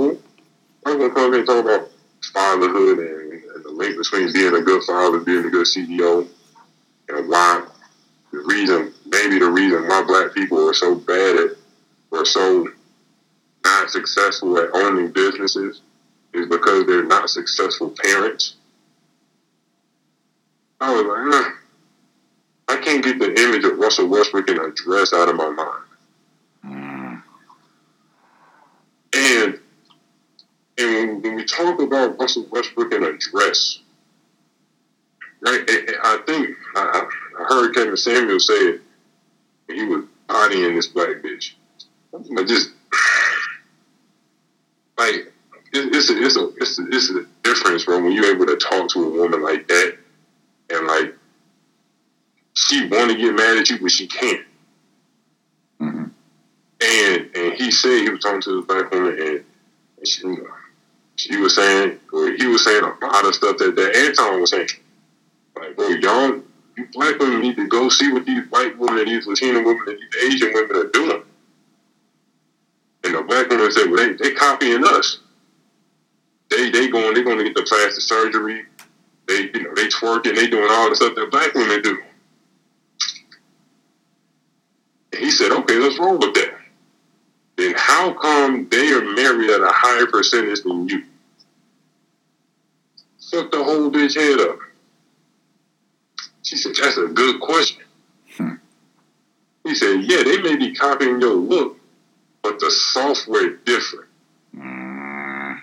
I'm 0.00 0.98
gonna 0.98 1.14
come 1.14 1.32
here 1.32 1.38
and 1.40 1.46
talk 1.46 1.64
about 1.64 1.88
fatherhood 2.32 2.98
and, 2.98 3.32
and 3.32 3.64
the 3.64 3.70
link 3.70 3.96
between 3.96 4.32
being 4.32 4.54
a 4.54 4.60
good 4.60 4.82
father, 4.84 5.18
and 5.18 5.26
being 5.26 5.44
a 5.44 5.50
good 5.50 5.66
CEO, 5.66 6.26
and 7.08 7.28
why 7.28 7.66
the 8.32 8.38
reason, 8.38 8.92
maybe 9.06 9.38
the 9.38 9.50
reason 9.50 9.86
why 9.86 10.02
black 10.06 10.32
people 10.34 10.68
are 10.68 10.74
so 10.74 10.94
bad 10.94 11.36
at, 11.36 11.50
or 12.10 12.24
so 12.24 12.66
not 13.64 13.90
successful 13.90 14.58
at 14.58 14.70
owning 14.74 15.12
businesses 15.12 15.82
is 16.32 16.46
because 16.48 16.86
they're 16.86 17.04
not 17.04 17.28
successful 17.28 17.94
parents. 18.02 18.56
I 20.80 20.92
was 20.92 21.04
like. 21.04 21.52
I 22.68 22.76
can't 22.78 23.04
get 23.04 23.18
the 23.18 23.28
image 23.38 23.64
of 23.64 23.78
Russell 23.78 24.08
Westbrook 24.08 24.48
in 24.48 24.58
a 24.58 24.70
dress 24.70 25.12
out 25.12 25.28
of 25.28 25.36
my 25.36 25.50
mind. 25.50 25.84
Mm. 26.64 27.22
And 29.14 29.58
and 30.82 31.22
when 31.22 31.34
we 31.36 31.44
talk 31.44 31.80
about 31.80 32.18
Russell 32.18 32.46
Westbrook 32.50 32.92
in 32.92 33.04
a 33.04 33.16
dress, 33.16 33.80
right? 35.40 35.62
I 35.68 36.22
think 36.26 36.56
I, 36.74 37.08
heard 37.48 37.74
Kevin 37.74 37.96
Samuel 37.96 38.40
say 38.40 38.54
it. 38.54 38.80
He 39.68 39.84
was 39.84 40.04
bodying 40.28 40.76
this 40.76 40.88
black 40.88 41.22
bitch. 41.22 41.52
But 42.12 42.46
just 42.46 42.70
like 44.98 45.32
it's 45.72 46.10
a 46.10 46.22
it's 46.22 46.36
a 46.36 46.48
it's 46.56 46.78
a, 46.78 46.86
it's 46.88 47.10
a 47.10 47.24
difference, 47.42 47.84
bro. 47.84 48.02
When 48.02 48.12
you're 48.12 48.34
able 48.34 48.46
to 48.46 48.56
talk 48.56 48.88
to 48.90 49.04
a 49.04 49.10
woman 49.10 49.42
like 49.42 49.66
that, 49.68 49.96
and 50.70 50.86
like 50.86 51.14
she 52.54 52.86
want 52.86 53.10
to 53.10 53.16
get 53.16 53.34
mad 53.34 53.56
at 53.56 53.70
you, 53.70 53.80
but 53.80 53.90
she 53.90 54.06
can't. 54.06 54.46
Mm-hmm. 55.80 56.04
And 56.82 57.36
and 57.36 57.54
he 57.54 57.70
said 57.70 58.02
he 58.02 58.10
was 58.10 58.20
talking 58.20 58.42
to 58.42 58.60
the 58.60 58.66
black 58.66 58.90
woman, 58.90 59.18
and, 59.18 59.44
and 59.98 60.08
she, 60.08 60.22
she 61.22 61.36
was 61.36 61.54
saying, 61.54 61.98
or 62.12 62.32
he 62.32 62.46
was 62.46 62.64
saying 62.64 62.82
a 62.82 63.06
lot 63.06 63.24
of 63.24 63.34
stuff 63.34 63.56
that 63.58 63.76
that 63.76 63.96
Anton 63.96 64.40
was 64.40 64.50
saying. 64.50 64.68
Like, 65.56 65.76
bro, 65.76 65.88
y'all, 65.88 66.42
you 66.76 66.86
black 66.92 67.18
women 67.18 67.40
need 67.40 67.56
to 67.56 67.68
go 67.68 67.88
see 67.88 68.12
what 68.12 68.24
these 68.24 68.44
white 68.50 68.76
women 68.78 69.00
and 69.00 69.08
these 69.08 69.26
Latino 69.26 69.62
women 69.62 69.82
and 69.86 69.98
these 69.98 70.34
Asian 70.34 70.52
women 70.52 70.76
are 70.76 70.90
doing. 70.90 71.22
And 73.04 73.14
the 73.14 73.22
black 73.22 73.48
women 73.48 73.70
said, 73.70 73.88
well, 73.90 73.96
they 73.96 74.14
they 74.14 74.34
copying 74.34 74.84
us. 74.84 75.18
They 76.50 76.70
they 76.70 76.88
going 76.88 77.14
they 77.14 77.22
going 77.22 77.38
to 77.38 77.44
get 77.44 77.54
the 77.54 77.62
plastic 77.62 78.02
surgery. 78.02 78.64
They 79.28 79.50
you 79.54 79.62
know 79.62 79.74
they 79.74 79.86
twerking. 79.86 80.34
They 80.34 80.48
doing 80.48 80.68
all 80.70 80.88
the 80.90 80.96
stuff 80.96 81.14
that 81.14 81.30
black 81.30 81.54
women 81.54 81.82
do. 81.82 82.02
And 85.12 85.22
he 85.22 85.30
said, 85.30 85.52
okay, 85.52 85.76
let's 85.78 85.98
roll 85.98 86.18
with 86.18 86.34
that. 86.34 86.58
Then 87.56 87.74
how 87.76 88.12
come 88.14 88.66
they 88.70 88.92
are 88.92 89.04
married 89.14 89.50
at 89.50 89.60
a 89.60 89.70
higher 89.70 90.06
percentage 90.06 90.62
than 90.62 90.88
you? 90.88 91.04
Fuck 93.32 93.50
the 93.50 93.64
whole 93.64 93.90
bitch 93.90 94.14
head 94.14 94.46
up. 94.46 94.58
She 96.42 96.56
said, 96.56 96.72
that's 96.78 96.98
a 96.98 97.06
good 97.06 97.40
question. 97.40 97.82
Hmm. 98.36 98.54
He 99.64 99.74
said, 99.74 100.02
yeah, 100.02 100.22
they 100.22 100.42
may 100.42 100.56
be 100.56 100.74
copying 100.74 101.18
your 101.18 101.34
look, 101.34 101.78
but 102.42 102.60
the 102.60 102.70
software 102.70 103.56
different. 103.64 104.10
Mm. 104.54 105.60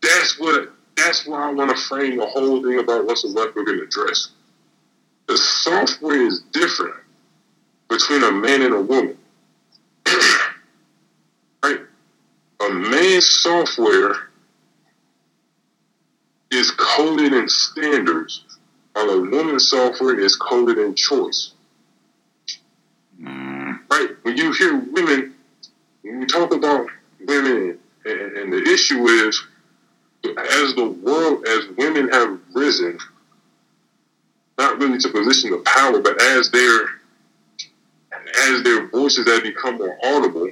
That's 0.00 0.38
what. 0.38 0.72
That's 0.96 1.26
why 1.26 1.48
I 1.48 1.52
want 1.52 1.76
to 1.76 1.82
frame 1.84 2.16
the 2.16 2.26
whole 2.26 2.62
thing 2.62 2.78
about 2.78 3.06
Russell 3.06 3.34
Westbrook 3.34 3.68
in 3.68 3.78
the 3.78 3.86
dress. 3.86 4.28
The 5.26 5.36
software 5.36 6.22
is 6.22 6.42
different 6.52 6.96
between 7.88 8.22
a 8.22 8.30
man 8.30 8.62
and 8.62 8.74
a 8.74 8.80
woman. 8.80 9.18
right? 11.62 11.80
A 12.60 12.68
man's 12.70 13.28
software 13.28 14.25
is 16.56 16.70
coded 16.70 17.32
in 17.32 17.48
standards, 17.48 18.44
while 18.92 19.10
a 19.10 19.20
woman's 19.20 19.68
software 19.68 20.18
is 20.18 20.36
coded 20.36 20.78
in 20.78 20.94
choice. 20.94 21.52
Mm. 23.20 23.78
Right? 23.90 24.10
When 24.22 24.36
you 24.36 24.52
hear 24.52 24.76
women, 24.76 25.34
when 26.02 26.20
we 26.20 26.26
talk 26.26 26.54
about 26.54 26.88
women, 27.26 27.78
and, 28.04 28.36
and 28.36 28.52
the 28.52 28.62
issue 28.62 29.06
is, 29.06 29.42
as 30.24 30.74
the 30.74 30.88
world, 31.02 31.46
as 31.46 31.66
women 31.76 32.08
have 32.08 32.38
risen, 32.54 32.98
not 34.58 34.78
really 34.78 34.98
to 34.98 35.08
position 35.10 35.52
of 35.52 35.64
power, 35.64 36.00
but 36.00 36.20
as 36.20 36.50
they're 36.50 36.86
as 38.48 38.62
their 38.62 38.88
voices 38.88 39.26
have 39.28 39.42
become 39.42 39.78
more 39.78 39.96
audible 40.04 40.50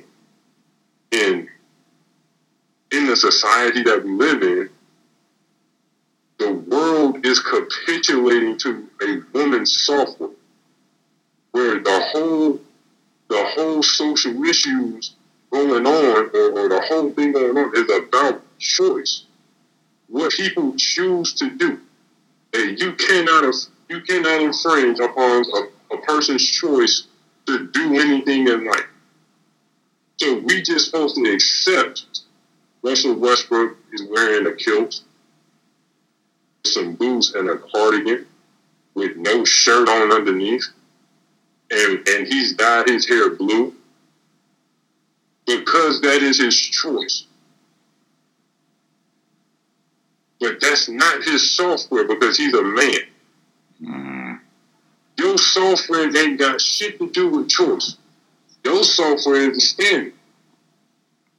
in 1.11 1.49
in 2.93 3.07
the 3.07 3.17
society 3.17 3.83
that 3.83 4.05
we 4.05 4.13
live 4.13 4.43
in, 4.43 4.71
is 7.25 7.41
capitulating 7.41 8.59
to 8.59 8.89
a 9.03 9.21
woman's 9.33 9.73
software, 9.85 10.29
where 11.53 11.81
the 11.81 12.01
whole 12.13 12.61
the 13.29 13.45
whole 13.55 13.83
social 13.83 14.45
issues 14.45 15.15
going 15.51 15.87
on, 15.87 16.31
or, 16.35 16.51
or 16.51 16.69
the 16.69 16.85
whole 16.87 17.11
thing 17.13 17.33
going 17.33 17.57
on, 17.57 17.73
is 17.75 17.91
about 17.91 18.43
choice. 18.59 19.25
What 20.09 20.33
people 20.33 20.75
choose 20.77 21.33
to 21.35 21.51
do, 21.51 21.79
and 22.53 22.79
you 22.79 22.93
cannot 22.93 23.55
you 23.89 24.01
cannot 24.03 24.43
infringe 24.43 25.01
upon 25.01 25.45
a, 25.55 25.95
a 25.95 26.01
person's 26.03 26.45
choice 26.45 27.07
to 27.47 27.67
do 27.69 27.99
anything 27.99 28.49
in 28.49 28.67
life. 28.67 28.87
So 30.19 30.39
we 30.41 30.63
just 30.63 30.87
supposed 30.87 31.17
to 31.17 31.33
accept 31.33 32.21
Russell 32.83 33.15
Westbrook 33.15 33.77
is 33.93 34.03
wearing 34.11 34.47
a 34.47 34.55
kilt, 34.55 35.01
some 36.67 36.95
boots 36.95 37.35
and 37.35 37.49
a 37.49 37.59
cardigan 37.59 38.27
with 38.95 39.17
no 39.17 39.45
shirt 39.45 39.89
on 39.89 40.13
underneath. 40.13 40.67
And, 41.71 42.07
and 42.09 42.27
he's 42.27 42.55
dyed 42.55 42.89
his 42.89 43.07
hair 43.07 43.31
blue 43.31 43.75
because 45.47 46.01
that 46.03 46.23
is 46.23 46.39
his 46.39 46.57
choice. 46.57 47.27
But 50.41 50.61
that's 50.61 50.89
not 50.89 51.25
his 51.25 51.57
software 51.57 52.05
because 52.07 52.37
he's 52.37 52.55
a 52.55 52.63
man. 52.63 52.95
Mm. 53.83 54.41
Your 55.17 55.39
software 55.39 56.15
ain't 56.17 56.39
got 56.39 56.61
shit 56.61 56.99
to 56.99 57.11
do 57.11 57.29
with 57.29 57.49
choice. 57.49 57.97
Your 58.63 58.83
software 58.85 59.51
is 59.51 59.55
the 59.55 59.61
standard. 59.61 60.13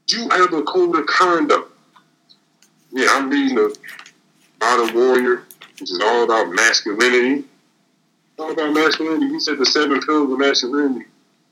You 0.07 0.29
have 0.29 0.53
a 0.53 0.63
code 0.63 0.97
of 0.97 1.05
conduct. 1.07 1.71
Yeah, 2.91 3.09
I'm 3.11 3.29
reading 3.29 3.55
the 3.55 3.75
Modern 4.59 4.95
Warrior, 4.95 5.43
which 5.79 5.91
is 5.91 6.01
all 6.03 6.23
about 6.23 6.53
masculinity. 6.53 7.45
All 8.37 8.51
about 8.51 8.73
masculinity. 8.73 9.29
He 9.29 9.39
said 9.39 9.57
the 9.57 9.65
seven 9.65 10.01
pillars 10.01 10.31
of 10.31 10.39
masculinity. 10.39 11.05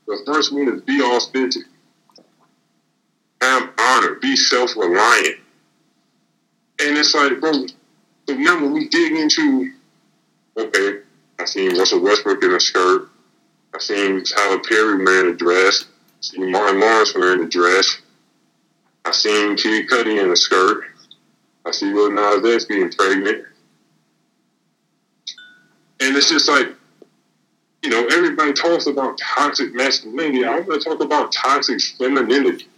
The 0.06 0.22
first 0.26 0.52
one 0.52 0.68
is 0.68 0.82
be 0.82 1.00
authentic. 1.00 1.62
Have 3.40 3.70
honor. 3.78 4.14
Be 4.16 4.36
self-reliant. 4.36 5.36
And 6.80 6.98
it's 6.98 7.14
like, 7.14 7.40
bro, 7.40 7.52
so 8.28 8.34
now 8.34 8.60
when 8.60 8.72
we 8.72 8.88
dig 8.88 9.12
into, 9.12 9.72
okay, 10.56 11.00
I 11.38 11.44
seen 11.44 11.76
Russell 11.78 12.00
Westbrook 12.00 12.42
in 12.42 12.52
a 12.52 12.60
skirt. 12.60 13.08
I 13.74 13.78
seen 13.78 14.24
Tyler 14.24 14.60
Perry 14.60 15.04
wearing 15.04 15.32
a 15.32 15.36
dress. 15.36 15.84
I 15.84 16.20
seen 16.20 16.50
Martin 16.50 16.80
Lawrence 16.80 17.14
wearing 17.14 17.44
a 17.44 17.48
dress. 17.48 18.00
I 19.04 19.12
seen 19.12 19.56
Kid 19.56 19.88
Cudi 19.88 20.22
in 20.22 20.30
a 20.30 20.36
skirt. 20.36 20.84
I 21.66 21.70
see 21.70 21.92
Lil 21.92 22.12
Nas 22.12 22.54
X 22.54 22.64
being 22.66 22.90
pregnant. 22.90 23.44
And 26.00 26.16
it's 26.16 26.28
just 26.28 26.48
like, 26.48 26.68
you 27.82 27.90
know, 27.90 28.06
everybody 28.12 28.52
talks 28.52 28.86
about 28.86 29.18
toxic 29.18 29.74
masculinity. 29.74 30.44
I 30.44 30.60
want 30.60 30.82
to 30.82 30.88
talk 30.88 31.02
about 31.02 31.32
toxic 31.32 31.80
femininity. 31.98 32.68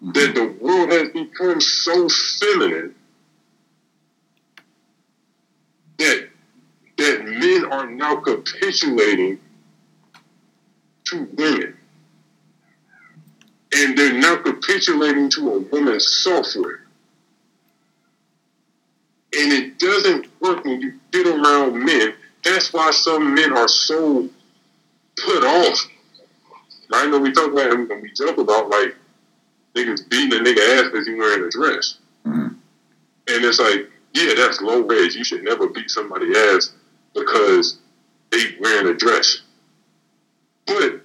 That 0.00 0.34
the 0.34 0.56
world 0.60 0.90
has 0.92 1.10
become 1.10 1.60
so 1.60 2.08
feminine 2.38 2.94
that 5.98 6.28
that 6.96 7.24
men 7.24 7.64
are 7.72 7.90
now 7.90 8.16
capitulating 8.16 9.40
to 11.06 11.28
women. 11.36 11.76
And 13.74 13.98
they're 13.98 14.14
now 14.14 14.36
capitulating 14.36 15.30
to 15.30 15.50
a 15.50 15.58
woman's 15.60 16.06
software. 16.08 16.87
And 19.36 19.52
it 19.52 19.78
doesn't 19.78 20.26
work 20.40 20.64
when 20.64 20.80
you 20.80 20.94
get 21.12 21.26
around 21.26 21.84
men. 21.84 22.14
That's 22.44 22.72
why 22.72 22.90
some 22.92 23.34
men 23.34 23.52
are 23.52 23.68
so 23.68 24.28
put 25.16 25.44
off. 25.44 25.88
I 26.92 27.06
know 27.06 27.18
we 27.18 27.32
talk 27.32 27.52
about 27.52 27.70
when 27.70 28.00
we 28.00 28.10
joke 28.12 28.38
about 28.38 28.70
like 28.70 28.96
niggas 29.74 30.08
beating 30.08 30.38
a 30.38 30.42
nigga 30.42 30.78
ass 30.78 30.90
because 30.90 31.06
he 31.06 31.14
wearing 31.14 31.44
a 31.44 31.50
dress. 31.50 31.98
Mm-hmm. 32.26 32.46
And 32.48 33.44
it's 33.44 33.60
like, 33.60 33.90
yeah, 34.14 34.34
that's 34.34 34.62
low 34.62 34.82
wage. 34.82 35.14
You 35.14 35.24
should 35.24 35.44
never 35.44 35.68
beat 35.68 35.90
somebody 35.90 36.32
ass 36.34 36.72
because 37.14 37.78
they 38.30 38.56
wearing 38.60 38.88
a 38.88 38.94
dress. 38.94 39.42
But 40.66 41.02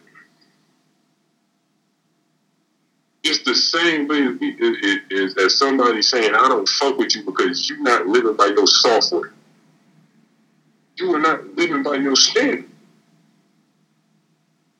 it's 3.23 3.43
the 3.43 3.55
same 3.55 4.07
way 4.07 4.27
as, 5.11 5.35
as 5.37 5.57
somebody 5.57 6.01
saying, 6.01 6.35
I 6.35 6.49
don't 6.49 6.67
fuck 6.67 6.97
with 6.97 7.15
you 7.15 7.23
because 7.23 7.69
you're 7.69 7.81
not 7.81 8.05
living 8.05 8.35
by 8.35 8.47
your 8.47 8.67
software. 8.67 9.31
You 10.97 11.15
are 11.15 11.19
not 11.19 11.45
living 11.55 11.83
by 11.83 11.95
your 11.95 12.15
standard. 12.15 12.65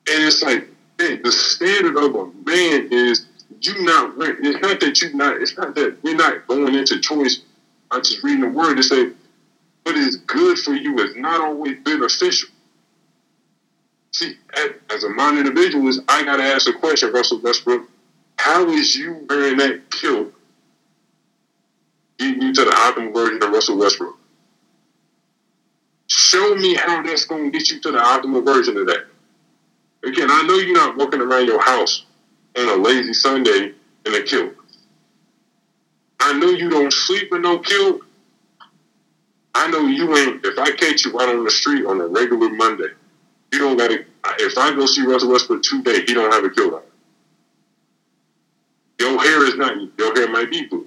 And 0.06 0.22
it's 0.22 0.42
like, 0.42 0.68
man, 0.98 1.22
the 1.22 1.32
standard 1.32 1.96
of 1.96 2.14
a 2.14 2.26
man 2.44 2.88
is 2.90 3.24
you 3.60 3.82
not, 3.82 4.12
it's 4.18 4.60
not 4.60 4.80
that 4.80 5.00
you're 5.00 5.12
not, 5.12 5.40
it's 5.40 5.56
not 5.56 5.74
that 5.74 5.96
you're 6.02 6.14
not 6.14 6.46
going 6.46 6.74
into 6.74 6.98
choice. 7.00 7.38
I'm 7.90 8.02
just 8.02 8.22
reading 8.22 8.42
the 8.42 8.48
word 8.48 8.76
to 8.76 8.82
say, 8.82 9.10
what 9.84 9.96
is 9.96 10.16
good 10.16 10.58
for 10.58 10.74
you 10.74 10.98
is 10.98 11.16
not 11.16 11.40
always 11.40 11.78
beneficial. 11.82 12.50
See, 14.12 14.36
as 14.90 15.02
a 15.02 15.08
mind 15.08 15.38
individualist, 15.38 16.00
I 16.08 16.22
got 16.24 16.36
to 16.36 16.42
ask 16.42 16.68
a 16.68 16.72
question, 16.72 17.10
Russell 17.10 17.38
Westbrook 17.38 17.86
how 18.36 18.68
is 18.68 18.94
you 18.96 19.26
wearing 19.28 19.56
that 19.58 19.90
kilt 19.90 20.32
getting 22.18 22.42
you 22.42 22.52
to 22.54 22.64
the 22.64 22.70
optimal 22.70 23.12
version 23.14 23.42
of 23.42 23.50
Russell 23.50 23.78
Westbrook? 23.78 24.16
Show 26.08 26.54
me 26.54 26.74
how 26.74 27.02
that's 27.02 27.24
going 27.24 27.50
to 27.50 27.58
get 27.58 27.70
you 27.70 27.80
to 27.80 27.90
the 27.92 27.98
optimal 27.98 28.44
version 28.44 28.76
of 28.76 28.86
that. 28.86 29.06
Again, 30.04 30.30
I 30.30 30.42
know 30.42 30.54
you're 30.54 30.74
not 30.74 30.96
walking 30.96 31.20
around 31.20 31.46
your 31.46 31.60
house 31.60 32.04
on 32.56 32.68
a 32.68 32.74
lazy 32.74 33.14
Sunday 33.14 33.72
in 34.04 34.14
a 34.14 34.22
kilt. 34.22 34.52
I 36.20 36.32
know 36.38 36.50
you 36.50 36.68
don't 36.70 36.92
sleep 36.92 37.32
in 37.32 37.42
no 37.42 37.58
kilt. 37.58 38.00
I 39.54 39.70
know 39.70 39.86
you 39.86 40.14
ain't. 40.16 40.44
If 40.44 40.58
I 40.58 40.72
catch 40.72 41.04
you 41.04 41.18
out 41.20 41.28
on 41.28 41.44
the 41.44 41.50
street 41.50 41.86
on 41.86 42.00
a 42.00 42.06
regular 42.06 42.50
Monday, 42.50 42.88
you 43.52 43.58
don't 43.58 43.76
got 43.76 43.88
to. 43.88 44.04
If 44.38 44.58
I 44.58 44.74
go 44.74 44.86
see 44.86 45.02
Russell 45.02 45.30
Westbrook 45.30 45.62
today, 45.62 46.02
he 46.06 46.14
don't 46.14 46.32
have 46.32 46.44
a 46.44 46.50
kilt 46.50 46.74
on. 46.74 46.82
Your 48.98 49.20
hair 49.20 49.44
is 49.46 49.56
not, 49.56 49.76
your 49.98 50.14
hair 50.14 50.28
might 50.28 50.50
be 50.50 50.66
blue. 50.66 50.86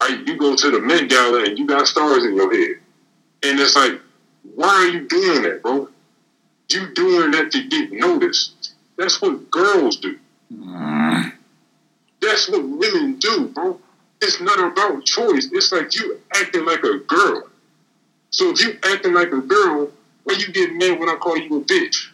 Right? 0.00 0.26
You 0.26 0.36
go 0.38 0.56
to 0.56 0.70
the 0.70 0.80
Met 0.80 1.08
Gala 1.08 1.44
and 1.44 1.58
you 1.58 1.66
got 1.66 1.86
stars 1.86 2.24
in 2.24 2.34
your 2.34 2.52
head. 2.52 2.76
And 3.42 3.58
it's 3.60 3.76
like, 3.76 4.00
why 4.54 4.68
are 4.68 4.88
you 4.88 5.08
doing 5.08 5.42
that, 5.42 5.62
bro? 5.62 5.88
You 6.70 6.94
doing 6.94 7.30
that 7.32 7.50
to 7.52 7.68
get 7.68 7.92
noticed. 7.92 8.74
That's 8.96 9.20
what 9.20 9.50
girls 9.50 9.96
do. 9.96 10.18
Mm. 10.52 11.32
That's 12.20 12.48
what 12.48 12.62
women 12.62 13.18
do, 13.18 13.48
bro. 13.48 13.80
It's 14.20 14.40
not 14.40 14.58
about 14.58 15.04
choice. 15.04 15.48
It's 15.52 15.72
like 15.72 15.94
you 15.96 16.20
acting 16.34 16.64
like 16.64 16.84
a 16.84 16.98
girl. 16.98 17.48
So 18.30 18.50
if 18.50 18.60
you 18.62 18.78
acting 18.84 19.14
like 19.14 19.32
a 19.32 19.40
girl, 19.40 19.90
why 20.24 20.34
you 20.34 20.52
get 20.52 20.72
mad 20.74 20.98
when 21.00 21.08
I 21.08 21.16
call 21.16 21.36
you 21.36 21.56
a 21.56 21.64
bitch? 21.64 22.10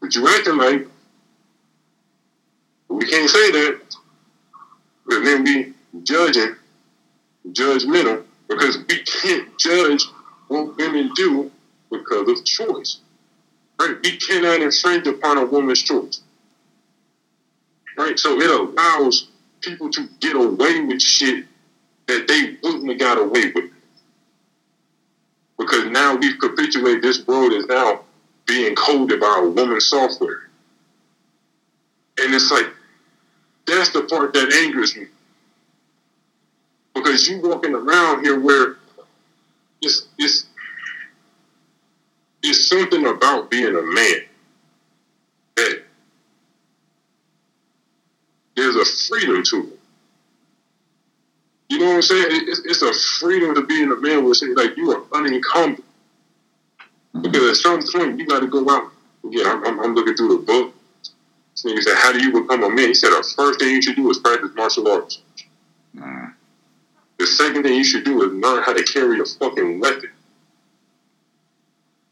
But 0.00 0.14
you 0.14 0.28
acting 0.28 0.56
like 0.56 0.86
we 2.90 3.06
can't 3.06 3.30
say 3.30 3.50
that 3.52 3.80
and 5.08 5.26
then 5.26 5.44
be 5.44 5.72
judging, 6.02 6.56
judgmental, 7.48 8.24
because 8.48 8.78
we 8.88 9.02
can't 9.02 9.58
judge 9.58 10.04
what 10.48 10.76
women 10.76 11.10
do 11.14 11.50
because 11.90 12.28
of 12.28 12.44
choice. 12.44 12.98
Right? 13.80 13.96
We 14.02 14.16
cannot 14.16 14.60
infringe 14.60 15.06
upon 15.06 15.38
a 15.38 15.46
woman's 15.46 15.82
choice. 15.82 16.20
Right? 17.96 18.18
So 18.18 18.40
it 18.40 18.50
allows 18.50 19.28
people 19.60 19.90
to 19.90 20.08
get 20.20 20.36
away 20.36 20.80
with 20.80 21.00
shit 21.00 21.46
that 22.06 22.26
they 22.26 22.56
wouldn't 22.62 22.88
have 22.90 22.98
got 22.98 23.18
away 23.18 23.52
with. 23.54 23.70
Because 25.58 25.86
now 25.86 26.16
we've 26.16 26.38
capitulated 26.38 27.02
this 27.02 27.26
world 27.26 27.52
is 27.52 27.66
now 27.66 28.00
being 28.46 28.74
coded 28.74 29.20
by 29.20 29.42
a 29.42 29.48
woman's 29.48 29.86
software. 29.86 30.48
And 32.18 32.34
it's 32.34 32.50
like 32.50 32.66
that's 33.80 33.92
the 33.92 34.02
part 34.02 34.34
that 34.34 34.52
angers 34.52 34.94
me. 34.94 35.06
Because 36.94 37.26
you 37.26 37.40
walking 37.40 37.74
around 37.74 38.22
here 38.22 38.38
where 38.38 38.76
it's 39.80 40.06
it's 40.18 40.44
it's 42.42 42.68
something 42.68 43.06
about 43.06 43.50
being 43.50 43.74
a 43.74 43.82
man 43.82 44.16
that 45.56 45.82
there's 48.54 48.76
a 48.76 48.84
freedom 48.84 49.42
to 49.44 49.56
it. 49.60 49.78
You 51.70 51.78
know 51.78 51.86
what 51.86 51.94
I'm 51.96 52.02
saying? 52.02 52.26
It's, 52.30 52.60
it's 52.66 52.82
a 52.82 52.92
freedom 52.92 53.54
to 53.54 53.62
being 53.64 53.90
a 53.90 53.96
man 53.96 54.24
where 54.24 54.34
say 54.34 54.48
like 54.48 54.76
you 54.76 54.92
are 54.92 55.02
unencumbered. 55.14 55.82
Because 57.18 57.50
at 57.50 57.56
some 57.56 57.80
point 57.92 58.18
you 58.18 58.26
got 58.26 58.40
to 58.40 58.46
go 58.46 58.68
out. 58.68 58.90
Again, 59.24 59.46
I'm, 59.46 59.80
I'm 59.80 59.94
looking 59.94 60.16
through 60.16 60.36
the 60.36 60.44
book 60.44 60.70
so 61.60 61.68
he 61.68 61.82
said, 61.82 61.94
How 61.98 62.10
do 62.10 62.22
you 62.22 62.32
become 62.32 62.62
a 62.64 62.70
man? 62.70 62.88
He 62.88 62.94
said, 62.94 63.10
The 63.10 63.34
first 63.36 63.60
thing 63.60 63.68
you 63.68 63.82
should 63.82 63.96
do 63.96 64.08
is 64.10 64.18
practice 64.18 64.50
martial 64.54 64.88
arts. 64.88 65.20
Mm. 65.94 66.32
The 67.18 67.26
second 67.26 67.64
thing 67.64 67.74
you 67.74 67.84
should 67.84 68.02
do 68.02 68.22
is 68.22 68.32
learn 68.32 68.62
how 68.62 68.72
to 68.72 68.82
carry 68.82 69.20
a 69.20 69.26
fucking 69.26 69.78
weapon. 69.78 70.10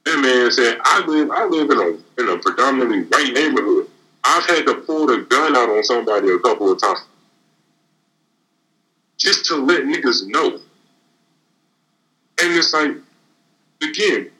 That 0.04 0.20
man 0.20 0.50
said, 0.50 0.78
I 0.84 1.02
live 1.06 1.30
I 1.30 1.46
live 1.46 1.70
in 1.70 1.78
a 1.78 2.22
in 2.22 2.28
a 2.28 2.38
predominantly 2.38 3.04
white 3.04 3.32
neighborhood. 3.32 3.88
I've 4.22 4.44
had 4.44 4.66
to 4.66 4.74
pull 4.74 5.06
the 5.06 5.22
gun 5.22 5.56
out 5.56 5.70
on 5.70 5.82
somebody 5.82 6.28
a 6.28 6.38
couple 6.40 6.70
of 6.70 6.78
times. 6.78 7.00
Just 9.16 9.46
to 9.46 9.56
let 9.56 9.84
niggas 9.84 10.26
know. 10.26 10.60
And 12.40 12.54
it's 12.54 12.74
like, 12.74 12.90
again, 13.82 14.30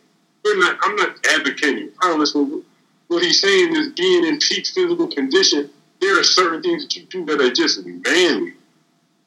we're 0.44 0.58
not 0.58 0.76
I'm 0.82 0.96
not 0.96 1.16
advocating 1.32 1.93
violence, 2.02 2.32
but 2.32 2.46
what 3.08 3.22
he's 3.22 3.40
saying 3.40 3.75
is 3.75 3.88
being 3.93 4.25
in 4.25 4.38
peak 4.38 4.66
physical 4.66 5.08
condition, 5.08 5.70
there 6.00 6.20
are 6.20 6.22
certain 6.22 6.62
things 6.62 6.84
that 6.84 6.96
you 6.96 7.02
do 7.05 7.25
that 7.25 7.40
are 7.40 7.52
just 7.52 7.84
manly 7.84 8.55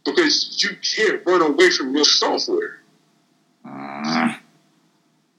because 0.05 0.63
you 0.63 0.69
can't 0.95 1.25
run 1.25 1.41
away 1.41 1.69
from 1.71 1.93
your 1.95 2.05
software. 2.05 2.79
Uh. 3.65 4.35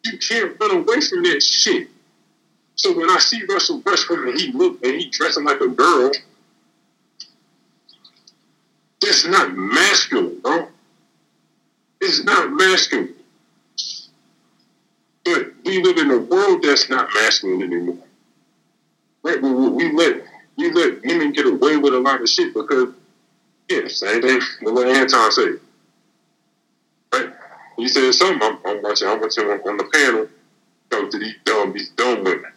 You 0.05 0.19
can't 0.19 0.57
run 0.61 0.77
away 0.79 1.01
from 1.01 1.23
that 1.23 1.43
shit. 1.43 1.89
So 2.75 2.97
when 2.97 3.11
I 3.11 3.19
see 3.19 3.43
Russell 3.45 3.81
Westbrook 3.85 4.29
and 4.29 4.41
he 4.41 4.53
look 4.53 4.85
and 4.85 5.01
he 5.01 5.09
dressing 5.09 5.45
like 5.45 5.61
a 5.61 5.69
girl, 5.69 6.11
that's 9.01 9.27
not 9.27 9.55
masculine, 9.55 10.41
bro. 10.41 10.69
It's 12.01 12.25
not 12.25 12.53
masculine. 12.53 13.15
But 15.25 15.53
we 15.65 15.83
live 15.83 15.99
in 15.99 16.11
a 16.11 16.19
world 16.19 16.63
that's 16.63 16.91
not 16.91 17.09
masculine 17.15 17.63
anymore. 17.63 17.99
Right, 19.33 19.43
we, 19.43 19.69
we 19.71 19.93
let 19.93 20.25
we 20.57 20.71
let 20.73 21.03
women 21.03 21.33
get 21.33 21.47
away 21.47 21.79
with 21.79 21.95
a 21.95 22.01
lot 22.01 22.21
of 22.21 22.29
shit 22.29 22.53
because 22.53 22.89
yeah, 23.69 23.89
same 23.89 24.21
thing. 24.21 24.41
What 24.61 24.87
Anton 24.89 25.33
say? 25.33 25.53
Right, 27.13 27.31
he 27.77 27.89
said 27.89 28.13
something. 28.13 28.43
I'm, 28.43 28.59
I'm 28.65 28.83
watching. 28.83 29.09
I'm 29.09 29.21
watching 29.21 29.45
on, 29.45 29.61
on 29.61 29.77
the 29.79 29.85
panel. 29.85 30.29
Talk 30.91 31.11
to 31.11 31.19
these 31.19 31.37
dumb, 31.45 31.73
these 31.73 31.89
dumb 31.91 32.25
women. 32.25 32.53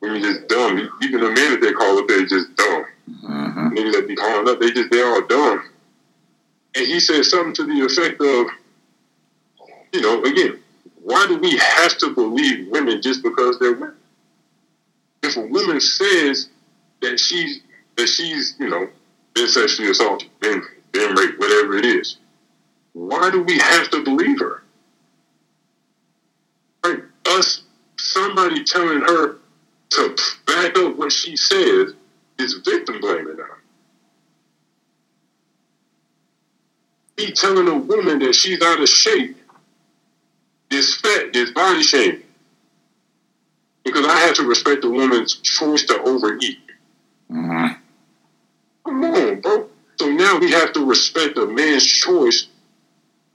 Women 0.00 0.22
just 0.22 0.46
dumb. 0.46 0.78
Even 1.02 1.20
the 1.20 1.30
men 1.30 1.52
that 1.52 1.60
they 1.60 1.72
call 1.72 1.98
up, 1.98 2.06
they're 2.06 2.26
just 2.26 2.54
dumb. 2.54 2.84
Mm-hmm. 3.10 3.68
Niggas 3.68 3.92
that 3.92 4.08
be 4.08 4.14
calling 4.14 4.48
up, 4.48 4.60
they 4.60 4.70
just 4.70 4.90
they're 4.92 5.06
all 5.06 5.26
dumb. 5.26 5.70
And 6.76 6.86
he 6.86 7.00
said 7.00 7.24
something 7.24 7.54
to 7.54 7.64
the 7.64 7.84
effect 7.84 8.20
of, 8.20 8.46
you 9.92 10.00
know, 10.02 10.22
again, 10.22 10.62
why 11.02 11.26
do 11.26 11.36
we 11.38 11.56
have 11.56 11.98
to 11.98 12.14
believe 12.14 12.68
women 12.70 13.02
just 13.02 13.24
because 13.24 13.58
they're 13.58 13.72
women? 13.72 13.96
If 15.22 15.36
a 15.36 15.40
woman 15.40 15.80
says 15.80 16.48
that 17.02 17.18
she's 17.18 17.60
that 17.96 18.08
she's 18.08 18.54
you 18.58 18.68
know 18.68 18.88
been 19.34 19.48
sexually 19.48 19.90
assaulted, 19.90 20.28
been 20.40 20.62
been 20.92 21.14
raped, 21.14 21.38
whatever 21.38 21.76
it 21.76 21.84
is, 21.84 22.16
why 22.92 23.30
do 23.30 23.42
we 23.42 23.58
have 23.58 23.90
to 23.90 24.02
believe 24.02 24.40
her? 24.40 24.62
Right? 26.84 27.00
Us, 27.28 27.62
somebody 27.98 28.64
telling 28.64 29.00
her 29.00 29.36
to 29.90 30.16
back 30.46 30.76
up 30.78 30.96
what 30.96 31.12
she 31.12 31.36
says 31.36 31.92
is 32.38 32.54
victim 32.64 33.00
blaming 33.00 33.36
her. 33.36 33.62
He 37.16 37.32
telling 37.32 37.68
a 37.68 37.76
woman 37.76 38.18
that 38.20 38.34
she's 38.34 38.62
out 38.62 38.80
of 38.80 38.88
shape 38.88 39.36
is 40.70 40.96
fat, 40.96 41.36
is 41.36 41.50
body 41.50 41.82
shaming 41.82 42.22
because 43.84 44.06
I 44.06 44.18
had 44.18 44.34
to 44.36 44.44
respect 44.44 44.84
a 44.84 44.90
woman's 44.90 45.36
choice 45.36 45.84
to 45.86 46.00
overeat. 46.02 46.58
Mm-hmm. 47.30 47.74
Come 48.84 49.04
on, 49.04 49.40
bro. 49.40 49.68
So 49.98 50.10
now 50.10 50.38
we 50.38 50.50
have 50.52 50.72
to 50.74 50.84
respect 50.84 51.36
a 51.38 51.46
man's 51.46 51.84
choice 51.84 52.46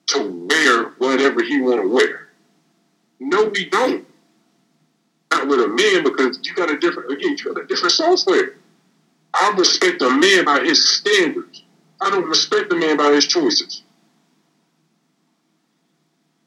to 0.08 0.48
wear 0.50 0.84
whatever 0.98 1.44
he 1.44 1.62
want 1.62 1.82
to 1.82 1.88
wear. 1.88 2.30
No, 3.20 3.46
we 3.46 3.70
don't. 3.70 4.06
Not 5.32 5.48
with 5.48 5.60
a 5.60 5.68
man 5.68 6.04
because 6.04 6.40
you 6.44 6.54
got 6.54 6.70
a 6.70 6.78
different 6.78 7.12
again. 7.12 7.36
You 7.38 7.54
got 7.54 7.64
a 7.64 7.68
different 7.68 7.92
software. 7.92 8.56
I 9.34 9.54
respect 9.58 10.02
a 10.02 10.10
man 10.10 10.46
by 10.46 10.62
his 10.62 10.88
standards. 10.88 11.64
I 12.02 12.10
don't 12.10 12.28
respect 12.28 12.72
a 12.72 12.76
man 12.76 12.98
by 12.98 13.12
his 13.12 13.26
choices. 13.26 13.84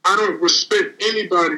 I 0.04 0.16
don't 0.16 0.40
respect 0.40 1.02
anybody 1.02 1.56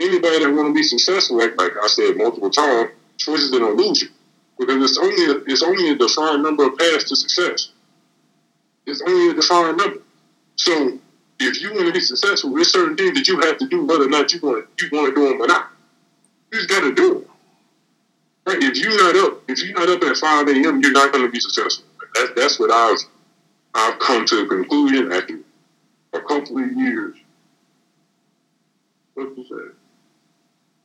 anybody 0.00 0.44
that 0.44 0.52
want 0.52 0.68
to 0.68 0.74
be 0.74 0.82
successful, 0.82 1.38
like, 1.38 1.56
like 1.58 1.72
I 1.82 1.86
said 1.88 2.16
multiple 2.16 2.50
times, 2.50 2.90
choice 3.18 3.40
is 3.40 3.52
an 3.52 3.62
illusion. 3.62 4.10
because 4.58 4.90
it's 4.90 4.98
only 4.98 5.24
a, 5.26 5.36
it's 5.46 5.62
only 5.62 5.90
a 5.90 5.96
defined 5.96 6.42
number 6.42 6.66
of 6.66 6.78
paths 6.78 7.04
to 7.04 7.16
success. 7.16 7.70
It's 8.86 9.02
only 9.06 9.30
a 9.30 9.34
defined 9.34 9.78
number. 9.78 10.02
So 10.56 10.98
if 11.40 11.62
you 11.62 11.72
want 11.72 11.86
to 11.86 11.92
be 11.92 12.00
successful, 12.00 12.54
there's 12.54 12.72
certain 12.72 12.96
things 12.96 13.14
that 13.16 13.28
you 13.28 13.40
have 13.40 13.58
to 13.58 13.68
do, 13.68 13.84
whether 13.84 14.04
or 14.04 14.08
not 14.10 14.32
you 14.32 14.40
want 14.42 14.66
you 14.80 14.88
want 14.92 15.14
to 15.14 15.20
do 15.20 15.28
them 15.28 15.40
or 15.40 15.46
not. 15.46 15.70
You 16.52 16.58
just 16.58 16.70
got 16.70 16.80
to 16.82 16.94
do 16.94 17.14
them. 17.14 17.24
Right? 18.46 18.58
If 18.62 18.76
you're 18.78 18.96
not 18.96 19.16
up, 19.16 19.42
if 19.48 19.62
you're 19.62 19.78
not 19.78 19.88
up 19.88 20.02
at 20.02 20.16
five 20.16 20.48
a.m., 20.48 20.80
you're 20.82 20.92
not 20.92 21.12
going 21.12 21.24
to 21.24 21.30
be 21.30 21.40
successful. 21.40 21.84
That's 22.14 22.30
that's 22.36 22.60
what 22.60 22.70
I've 22.72 22.98
I've 23.74 23.98
come 24.00 24.26
to 24.26 24.40
a 24.40 24.46
conclusion 24.48 25.12
after 25.12 25.40
a 26.12 26.20
couple 26.20 26.58
of 26.58 26.72
years. 26.72 27.16
What 29.14 29.36
was 29.36 29.48
that? 29.50 29.72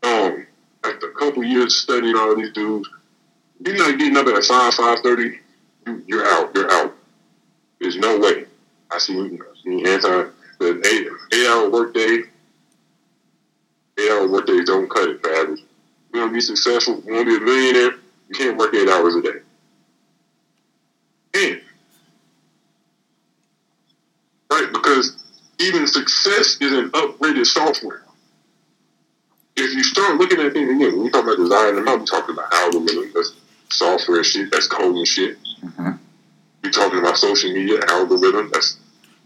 Um, 0.05 0.45
after 0.83 1.09
a 1.09 1.13
couple 1.15 1.43
years 1.43 1.75
studying 1.75 2.15
all 2.15 2.35
these 2.35 2.53
dudes, 2.53 2.87
you're 3.59 3.77
not 3.77 3.97
getting 3.97 4.17
up 4.17 4.27
at 4.27 4.43
five, 4.43 4.73
five 4.73 4.99
thirty. 4.99 5.39
You, 5.87 6.03
you're 6.07 6.25
out. 6.25 6.51
You're 6.53 6.71
out. 6.71 6.95
There's 7.79 7.97
no 7.97 8.19
way. 8.19 8.45
I 8.91 8.99
see. 8.99 9.17
I 9.17 9.63
see 9.63 9.83
anti 9.85 10.29
the 10.59 10.81
eight 10.85 11.07
eight 11.33 11.47
hour 11.47 11.69
workday. 11.69 12.19
Eight 13.97 14.11
hour 14.11 14.27
workdays 14.29 14.65
don't 14.65 14.89
cut 14.89 15.09
it 15.09 15.25
average. 15.25 15.61
You 16.13 16.19
want 16.19 16.31
to 16.31 16.33
be 16.33 16.41
successful. 16.41 17.01
You 17.05 17.13
want 17.13 17.27
to 17.27 17.39
be 17.39 17.43
a 17.43 17.45
millionaire. 17.45 17.95
You 18.29 18.35
can't 18.35 18.57
work 18.57 18.73
eight 18.75 18.89
hours 18.89 19.15
a 19.15 19.21
day. 19.21 19.39
And 21.33 21.61
right 24.51 24.71
because 24.71 25.21
even 25.59 25.87
success 25.87 26.57
is 26.61 26.71
an 26.71 26.89
upgraded 26.91 27.45
software. 27.45 28.04
If 29.57 29.73
you 29.73 29.83
start 29.83 30.17
looking 30.17 30.39
at 30.41 30.53
things 30.53 30.69
again, 30.69 30.95
when 30.95 31.03
we 31.03 31.09
talk 31.09 31.23
about 31.23 31.37
design, 31.37 31.77
I'm 31.77 31.85
not 31.85 32.05
talking 32.05 32.35
about 32.35 32.51
algorithms. 32.51 33.13
That's 33.13 33.33
software 33.69 34.23
shit. 34.23 34.51
That's 34.51 34.67
coding 34.67 35.05
shit. 35.05 35.37
Mm-hmm. 35.63 35.91
We're 36.63 36.71
talking 36.71 36.99
about 36.99 37.17
social 37.17 37.53
media 37.53 37.79
algorithm. 37.87 38.49
That's 38.51 38.77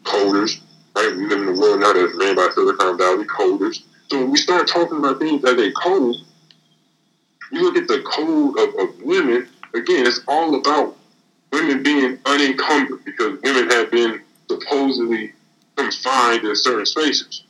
coders. 0.04 0.62
Right? 0.96 1.16
We 1.16 1.28
live 1.28 1.42
in 1.42 1.48
a 1.48 1.60
world 1.60 1.80
now 1.80 1.94
that's 1.94 2.14
ran 2.16 2.36
by 2.36 2.50
Silicon 2.54 2.98
Valley 2.98 3.26
coders. 3.26 3.82
So 4.10 4.20
when 4.20 4.32
we 4.32 4.38
start 4.38 4.68
talking 4.68 4.98
about 4.98 5.20
things 5.20 5.42
that 5.42 5.58
they 5.58 5.72
code, 5.72 6.16
you 7.52 7.62
look 7.64 7.78
at 7.78 7.88
the 7.88 8.02
code 8.02 8.58
of, 8.60 8.76
of 8.80 9.02
women, 9.02 9.48
again, 9.74 10.06
it's 10.06 10.22
all 10.28 10.56
about 10.56 10.96
women 11.52 11.82
being 11.82 12.20
unencumbered 12.26 13.04
because 13.04 13.40
women 13.42 13.70
have 13.72 13.92
been 13.92 14.22
supposedly 14.48 15.34
confined 15.76 16.46
in 16.46 16.56
certain 16.56 16.86
spaces. 16.86 17.44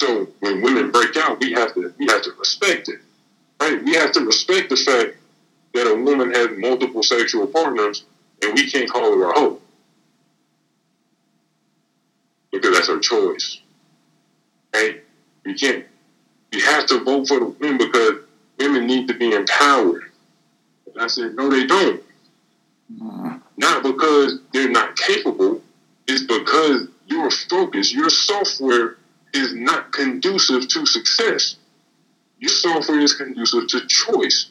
So 0.00 0.28
when 0.40 0.62
women 0.62 0.90
break 0.90 1.16
out, 1.16 1.40
we 1.40 1.52
have 1.52 1.74
to 1.74 1.92
we 1.98 2.06
have 2.06 2.22
to 2.22 2.32
respect 2.38 2.88
it. 2.88 3.00
Right? 3.60 3.82
We 3.82 3.94
have 3.94 4.12
to 4.12 4.20
respect 4.20 4.70
the 4.70 4.76
fact 4.76 5.16
that 5.74 5.86
a 5.86 5.94
woman 5.94 6.32
has 6.32 6.50
multiple 6.56 7.02
sexual 7.02 7.46
partners 7.46 8.04
and 8.42 8.54
we 8.54 8.70
can't 8.70 8.90
call 8.90 9.12
her 9.16 9.30
a 9.30 9.32
hoe. 9.32 9.60
Because 12.52 12.74
that's 12.74 12.88
her 12.88 13.00
choice. 13.00 13.60
Right? 14.72 15.02
We 15.44 15.54
can't. 15.54 15.84
We 16.52 16.60
have 16.62 16.86
to 16.86 17.04
vote 17.04 17.28
for 17.28 17.40
the 17.40 17.46
women 17.46 17.78
because 17.78 18.20
women 18.58 18.86
need 18.86 19.08
to 19.08 19.14
be 19.14 19.32
empowered. 19.32 20.04
And 20.86 21.02
I 21.02 21.08
said, 21.08 21.34
no, 21.34 21.50
they 21.50 21.66
don't. 21.66 22.02
Mm. 22.92 23.42
Not 23.58 23.82
because 23.82 24.40
they're 24.52 24.70
not 24.70 24.96
capable, 24.96 25.60
it's 26.06 26.24
because 26.24 26.88
your 27.06 27.30
focus, 27.30 27.92
your 27.92 28.08
software 28.08 28.96
is 29.38 29.54
not 29.54 29.92
conducive 29.92 30.68
to 30.68 30.86
success. 30.86 31.56
Your 32.38 32.50
software 32.50 33.00
is 33.00 33.14
conducive 33.14 33.66
to 33.68 33.86
choice. 33.86 34.50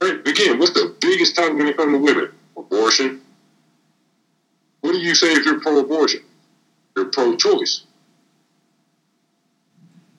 Right? 0.00 0.26
Again, 0.26 0.58
what's 0.58 0.72
the 0.72 0.94
biggest 1.00 1.36
topic 1.36 1.56
when 1.58 1.66
it 1.68 1.76
comes 1.76 1.92
to 1.92 1.98
women? 1.98 2.32
Abortion. 2.56 3.20
What 4.80 4.92
do 4.92 4.98
you 4.98 5.14
say 5.14 5.32
if 5.32 5.44
you're 5.44 5.60
pro-abortion? 5.60 6.20
You're 6.96 7.06
pro-choice. 7.06 7.82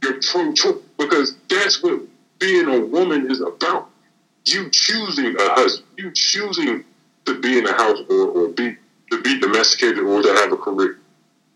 You're 0.01 0.21
pro-choice 0.21 0.81
because 0.97 1.35
that's 1.49 1.81
what 1.81 2.01
being 2.39 2.67
a 2.67 2.79
woman 2.79 3.29
is 3.29 3.41
about. 3.41 3.89
You 4.45 4.69
choosing 4.71 5.35
a 5.39 5.49
husband, 5.53 5.87
you 5.97 6.11
choosing 6.13 6.83
to 7.25 7.39
be 7.39 7.57
in 7.57 7.67
a 7.67 7.73
house 7.73 7.99
or, 8.09 8.27
or 8.27 8.47
be 8.49 8.75
to 9.11 9.21
be 9.21 9.39
domesticated 9.39 9.99
or 9.99 10.21
to 10.21 10.33
have 10.33 10.51
a 10.51 10.57
career. 10.57 10.99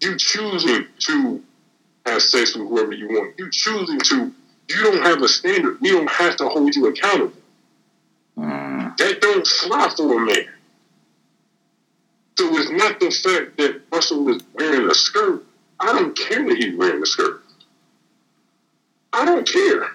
You 0.02 0.18
choosing 0.18 0.88
to 1.00 1.42
have 2.06 2.22
sex 2.22 2.56
with 2.56 2.68
whoever 2.68 2.94
you 2.94 3.08
want. 3.08 3.38
You 3.38 3.50
choosing 3.52 4.00
to. 4.00 4.34
You 4.70 4.84
don't 4.84 5.04
have 5.04 5.22
a 5.22 5.28
standard. 5.28 5.80
We 5.82 5.92
don't 5.92 6.10
have 6.10 6.38
to 6.38 6.48
hold 6.48 6.76
you 6.76 6.88
accountable. 6.88 7.34
Mm. 8.38 8.98
That 8.98 9.22
don't 9.22 9.46
fly 9.46 9.94
for 9.96 10.22
a 10.22 10.26
man. 10.26 10.48
So 12.38 12.58
it's 12.58 12.72
not 12.72 13.00
the 13.00 13.12
fact 13.12 13.58
that 13.58 13.82
Russell 13.92 14.30
is 14.30 14.42
wearing 14.54 14.90
a 14.90 14.94
skirt. 14.94 15.46
I 15.80 15.94
don't 15.94 16.18
care 16.18 16.44
that 16.48 16.58
he's 16.58 16.76
wearing 16.76 17.02
a 17.04 17.06
skirt. 17.06 17.44
I 19.12 19.26
don't 19.26 19.48
care. 19.48 19.86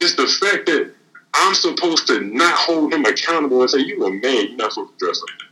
It's 0.00 0.14
the 0.14 0.26
fact 0.26 0.66
that 0.66 0.92
I'm 1.32 1.54
supposed 1.54 2.06
to 2.08 2.20
not 2.20 2.54
hold 2.56 2.92
him 2.92 3.04
accountable 3.04 3.62
and 3.62 3.70
say, 3.70 3.80
you 3.80 4.04
a 4.04 4.10
man, 4.10 4.48
you're 4.48 4.56
not 4.56 4.72
supposed 4.72 4.98
to 4.98 5.04
dress 5.04 5.20
like 5.20 5.38
that. 5.38 5.46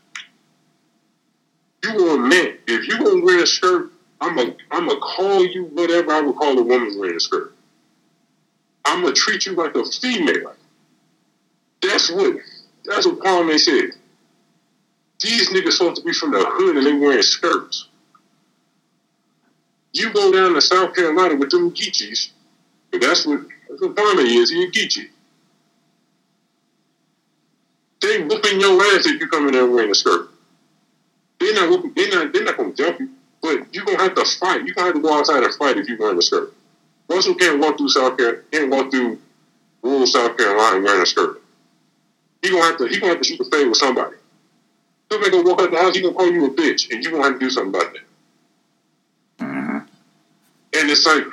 You 1.84 2.08
are 2.08 2.14
a 2.14 2.28
man. 2.28 2.58
If 2.68 2.86
you're 2.86 2.98
gonna 2.98 3.24
wear 3.24 3.42
a 3.42 3.46
skirt, 3.46 3.90
I'm 4.22 4.38
a 4.38 4.54
I'm 4.70 4.88
gonna 4.88 5.00
call 5.00 5.44
you 5.46 5.64
whatever 5.66 6.12
I 6.12 6.22
would 6.22 6.36
call 6.36 6.58
a 6.58 6.62
woman 6.62 6.98
wearing 6.98 7.16
a 7.16 7.20
skirt. 7.20 7.52
I'm 8.86 9.02
gonna 9.02 9.14
treat 9.14 9.46
you 9.46 9.54
like 9.54 9.74
a 9.76 9.84
female. 9.84 10.54
That's 11.82 12.10
what 12.10 12.36
that's 12.84 13.06
what 13.06 13.18
Kwame 13.18 13.58
said. 13.58 13.90
These 15.20 15.50
niggas 15.50 15.72
supposed 15.74 15.96
to 15.96 16.02
be 16.02 16.12
from 16.12 16.32
the 16.32 16.44
hood 16.46 16.76
and 16.76 16.86
they 16.86 16.92
wearing 16.94 17.22
skirts. 17.22 17.86
You 19.92 20.12
go 20.12 20.32
down 20.32 20.54
to 20.54 20.62
South 20.62 20.94
Carolina 20.94 21.36
with 21.36 21.50
them 21.50 21.72
Geechees, 21.72 22.28
but 22.92 23.00
that's 23.02 23.26
what 23.26 23.40
that's 23.68 23.82
what 23.82 23.94
is. 24.20 24.50
He 24.50 24.64
a 24.64 24.68
Geechee. 24.70 25.08
They 28.00 28.22
whooping 28.22 28.60
your 28.60 28.82
ass 28.82 29.06
if 29.06 29.20
you 29.20 29.28
come 29.28 29.48
in 29.48 29.54
there 29.54 29.66
wearing 29.66 29.90
a 29.90 29.94
skirt. 29.94 30.28
They're 31.40 31.54
not 31.54 31.70
whooping, 31.70 31.92
they're 31.96 32.10
not 32.10 32.32
they're 32.32 32.44
not 32.44 32.56
gonna 32.56 32.72
jump 32.72 33.00
you. 33.00 33.08
But 33.42 33.74
you're 33.74 33.84
gonna 33.84 33.98
have 33.98 34.14
to 34.14 34.24
fight. 34.24 34.64
You're 34.64 34.74
gonna 34.74 34.86
have 34.86 34.94
to 34.94 35.02
go 35.02 35.18
outside 35.18 35.42
and 35.42 35.54
fight 35.54 35.76
if 35.76 35.88
you're 35.88 35.98
wearing 35.98 36.16
a 36.16 36.22
skirt. 36.22 36.54
Russell 37.08 37.34
can't 37.34 37.60
walk 37.60 37.76
through 37.76 37.88
South 37.88 38.16
Carolina, 38.16 38.42
can't 38.52 38.70
walk 38.70 38.90
through 38.90 39.18
rural 39.82 40.06
South 40.06 40.36
Carolina 40.36 40.80
wearing 40.80 41.02
a 41.02 41.06
skirt. 41.06 41.42
He 42.40 42.50
gonna 42.50 42.62
have 42.62 42.78
to 42.78 42.86
he 42.86 43.00
gonna 43.00 43.12
have 43.12 43.22
to 43.22 43.28
shoot 43.28 43.38
the 43.38 43.44
fade 43.44 43.68
with 43.68 43.76
somebody. 43.76 44.16
Somebody 45.10 45.30
gonna 45.32 45.48
walk 45.48 45.60
out 45.60 45.70
the 45.70 45.76
house, 45.76 45.94
he 45.94 46.02
gonna 46.02 46.14
call 46.14 46.30
you 46.30 46.46
a 46.46 46.50
bitch, 46.50 46.90
and 46.92 47.02
you're 47.02 47.12
gonna 47.12 47.24
have 47.24 47.34
to 47.34 47.38
do 47.40 47.50
something 47.50 47.80
about 47.80 47.92
that. 47.92 49.44
Mm-hmm. 49.44 49.76
And 49.76 50.90
it's 50.90 51.04
like, 51.04 51.24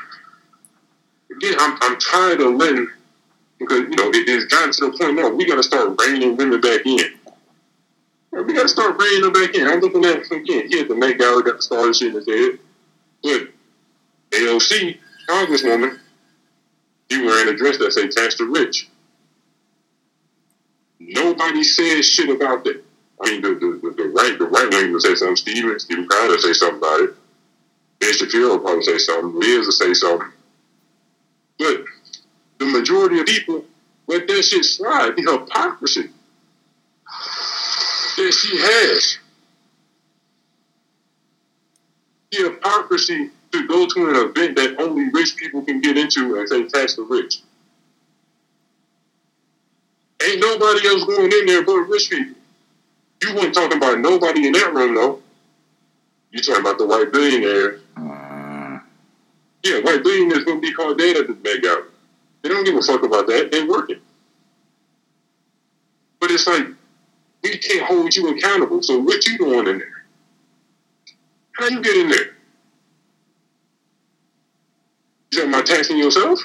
again, 1.35 1.55
I'm 1.59 1.77
I'm 1.81 1.99
tired 1.99 2.41
of 2.41 2.55
letting 2.55 2.89
because 3.59 3.81
you 3.81 3.95
know 3.95 4.09
it, 4.09 4.27
it's 4.27 4.45
gotten 4.45 4.71
to 4.71 4.91
the 4.91 4.97
point 4.97 5.15
now 5.15 5.29
we 5.29 5.45
gotta 5.45 5.63
start 5.63 5.99
reining 5.99 6.35
women 6.35 6.59
back 6.59 6.85
in. 6.85 7.18
We 8.31 8.53
got 8.53 8.63
to 8.63 8.69
start 8.69 8.97
bringing 8.97 9.21
them 9.23 9.33
back 9.33 9.55
in. 9.55 9.67
I'm 9.67 9.79
looking 9.79 10.05
at 10.05 10.31
again. 10.31 10.69
He 10.69 10.77
had 10.77 10.87
the 10.87 10.95
Met 10.95 11.17
Gala, 11.17 11.43
got 11.43 11.57
the 11.57 11.61
star 11.61 11.93
shit 11.93 12.09
in 12.09 12.15
his 12.15 12.27
head. 12.27 12.59
But 13.23 13.49
AOC, 14.31 14.97
Congresswoman, 15.27 15.99
he 17.09 17.25
wearing 17.25 17.53
a 17.53 17.57
dress 17.57 17.77
that 17.79 17.91
say 17.91 18.07
"Tax 18.07 18.37
the 18.37 18.45
Rich." 18.45 18.87
Nobody 20.99 21.63
says 21.63 22.05
shit 22.05 22.29
about 22.29 22.63
that. 22.65 22.83
I 23.21 23.31
mean, 23.31 23.41
the, 23.41 23.49
the, 23.49 23.93
the, 23.97 24.09
right 24.09 24.37
the 24.37 24.45
right 24.45 24.69
wing 24.69 24.93
will 24.93 24.99
say 24.99 25.15
something. 25.15 25.35
Steven 25.35 25.79
Steven 25.79 26.07
Crowder 26.07 26.37
say 26.37 26.53
something 26.53 26.77
about 26.77 27.01
it. 27.01 27.15
Ben 27.99 28.13
Shapiro 28.13 28.49
will 28.49 28.59
probably 28.59 28.83
say 28.83 28.97
something. 28.99 29.39
Liz 29.39 29.65
will 29.65 29.71
say 29.71 29.93
something. 29.93 30.31
But 31.57 31.83
the 32.59 32.65
majority 32.65 33.19
of 33.19 33.25
people 33.25 33.65
let 34.07 34.27
that 34.27 34.43
shit 34.43 34.63
slide. 34.63 35.15
The 35.15 35.23
hypocrisy 35.23 36.09
that 38.19 38.33
she 38.33 38.57
has. 38.57 39.17
The 42.31 42.49
hypocrisy 42.51 43.29
to 43.51 43.67
go 43.67 43.87
to 43.87 44.09
an 44.09 44.15
event 44.29 44.55
that 44.57 44.79
only 44.79 45.09
rich 45.09 45.35
people 45.35 45.61
can 45.63 45.81
get 45.81 45.97
into 45.97 46.37
and 46.39 46.47
say 46.47 46.65
tax 46.65 46.95
the 46.95 47.03
rich. 47.03 47.39
Ain't 50.23 50.41
nobody 50.41 50.87
else 50.87 51.03
going 51.05 51.31
in 51.31 51.45
there 51.45 51.63
but 51.63 51.77
rich 51.87 52.09
people. 52.09 52.35
You 53.23 53.35
weren't 53.35 53.53
talking 53.53 53.77
about 53.77 53.99
nobody 53.99 54.47
in 54.47 54.53
that 54.53 54.73
room 54.73 54.95
though. 54.95 55.19
You 56.31 56.41
talking 56.41 56.61
about 56.61 56.77
the 56.77 56.85
white 56.85 57.11
billionaire. 57.11 57.79
Uh, 57.97 58.79
yeah, 59.63 59.79
white 59.81 60.03
billionaires 60.03 60.43
gonna 60.43 60.59
be 60.59 60.71
called 60.73 60.97
dead 60.97 61.17
at 61.17 61.27
the 61.27 61.35
Met 61.43 61.61
Gala. 61.61 61.83
They 62.41 62.49
don't 62.49 62.63
give 62.63 62.75
a 62.75 62.81
fuck 62.81 63.03
about 63.03 63.27
that. 63.27 63.49
They're 63.51 63.67
working. 63.67 63.99
But 66.19 66.31
it's 66.31 66.47
like 66.47 66.65
we 67.43 67.57
can't 67.57 67.85
hold 67.85 68.15
you 68.15 68.29
accountable. 68.29 68.81
So 68.83 68.99
what 68.99 69.25
you 69.27 69.37
doing 69.37 69.67
in 69.67 69.79
there? 69.79 70.05
How 71.53 71.67
you 71.67 71.81
get 71.81 71.95
in 71.95 72.09
there? 72.09 72.35
You 75.31 75.39
talking 75.39 75.53
about 75.53 75.65
taxing 75.65 75.97
yourself? 75.97 76.39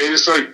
And 0.00 0.14
it's 0.14 0.28
like, 0.28 0.48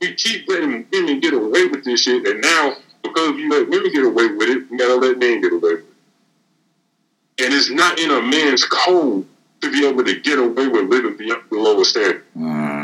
we 0.00 0.14
keep 0.14 0.48
letting 0.48 0.86
women 0.92 1.20
get 1.20 1.34
away 1.34 1.66
with 1.66 1.84
this 1.84 2.02
shit, 2.02 2.26
and 2.26 2.40
now 2.40 2.74
because 3.02 3.36
you 3.36 3.48
let 3.50 3.68
women 3.68 3.92
get 3.92 4.04
away 4.04 4.26
with 4.28 4.48
it, 4.48 4.70
we 4.70 4.76
gotta 4.76 4.96
let 4.96 5.18
men 5.18 5.40
get 5.40 5.52
away 5.52 5.74
with 5.74 5.80
it. 5.80 7.44
And 7.44 7.54
it's 7.54 7.70
not 7.70 7.98
in 7.98 8.10
a 8.10 8.20
man's 8.20 8.64
code 8.64 9.26
to 9.60 9.70
be 9.70 9.86
able 9.86 10.04
to 10.04 10.20
get 10.20 10.38
away 10.38 10.68
with 10.68 10.88
living 10.88 11.16
the 11.16 11.80
a 11.80 11.84
standard. 11.84 12.24
Mm. 12.36 12.75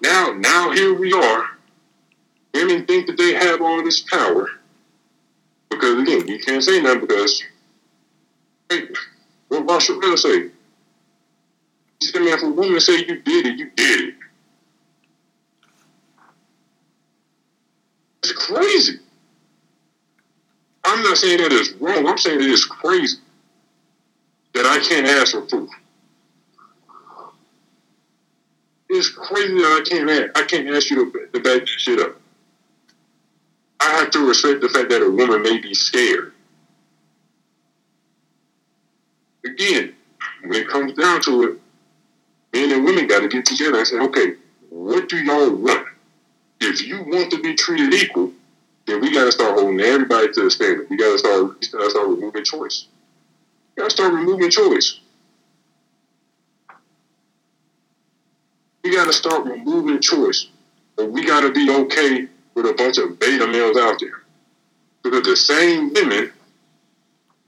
Now, 0.00 0.32
now 0.32 0.70
here 0.72 0.94
we 0.94 1.12
are. 1.12 1.44
Women 2.54 2.86
think 2.86 3.06
that 3.06 3.16
they 3.16 3.34
have 3.34 3.60
all 3.60 3.82
this 3.84 4.00
power 4.00 4.48
because 5.70 6.02
again, 6.02 6.26
you 6.26 6.38
can't 6.40 6.62
say 6.62 6.80
nothing 6.80 7.02
because 7.02 7.42
hey, 8.68 8.88
what 9.48 9.64
Marshall 9.64 10.16
say? 10.16 10.50
He 12.00 12.06
said, 12.06 12.22
man, 12.22 12.34
if 12.34 12.42
a 12.42 12.50
woman 12.50 12.80
say 12.80 12.98
you 12.98 13.20
did 13.20 13.46
it, 13.46 13.58
you 13.58 13.70
did 13.70 14.08
it. 14.08 14.14
It's 18.22 18.32
crazy. 18.32 18.98
I'm 20.84 21.02
not 21.02 21.16
saying 21.16 21.38
that 21.38 21.52
it's 21.52 21.72
wrong. 21.72 22.06
I'm 22.06 22.18
saying 22.18 22.40
it 22.40 22.50
is 22.50 22.64
crazy 22.64 23.18
that 24.54 24.64
I 24.66 24.78
can't 24.80 25.06
ask 25.06 25.32
for 25.32 25.42
proof. 25.42 25.70
It's 28.98 29.10
crazy 29.10 29.54
that 29.54 29.80
I 29.80 29.88
can't 29.88 30.10
ask. 30.10 30.36
I 30.36 30.42
can't 30.44 30.68
ask 30.74 30.90
you 30.90 31.12
to, 31.12 31.26
to 31.28 31.40
back 31.40 31.68
shit 31.68 32.00
up. 32.00 32.16
I 33.78 33.90
have 33.90 34.10
to 34.10 34.26
respect 34.26 34.60
the 34.60 34.68
fact 34.68 34.90
that 34.90 35.02
a 35.02 35.08
woman 35.08 35.40
may 35.40 35.58
be 35.58 35.72
scared. 35.72 36.32
Again, 39.46 39.94
when 40.42 40.62
it 40.62 40.68
comes 40.68 40.94
down 40.94 41.22
to 41.22 41.44
it, 41.44 41.60
men 42.52 42.72
and 42.72 42.84
women 42.84 43.06
got 43.06 43.20
to 43.20 43.28
get 43.28 43.46
together 43.46 43.78
and 43.78 43.86
say, 43.86 43.98
okay, 44.00 44.32
what 44.68 45.08
do 45.08 45.16
y'all 45.18 45.54
want? 45.54 45.86
If 46.60 46.82
you 46.82 47.00
want 47.04 47.30
to 47.30 47.40
be 47.40 47.54
treated 47.54 47.94
equal, 47.94 48.32
then 48.88 49.00
we 49.00 49.14
got 49.14 49.26
to 49.26 49.32
start 49.32 49.60
holding 49.60 49.78
everybody 49.78 50.32
to 50.32 50.42
the 50.42 50.50
standard. 50.50 50.88
We 50.90 50.96
got 50.96 51.12
to 51.12 51.18
start, 51.18 51.44
we 51.60 51.68
got 51.68 51.84
to 51.84 51.90
start 51.90 52.08
removing 52.08 52.42
choice. 52.42 52.88
We 53.76 53.82
got 53.82 53.90
to 53.90 53.96
start 53.96 54.12
removing 54.12 54.50
choice. 54.50 54.98
We 58.82 58.92
got 58.94 59.06
to 59.06 59.12
start 59.12 59.44
removing 59.44 60.00
choice. 60.00 60.46
But 60.96 61.10
we 61.10 61.24
got 61.24 61.40
to 61.40 61.52
be 61.52 61.70
okay 61.70 62.26
with 62.54 62.66
a 62.66 62.72
bunch 62.72 62.98
of 62.98 63.18
beta 63.18 63.46
males 63.46 63.76
out 63.76 63.98
there. 64.00 64.22
Because 65.02 65.22
the 65.22 65.36
same 65.36 65.92
women 65.92 66.30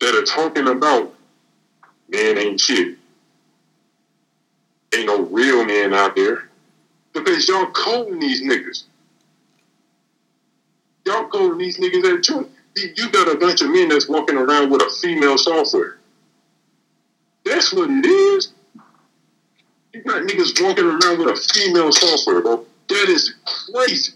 that 0.00 0.14
are 0.14 0.24
talking 0.24 0.68
about 0.68 1.12
men 2.08 2.38
ain't 2.38 2.60
shit, 2.60 2.96
ain't 4.94 5.06
no 5.06 5.22
real 5.24 5.64
men 5.64 5.92
out 5.94 6.14
there. 6.14 6.48
Because 7.12 7.48
y'all 7.48 7.70
coding 7.70 8.20
these 8.20 8.42
niggas. 8.42 8.84
Y'all 11.06 11.26
coding 11.26 11.58
these 11.58 11.78
niggas 11.78 12.18
at 12.18 12.22
church. 12.22 12.46
You 12.76 13.10
got 13.10 13.28
a 13.28 13.36
bunch 13.36 13.62
of 13.62 13.70
men 13.70 13.88
that's 13.88 14.08
walking 14.08 14.36
around 14.36 14.70
with 14.70 14.82
a 14.82 14.90
female 15.00 15.38
software. 15.38 15.96
That's 17.44 17.72
what 17.72 17.90
it 17.90 18.06
is. 18.06 18.48
Got 20.20 20.28
niggas 20.28 20.62
walking 20.62 20.84
around 20.84 21.18
with 21.18 21.28
a 21.28 21.54
female 21.54 21.92
software, 21.92 22.42
bro. 22.42 22.66
That 22.88 23.08
is 23.08 23.34
crazy. 23.72 24.12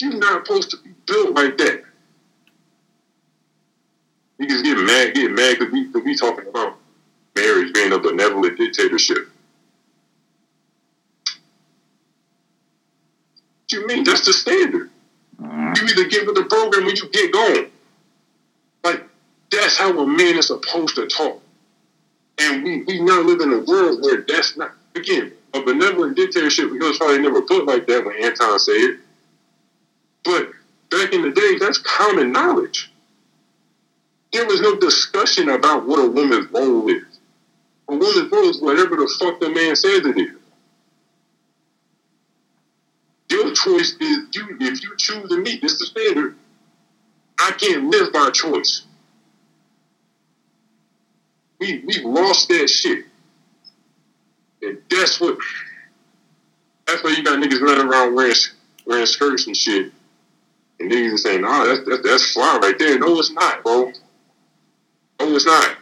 You're 0.00 0.14
not 0.14 0.46
supposed 0.46 0.70
to 0.70 0.78
be 0.78 0.90
built 1.06 1.34
like 1.34 1.56
that. 1.58 1.82
Niggas 4.40 4.62
get 4.64 4.78
mad, 4.78 5.14
get 5.14 5.30
mad 5.30 5.58
because 5.58 5.72
we, 5.72 5.92
cause 5.92 6.02
we 6.04 6.16
talking 6.16 6.48
about 6.48 6.78
marriage 7.36 7.72
being 7.74 7.92
a 7.92 7.98
benevolent 7.98 8.56
dictatorship. 8.56 9.28
What 13.62 13.72
you 13.72 13.86
mean? 13.86 14.04
That's 14.04 14.24
the 14.24 14.32
standard. 14.32 14.90
Mm-hmm. 15.40 15.72
You 15.76 15.92
either 15.92 16.08
get 16.08 16.26
with 16.26 16.36
the 16.36 16.44
program 16.44 16.86
or 16.86 16.90
you 16.90 17.08
get 17.10 17.32
going. 17.32 17.70
Like, 18.82 19.04
that's 19.50 19.76
how 19.76 19.96
a 19.98 20.06
man 20.06 20.38
is 20.38 20.46
supposed 20.46 20.96
to 20.96 21.06
talk. 21.06 21.40
And 22.40 22.64
we, 22.64 22.82
we 22.84 23.00
now 23.00 23.20
live 23.20 23.40
in 23.40 23.52
a 23.52 23.60
world 23.60 24.00
where 24.02 24.24
that's 24.26 24.56
not, 24.56 24.72
again, 24.94 25.32
a 25.52 25.60
benevolent 25.60 26.16
dictatorship, 26.16 26.70
because 26.72 26.96
probably 26.96 27.18
never 27.18 27.42
put 27.42 27.66
like 27.66 27.86
that 27.86 28.04
when 28.04 28.16
Anton 28.22 28.58
said 28.58 28.74
it. 28.74 28.98
But 30.24 30.50
back 30.90 31.12
in 31.12 31.22
the 31.22 31.30
day, 31.30 31.58
that's 31.58 31.78
common 31.78 32.32
knowledge. 32.32 32.90
There 34.32 34.46
was 34.46 34.60
no 34.60 34.78
discussion 34.78 35.48
about 35.48 35.86
what 35.86 35.98
a 35.98 36.08
woman's 36.08 36.50
role 36.50 36.88
is. 36.88 37.02
A 37.88 37.96
woman's 37.96 38.30
role 38.30 38.48
is 38.48 38.60
whatever 38.60 38.96
the 38.96 39.12
fuck 39.18 39.40
the 39.40 39.50
man 39.50 39.74
says 39.76 40.04
it 40.04 40.16
is. 40.16 40.36
Your 43.30 43.54
choice 43.54 43.94
is 44.00 44.18
you 44.34 44.56
if 44.60 44.82
you 44.82 44.94
choose 44.96 45.28
to 45.28 45.36
meet 45.38 45.60
this 45.62 45.78
the 45.78 45.86
standard, 45.86 46.36
I 47.38 47.52
can't 47.52 47.84
live 47.84 48.12
by 48.12 48.30
choice. 48.30 48.82
We 51.60 51.82
we 51.86 52.00
lost 52.02 52.48
that 52.48 52.68
shit. 52.68 53.04
And 54.62 54.78
that's 54.90 55.20
what 55.20 55.38
that's 56.86 57.04
why 57.04 57.10
you 57.10 57.22
got 57.22 57.38
niggas 57.38 57.60
running 57.60 57.86
around 57.86 58.14
wearing 58.14 58.34
wearing 58.86 59.06
skirts 59.06 59.46
and 59.46 59.56
shit 59.56 59.92
and 60.80 60.90
niggas 60.90 61.18
saying, 61.18 61.42
nah, 61.42 61.64
that's, 61.64 61.80
that's, 61.86 62.02
that's 62.02 62.32
fly 62.32 62.58
right 62.62 62.78
there. 62.78 62.98
No, 62.98 63.18
it's 63.18 63.30
not, 63.30 63.62
bro. 63.62 63.92
No, 65.20 65.34
it's 65.36 65.44
not. 65.44 65.76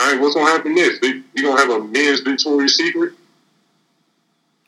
All 0.00 0.12
right, 0.12 0.20
what's 0.20 0.34
gonna 0.34 0.50
happen 0.50 0.74
next? 0.74 1.02
You 1.02 1.42
gonna 1.42 1.60
have 1.60 1.70
a 1.70 1.84
men's 1.84 2.20
Victoria's 2.20 2.76
Secret? 2.76 3.14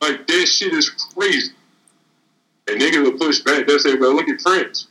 Like 0.01 0.27
that 0.27 0.45
shit 0.47 0.73
is 0.73 0.89
crazy. 0.89 1.51
And 2.67 2.81
niggas 2.81 3.03
will 3.03 3.17
push 3.17 3.39
back. 3.41 3.65
They'll 3.67 3.79
say, 3.79 3.95
"Well, 3.95 4.13
look 4.15 4.27
at 4.27 4.39
Prince. 4.39 4.87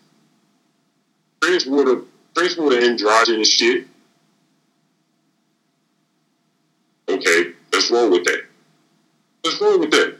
Prince 1.46 1.66
wore 1.66 1.84
the 1.84 2.04
Prince 2.34 2.56
wore 2.56 2.70
the 2.70 2.82
androgynous 2.82 3.48
shit." 3.48 3.86
Okay, 7.08 7.52
let's 7.72 7.90
roll 7.90 8.10
with 8.10 8.24
that. 8.24 8.42
Let's 9.44 9.60
roll 9.60 9.78
with 9.78 9.92
that. 9.92 10.18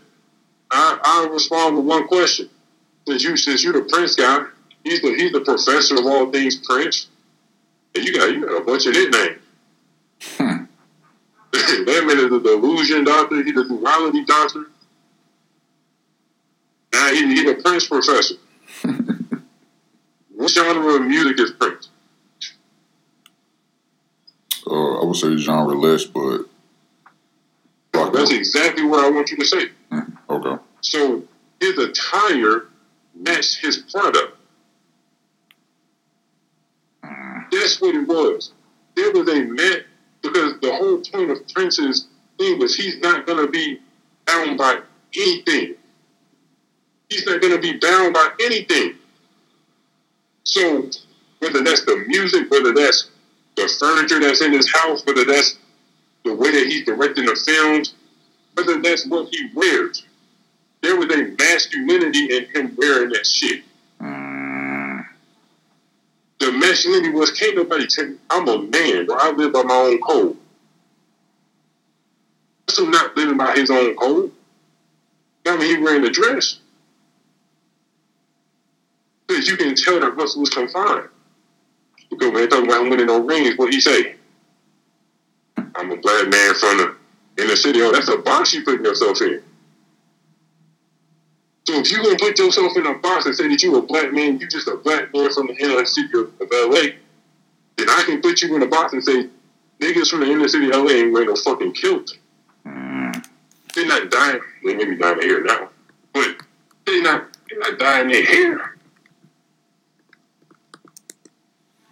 I, 0.71 0.99
I'll 1.03 1.31
respond 1.31 1.77
with 1.77 1.85
one 1.85 2.07
question. 2.07 2.49
Since 3.09 3.25
you 3.25 3.37
since 3.37 3.65
you're 3.65 3.73
the 3.73 3.89
Prince 3.89 4.15
guy, 4.15 4.47
he's 4.85 5.03
the 5.03 5.15
he's 5.15 5.33
the 5.33 5.41
professor 5.41 5.99
of 5.99 6.07
all 6.07 6.31
things 6.31 6.57
Prince. 6.57 7.09
And 7.95 8.05
you 8.05 8.15
got 8.15 8.31
you 8.31 8.47
got 8.47 8.63
a 8.63 8.65
bunch 8.65 8.87
of 8.87 8.93
nicknames. 8.93 9.43
Hmm. 10.23 10.65
that 11.53 12.05
man 12.07 12.19
is 12.19 12.31
the 12.31 12.41
delusion 12.41 13.05
doctor, 13.05 13.43
he's 13.43 13.55
the 13.55 13.65
duality 13.65 14.25
doctor. 14.25 14.67
Now 16.93 17.13
he, 17.13 17.27
he's 17.35 17.51
a 17.51 17.55
Prince 17.55 17.89
professor. 17.89 18.37
what 20.37 20.51
genre 20.51 20.97
of 20.97 21.03
music 21.03 21.41
is 21.41 21.51
Prince? 21.53 21.89
Uh, 24.69 25.01
I 25.01 25.05
would 25.05 25.17
say 25.17 25.37
genre-less, 25.37 26.05
but 26.05 26.43
that's 27.93 28.33
exactly 28.33 28.85
what 28.85 29.05
I 29.05 29.11
want 29.11 29.31
you 29.31 29.37
to 29.39 29.45
say. 29.45 29.71
Mm, 29.91 30.17
okay. 30.29 30.63
So 30.81 31.23
his 31.61 31.79
attire 31.79 32.65
matched 33.15 33.61
his 33.61 33.79
product. 33.79 34.37
Mm. 37.05 37.51
That's 37.51 37.81
what 37.81 37.95
it 37.95 38.07
was. 38.07 38.53
There 38.95 39.13
was 39.13 39.29
a 39.29 39.45
man 39.45 39.85
because 40.23 40.61
the 40.61 40.75
whole 40.75 40.99
point 40.99 41.31
of 41.31 41.49
Prince's 41.49 42.09
thing 42.39 42.59
was 42.59 42.75
he's 42.75 42.99
not 42.99 43.27
gonna 43.27 43.49
be 43.49 43.81
bound 44.27 44.59
by 44.59 44.81
anything. 45.17 45.75
He's 47.09 47.25
not 47.27 47.41
gonna 47.41 47.59
be 47.59 47.79
bound 47.79 48.13
by 48.13 48.31
anything. 48.41 48.95
So 50.47 50.89
whether 51.41 51.63
that's 51.63 51.85
the 51.85 52.05
music, 52.07 52.51
whether 52.51 52.73
that's 52.73 53.11
the 53.57 53.69
furniture 53.79 54.21
that's 54.21 54.41
in 54.41 54.53
his 54.53 54.73
house, 54.73 55.05
whether 55.05 55.25
that's 55.25 55.59
the 56.25 56.35
way 56.35 56.53
that 56.53 56.67
he's 56.67 56.87
directing 56.87 57.27
the 57.27 57.35
films, 57.35 57.95
whether 58.55 58.81
that's 58.81 59.07
what 59.07 59.29
he 59.31 59.51
wears. 59.55 60.05
There 60.83 60.97
was 60.97 61.11
a 61.11 61.35
masculinity 61.37 62.37
in 62.37 62.45
him 62.47 62.77
wearing 62.79 63.11
that 63.11 63.27
shit. 63.27 63.65
Mm. 64.01 65.05
The 66.39 66.53
masculinity 66.53 67.11
was 67.11 67.33
can't 67.33 67.57
nobody 67.57 67.87
tell 67.89 68.07
me 68.07 68.17
I'm 68.31 68.49
a 68.49 68.63
man, 68.63 69.07
bro. 69.07 69.17
I 69.19 69.33
live 69.33 69.53
by 69.53 69.63
my 69.63 69.75
own 69.75 70.01
code. 70.01 70.37
So 72.69 72.85
not 72.85 73.17
living 73.17 73.37
by 73.37 73.55
his 73.57 73.71
own 73.71 73.97
code. 73.97 74.31
I 75.45 75.57
mean, 75.57 75.77
he 75.77 75.83
wearing 75.83 76.05
a 76.05 76.11
dress. 76.11 76.61
Because 79.27 79.49
you 79.49 79.57
can 79.57 79.75
tell 79.75 80.01
that 80.01 80.17
Russell 80.17 80.41
was 80.41 80.51
confined. 80.51 81.09
Because 82.11 82.33
when 82.33 82.43
they 82.43 82.47
talk 82.47 82.65
about 82.65 82.83
him 82.83 82.91
winning 82.91 83.07
no 83.07 83.21
rings, 83.21 83.57
what 83.59 83.73
he 83.73 83.81
say? 83.81 84.15
I'm 85.57 85.91
a 85.91 85.97
black 85.97 86.29
man 86.29 86.55
from 86.55 86.79
the 86.79 86.97
in 87.39 87.49
the 87.49 87.57
city, 87.57 87.83
oh, 87.83 87.93
that's 87.93 88.09
a 88.09 88.17
box 88.17 88.55
you 88.55 88.65
putting 88.65 88.85
yourself 88.85 89.21
in. 89.21 89.43
So 91.67 91.75
if 91.81 91.91
you're 91.91 92.03
gonna 92.03 92.17
put 92.17 92.39
yourself 92.39 92.77
in 92.77 92.87
a 92.87 92.95
box 92.95 93.27
and 93.27 93.35
say 93.35 93.49
that 93.49 93.63
you're 93.63 93.79
a 93.79 93.83
black 93.83 94.13
man, 94.13 94.39
you 94.39 94.49
just 94.49 94.69
a 94.69 94.77
black 94.77 95.13
man 95.13 95.33
from 95.33 95.49
the 95.49 95.57
inner 95.57 95.85
city 95.85 96.09
of, 96.17 96.33
LA, 96.41 96.95
then 97.77 97.91
I 97.91 98.05
can 98.07 98.23
put 98.23 98.41
you 98.41 98.55
in 98.55 98.63
a 98.63 98.67
box 98.67 98.93
and 98.93 99.05
say 99.05 99.29
niggas 99.81 100.11
from 100.11 100.21
the 100.21 100.31
inner 100.31 100.49
city 100.49 100.69
of 100.69 100.77
LA 100.77 100.93
ain't 100.93 101.13
wearing 101.13 101.29
no 101.29 101.37
fucking 101.37 101.73
kilt. 101.73 102.17
Mm. 102.65 103.27
They're 103.75 103.87
not 103.87 104.11
dying. 104.11 104.41
They 104.65 104.75
may 104.77 104.85
be 104.85 104.97
dyeing 104.97 105.19
their 105.19 105.29
hair 105.29 105.45
now, 105.45 105.69
but 106.15 106.37
they 106.87 107.01
not 107.03 107.37
they're 107.51 107.59
not 107.59 107.79
dyeing 107.79 108.09
their 108.09 108.25
hair. 108.25 108.76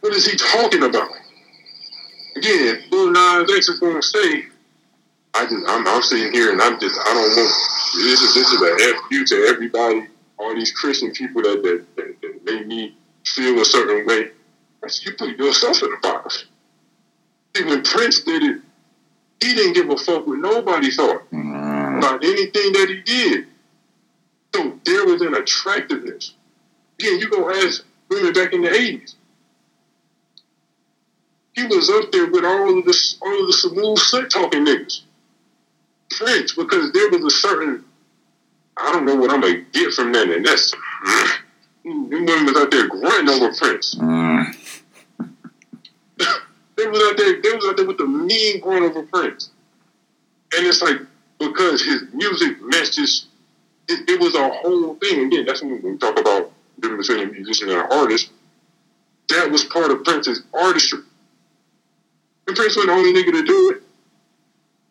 What 0.05 0.13
is 0.13 0.27
he 0.27 0.37
talking 0.37 0.83
about? 0.83 1.09
Again, 2.37 2.83
Nas 2.93 3.51
X 3.57 3.71
is 3.71 3.81
gonna 3.81 4.03
say, 4.03 4.45
I 5.33 5.45
just 5.45 5.65
I'm, 5.67 5.89
I'm 5.89 6.03
sitting 6.03 6.31
here 6.31 6.53
and 6.53 6.61
I'm 6.61 6.79
just 6.79 6.95
I 7.01 7.15
don't 7.15 7.23
want 7.23 7.55
this 7.95 8.21
is 8.21 8.35
this 8.35 8.53
is 8.53 8.61
a 8.61 8.95
F 8.95 9.03
you 9.11 9.25
to 9.25 9.47
everybody, 9.47 10.07
all 10.37 10.55
these 10.55 10.73
Christian 10.73 11.11
people 11.13 11.41
that 11.41 11.63
that, 11.63 11.97
that, 11.97 12.21
that 12.21 12.45
made 12.45 12.67
me 12.67 12.95
feel 13.25 13.59
a 13.59 13.65
certain 13.65 14.07
way. 14.07 14.29
I 14.85 14.89
said, 14.89 15.07
you 15.07 15.13
put 15.17 15.39
yourself 15.39 15.83
in 15.83 15.89
the 15.89 15.97
box. 16.03 16.45
Even 17.57 17.83
Prince 17.83 18.25
did 18.25 18.43
it, 18.43 18.61
he 19.41 19.55
didn't 19.55 19.73
give 19.73 19.89
a 19.89 19.97
fuck 19.97 20.27
what 20.27 20.39
nobody 20.39 20.91
thought 20.91 21.23
Mm. 21.33 21.97
about 21.97 22.23
anything 22.23 22.73
that 22.75 22.91
he 22.91 23.01
did. 23.01 23.47
So 24.55 24.79
there 24.85 25.07
was 25.07 25.23
an 25.23 25.35
attractiveness. 25.35 26.35
Again, 27.01 27.21
you 27.21 27.31
go 27.31 27.49
ask 27.51 27.83
women 28.11 28.35
back 28.35 28.53
in 28.53 28.61
the 28.61 28.69
80s. 28.69 29.15
He 31.55 31.65
was 31.67 31.89
up 31.91 32.11
there 32.11 32.27
with 32.27 32.45
all 32.45 32.79
of 32.79 32.85
the 32.85 33.15
all 33.23 33.41
of 33.41 33.47
the 33.47 33.53
smooth 33.53 33.99
slick 33.99 34.31
talking 34.31 34.65
niggas. 34.65 35.03
Prince, 36.11 36.55
because 36.55 36.93
there 36.93 37.11
was 37.11 37.25
a 37.25 37.31
certain 37.31 37.85
I 38.77 38.93
don't 38.93 39.05
know 39.05 39.17
what 39.17 39.31
I'm 39.31 39.41
gonna 39.41 39.61
get 39.73 39.93
from 39.93 40.13
that, 40.13 40.29
and 40.29 40.45
that's 40.45 40.71
them 41.85 42.11
women 42.11 42.47
was 42.47 42.57
out 42.57 42.71
there 42.71 42.89
grunting 42.89 43.29
over 43.29 43.55
Prince. 43.55 43.95
Mm. 43.95 44.57
They 46.77 46.89
was 46.89 47.01
out 47.09 47.17
there, 47.17 47.41
they 47.41 47.53
was 47.53 47.65
out 47.67 47.77
there 47.77 47.87
with 47.87 47.99
the 47.99 48.07
mean 48.07 48.59
grunt 48.59 48.85
over 48.85 49.05
Prince. 49.05 49.51
And 50.57 50.67
it's 50.67 50.83
like 50.83 50.99
because 51.39 51.85
his 51.85 52.03
music 52.13 52.61
matches 52.63 53.27
it, 53.89 54.09
it 54.09 54.21
was 54.21 54.35
a 54.35 54.49
whole 54.49 54.95
thing. 54.97 55.27
Again, 55.27 55.45
that's 55.47 55.63
when 55.63 55.81
we 55.83 55.97
talk 55.99 56.19
about 56.19 56.51
difference 56.81 57.09
between 57.09 57.29
a 57.29 57.33
musician 57.33 57.71
and 57.71 57.81
an 57.81 57.87
artist. 57.91 58.31
That 59.29 59.51
was 59.51 59.65
part 59.65 59.91
of 59.91 60.05
Prince's 60.05 60.43
artistry. 60.53 61.01
And 62.47 62.57
Prince 62.57 62.77
wasn't 62.77 62.89
the 62.89 62.93
only 62.93 63.13
nigga 63.13 63.33
to 63.33 63.43
do 63.45 63.71
it. 63.71 63.83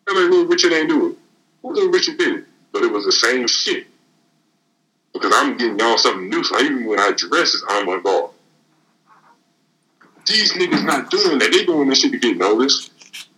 I'm 0.08 0.16
like, 0.16 0.30
Little 0.30 0.46
Richard 0.46 0.72
ain't 0.72 0.88
do 0.88 1.10
it. 1.10 1.16
Well, 1.62 1.74
Little 1.74 1.90
Richard 1.90 2.18
did 2.18 2.36
it. 2.36 2.44
But 2.72 2.82
it 2.82 2.92
was 2.92 3.04
the 3.04 3.12
same 3.12 3.46
shit. 3.46 3.86
Because 5.12 5.32
I'm 5.34 5.56
getting 5.56 5.78
y'all 5.78 5.96
something 5.96 6.28
new, 6.28 6.42
so 6.42 6.58
even 6.60 6.86
when 6.86 6.98
I 6.98 7.12
dress, 7.16 7.56
I'm 7.68 7.88
involved. 7.88 8.34
These 10.26 10.54
niggas 10.54 10.84
not 10.84 11.10
doing 11.10 11.38
that. 11.38 11.52
They 11.52 11.64
doing 11.64 11.88
that 11.88 11.96
shit 11.96 12.12
to 12.12 12.18
get 12.18 12.36
noticed. 12.36 12.90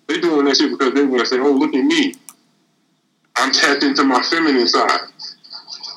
They 0.07 0.21
doing 0.21 0.47
that 0.47 0.57
shit 0.57 0.71
because 0.71 0.95
they 0.95 1.05
want 1.05 1.21
to 1.21 1.27
say, 1.27 1.39
oh, 1.39 1.51
look 1.51 1.75
at 1.75 1.85
me. 1.85 2.15
I'm 3.37 3.53
tapped 3.53 3.83
into 3.83 4.05
my 4.05 4.23
feminine 4.23 4.67
side. 4.67 5.01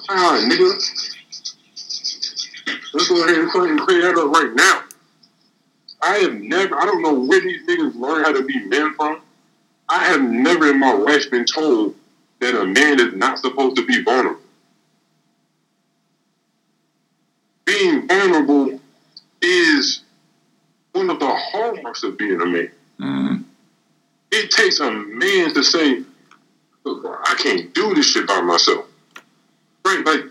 Ah, 0.09 0.45
nigga. 0.45 0.73
Let's 2.93 3.07
go 3.07 3.23
ahead 3.23 3.37
and 3.37 3.51
fucking 3.51 3.77
that 3.77 4.15
up 4.17 4.31
right 4.31 4.53
now. 4.53 4.88
I 6.01 6.17
have 6.19 6.33
never, 6.35 6.75
I 6.75 6.85
don't 6.85 7.01
know 7.01 7.13
where 7.13 7.41
these 7.41 7.67
niggas 7.67 7.95
learn 7.95 8.23
how 8.23 8.31
to 8.31 8.43
be 8.43 8.63
men 8.65 8.93
from. 8.95 9.21
I 9.89 10.05
have 10.05 10.21
never 10.21 10.69
in 10.69 10.79
my 10.79 10.93
life 10.93 11.29
been 11.29 11.45
told 11.45 11.95
that 12.39 12.59
a 12.59 12.65
man 12.65 12.99
is 12.99 13.13
not 13.13 13.39
supposed 13.39 13.75
to 13.77 13.85
be 13.85 14.03
vulnerable. 14.03 14.41
Being 17.65 18.07
vulnerable 18.07 18.79
is 19.41 20.01
one 20.93 21.09
of 21.09 21.19
the 21.19 21.29
hallmarks 21.29 22.03
of 22.03 22.17
being 22.17 22.39
a 22.39 22.45
man. 22.45 22.71
Mm. 22.99 23.43
It 24.31 24.51
takes 24.51 24.79
a 24.79 24.91
man 24.91 25.53
to 25.53 25.63
say, 25.63 26.03
I 26.85 27.35
can't 27.37 27.73
do 27.73 27.93
this 27.93 28.11
shit 28.11 28.27
by 28.27 28.41
myself. 28.41 28.85
Right? 29.85 30.05
Like 30.05 30.21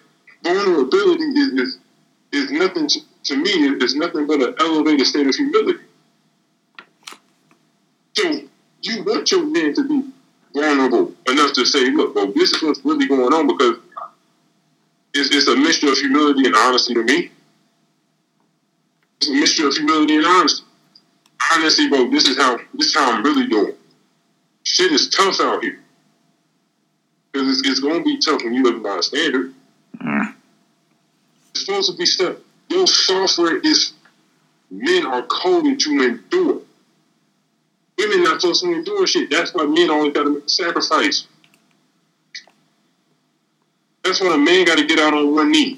vulnerability 0.43 1.25
is 1.25 1.49
is, 1.53 1.79
is 2.33 2.51
nothing 2.51 2.89
to, 2.89 3.01
to 3.29 3.37
me 3.37 3.51
is 3.85 3.95
nothing 3.95 4.27
but 4.27 4.43
an 4.43 4.55
elevated 4.59 5.07
state 5.07 5.27
of 5.27 5.35
humility. 5.35 5.85
So 8.15 8.41
you 8.83 9.05
want 9.05 9.31
your 9.31 9.47
man 9.47 9.75
to 9.75 9.87
be 9.87 10.11
vulnerable 10.55 11.13
enough 11.29 11.53
to 11.53 11.65
say, 11.65 11.91
look, 11.91 12.15
bro, 12.15 12.33
this 12.33 12.53
is 12.53 12.63
what's 12.63 12.85
really 12.85 13.07
going 13.07 13.33
on 13.33 13.47
because 13.47 13.77
it's, 15.15 15.35
it's 15.35 15.47
a 15.47 15.57
mixture 15.57 15.93
of 15.93 15.99
humility 15.99 16.47
and 16.47 16.57
honesty 16.57 16.95
to 16.95 17.03
me. 17.03 17.31
It's 19.21 19.29
a 19.29 19.33
mixture 19.33 19.69
of 19.69 19.75
humility 19.75 20.17
and 20.17 20.27
honesty. 20.27 20.65
Honestly, 21.53 21.89
bro, 21.89 22.11
this 22.11 22.29
is 22.29 22.37
how 22.37 22.59
this 22.75 22.89
is 22.89 22.95
how 22.95 23.13
I'm 23.13 23.23
really 23.23 23.47
doing. 23.47 23.75
Shit 24.65 24.93
is 24.93 25.09
tough 25.09 25.41
out 25.41 25.63
here. 25.63 25.81
Because 27.33 27.49
it's, 27.49 27.69
it's 27.69 27.81
gonna 27.81 28.03
be 28.03 28.19
tough 28.19 28.43
when 28.43 28.55
you 28.55 28.63
live 28.63 28.83
by 28.83 28.97
a 28.97 29.03
standard. 29.03 29.55
Mm. 30.03 30.35
It's 31.51 31.65
supposed 31.65 31.91
to 31.91 31.97
be 31.97 32.07
stuff. 32.07 32.37
Your 32.71 32.87
software 32.87 33.59
is 33.59 33.93
men 34.71 35.07
are 35.07 35.23
coded 35.25 35.81
to 35.81 35.91
endure. 36.03 36.61
Women 37.99 38.25
not 38.25 38.41
supposed 38.41 38.63
to 38.63 38.73
endure 38.73 39.07
shit. 39.07 39.31
That's 39.31 39.55
why 39.55 39.67
men 39.67 39.91
always 39.91 40.13
gotta 40.13 40.31
make 40.31 40.49
sacrifice. 40.49 41.25
That's 44.05 44.21
why 44.21 44.35
a 44.35 44.39
man 44.39 44.67
gotta 44.67 44.85
get 44.85 44.99
out 45.01 45.15
on 45.15 45.35
one 45.35 45.53
knee. 45.53 45.77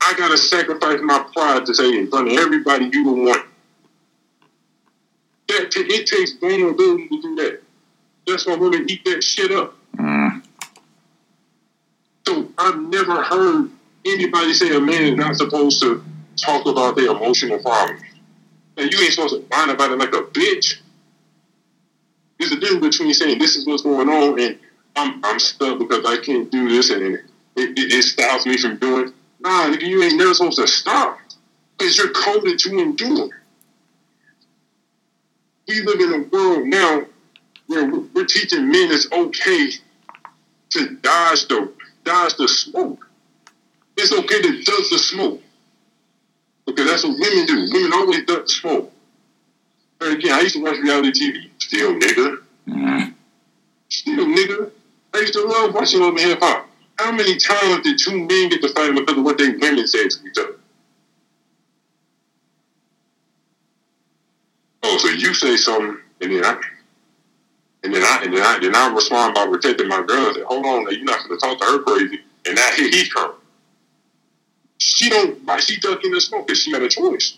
I 0.00 0.14
gotta 0.14 0.38
sacrifice 0.38 1.00
my 1.02 1.24
pride 1.34 1.66
to 1.66 1.74
say 1.74 1.88
in 1.98 2.08
front 2.08 2.28
of 2.32 2.38
everybody 2.38 2.90
you 2.92 3.04
the 3.04 3.12
one. 3.12 3.40
That 5.48 5.70
t- 5.72 5.80
it 5.80 6.06
takes 6.06 6.32
vulnerability 6.40 7.08
to 7.08 7.20
do 7.20 7.36
that. 7.36 7.58
That's 8.26 8.46
why 8.46 8.56
women 8.56 8.88
eat 8.90 9.02
that 9.04 9.24
shit 9.24 9.52
up. 9.52 9.72
I've 12.60 12.78
never 12.78 13.22
heard 13.22 13.70
anybody 14.04 14.52
say 14.52 14.76
a 14.76 14.80
man 14.80 15.02
is 15.02 15.16
not 15.16 15.36
supposed 15.36 15.80
to 15.80 16.04
talk 16.36 16.66
about 16.66 16.94
their 16.94 17.10
emotional 17.10 17.58
problems. 17.58 18.02
And 18.76 18.92
you 18.92 19.00
ain't 19.00 19.14
supposed 19.14 19.34
to 19.34 19.40
whine 19.48 19.70
about 19.70 19.92
it 19.92 19.98
like 19.98 20.12
a 20.12 20.24
bitch. 20.24 20.76
There's 22.38 22.52
a 22.52 22.60
difference 22.60 22.98
between 22.98 23.14
saying 23.14 23.38
this 23.38 23.56
is 23.56 23.66
what's 23.66 23.82
going 23.82 24.08
on 24.08 24.38
and 24.38 24.58
I'm 24.94 25.24
I'm 25.24 25.38
stuck 25.38 25.78
because 25.78 26.04
I 26.04 26.18
can't 26.18 26.50
do 26.50 26.68
this 26.68 26.90
and 26.90 27.02
it, 27.02 27.20
it, 27.56 27.78
it 27.78 28.02
stops 28.02 28.44
me 28.44 28.58
from 28.58 28.76
doing. 28.76 29.14
Nah, 29.38 29.70
nigga, 29.70 29.82
you 29.82 30.02
ain't 30.02 30.18
never 30.18 30.34
supposed 30.34 30.58
to 30.58 30.68
stop 30.68 31.18
because 31.78 31.96
you're 31.96 32.12
coded 32.12 32.58
to 32.58 32.78
endure. 32.78 33.30
We 35.66 35.80
live 35.80 36.00
in 36.00 36.12
a 36.12 36.28
world 36.28 36.66
now 36.66 37.06
where 37.68 37.90
we're 38.14 38.26
teaching 38.26 38.70
men 38.70 38.90
it's 38.90 39.10
okay 39.10 39.70
to 40.70 40.96
dodge 40.96 41.48
the 41.48 41.72
dodge 42.10 42.36
the 42.36 42.48
smoke. 42.48 43.08
It's 43.96 44.12
okay 44.12 44.42
to 44.42 44.62
duck 44.62 44.84
the 44.90 44.98
smoke. 44.98 45.42
Because 46.66 46.90
that's 46.90 47.04
what 47.04 47.18
women 47.18 47.46
do. 47.46 47.68
Women 47.72 47.92
always 47.92 48.24
duck 48.24 48.46
the 48.46 48.52
smoke. 48.52 48.92
And 50.00 50.14
again, 50.14 50.32
I 50.32 50.40
used 50.40 50.56
to 50.56 50.62
watch 50.62 50.78
reality 50.78 51.10
TV. 51.12 51.50
Still 51.58 51.94
nigga. 51.94 52.38
Mm. 52.68 53.14
Still 53.88 54.26
nigga. 54.26 54.70
I 55.14 55.18
used 55.18 55.34
to 55.34 55.44
love 55.44 55.74
watching 55.74 56.00
Love 56.00 56.16
and 56.16 56.20
Hip 56.20 56.38
Hop. 56.40 56.68
How 56.98 57.12
many 57.12 57.36
times 57.36 57.82
did 57.84 57.98
two 57.98 58.16
men 58.16 58.48
get 58.48 58.60
to 58.62 58.68
fight 58.72 58.94
because 58.94 59.16
of 59.16 59.24
what 59.24 59.38
they 59.38 59.50
women 59.50 59.86
said 59.86 60.10
to 60.10 60.26
each 60.26 60.38
other? 60.38 60.56
Oh, 64.82 64.96
so 64.98 65.08
you 65.08 65.32
say 65.34 65.56
something 65.56 65.98
and 66.20 66.32
then 66.32 66.44
I 66.44 66.60
and 67.82 67.94
then 67.94 68.02
I 68.02 68.24
and 68.24 68.34
then 68.34 68.42
I 68.42 68.58
then 68.58 68.74
I 68.74 68.92
respond 68.92 69.34
by 69.34 69.46
protecting 69.46 69.88
my 69.88 70.02
girl 70.02 70.26
and 70.26 70.36
say, 70.36 70.42
Hold 70.42 70.66
on, 70.66 70.94
you're 70.94 71.04
not 71.04 71.20
gonna 71.26 71.40
talk 71.40 71.58
to 71.58 71.64
her 71.64 71.78
crazy 71.80 72.20
and 72.46 72.54
now 72.54 72.70
here 72.76 72.88
he 72.88 73.08
come. 73.08 73.34
She 74.78 75.08
don't 75.08 75.42
why 75.44 75.60
she 75.60 75.78
ducking 75.78 76.12
the 76.12 76.20
smoke? 76.20 76.46
Because 76.46 76.62
she 76.62 76.72
got 76.72 76.82
a 76.82 76.88
choice. 76.88 77.36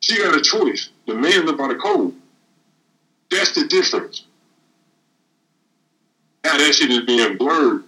She 0.00 0.18
got 0.18 0.36
a 0.36 0.40
choice. 0.40 0.90
The 1.06 1.14
man 1.14 1.46
live 1.46 1.58
by 1.58 1.68
the 1.68 1.74
code. 1.74 2.14
That's 3.30 3.54
the 3.54 3.66
difference. 3.66 4.24
Now 6.44 6.56
that 6.56 6.74
shit 6.74 6.90
is 6.90 7.00
being 7.00 7.36
blurred 7.36 7.84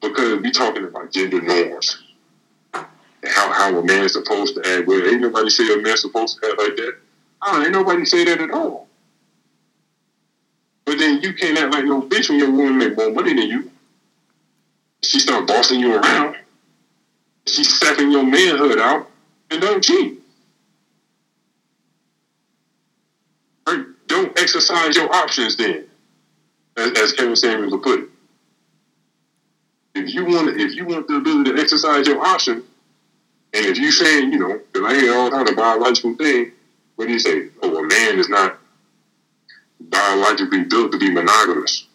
because 0.00 0.40
we 0.42 0.50
talking 0.50 0.84
about 0.84 1.12
gender 1.12 1.40
norms. 1.40 2.02
And 2.74 3.32
how, 3.32 3.52
how 3.52 3.78
a 3.78 3.84
man 3.84 4.04
is 4.04 4.12
supposed 4.12 4.54
to 4.56 4.60
act. 4.68 4.86
Well, 4.86 5.06
ain't 5.06 5.20
nobody 5.22 5.50
say 5.50 5.72
a 5.72 5.78
man's 5.78 6.02
supposed 6.02 6.38
to 6.40 6.48
act 6.50 6.58
like 6.58 6.76
that. 6.76 6.92
Oh, 7.42 7.62
ain't 7.62 7.72
nobody 7.72 8.04
say 8.04 8.24
that 8.24 8.40
at 8.40 8.50
all. 8.50 8.87
But 10.88 10.98
then 10.98 11.20
you 11.20 11.34
can't 11.34 11.58
act 11.58 11.74
like 11.74 11.84
no 11.84 12.02
bitch 12.02 12.30
when 12.30 12.38
your 12.38 12.50
woman 12.50 12.78
make 12.78 12.96
more 12.96 13.10
money 13.12 13.34
than 13.34 13.48
you. 13.48 13.70
She 15.02 15.18
start 15.20 15.46
bossing 15.46 15.80
you 15.80 15.96
around. 15.96 16.36
She 17.46 17.64
stepping 17.64 18.10
your 18.10 18.24
manhood 18.24 18.78
out 18.78 19.10
and 19.50 19.60
don't 19.60 19.84
cheat. 19.84 20.20
Right? 23.66 23.84
Don't 24.06 24.38
exercise 24.40 24.96
your 24.96 25.14
options 25.14 25.56
then, 25.56 25.86
as, 26.76 26.92
as 26.98 27.12
Kevin 27.12 27.36
Samuels 27.36 27.72
would 27.72 27.82
put 27.82 28.00
it. 28.00 28.08
If 29.94 30.14
you 30.14 30.24
want, 30.24 30.58
if 30.60 30.74
you 30.74 30.86
want 30.86 31.08
the 31.08 31.16
ability 31.16 31.52
to 31.52 31.60
exercise 31.60 32.06
your 32.06 32.20
option, 32.26 32.64
And 33.52 33.66
if 33.66 33.78
you 33.78 33.90
saying, 33.90 34.32
you 34.32 34.38
know, 34.38 34.60
because 34.72 34.92
I 34.92 34.94
hear 35.00 35.14
all 35.14 35.30
kind 35.30 35.48
of 35.48 35.56
biological 35.56 36.14
thing, 36.16 36.52
what 36.96 37.08
do 37.08 37.12
you 37.12 37.18
say? 37.18 37.48
Oh, 37.62 37.78
a 37.78 37.86
man 37.86 38.18
is 38.18 38.28
not 38.28 38.58
biologically 39.88 40.64
built 40.64 40.92
to 40.92 40.98
be 40.98 41.10
monogamous. 41.10 41.86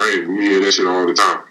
Right? 0.00 0.26
We 0.26 0.46
hear 0.46 0.60
that 0.60 0.72
shit 0.72 0.86
all 0.86 1.06
the 1.06 1.14
time. 1.14 1.44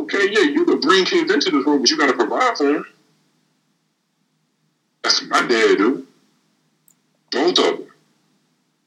Okay, 0.00 0.30
yeah, 0.30 0.42
you 0.42 0.64
could 0.64 0.80
bring 0.80 1.04
kids 1.04 1.32
into 1.32 1.50
this 1.50 1.64
world, 1.64 1.80
but 1.80 1.90
you 1.90 1.98
gotta 1.98 2.14
provide 2.14 2.56
for 2.56 2.64
them. 2.64 2.86
That's 5.02 5.20
what 5.20 5.30
my 5.30 5.46
dad 5.46 5.78
do. 5.78 6.06
Both 7.30 7.58
of 7.58 7.78
them. 7.78 7.86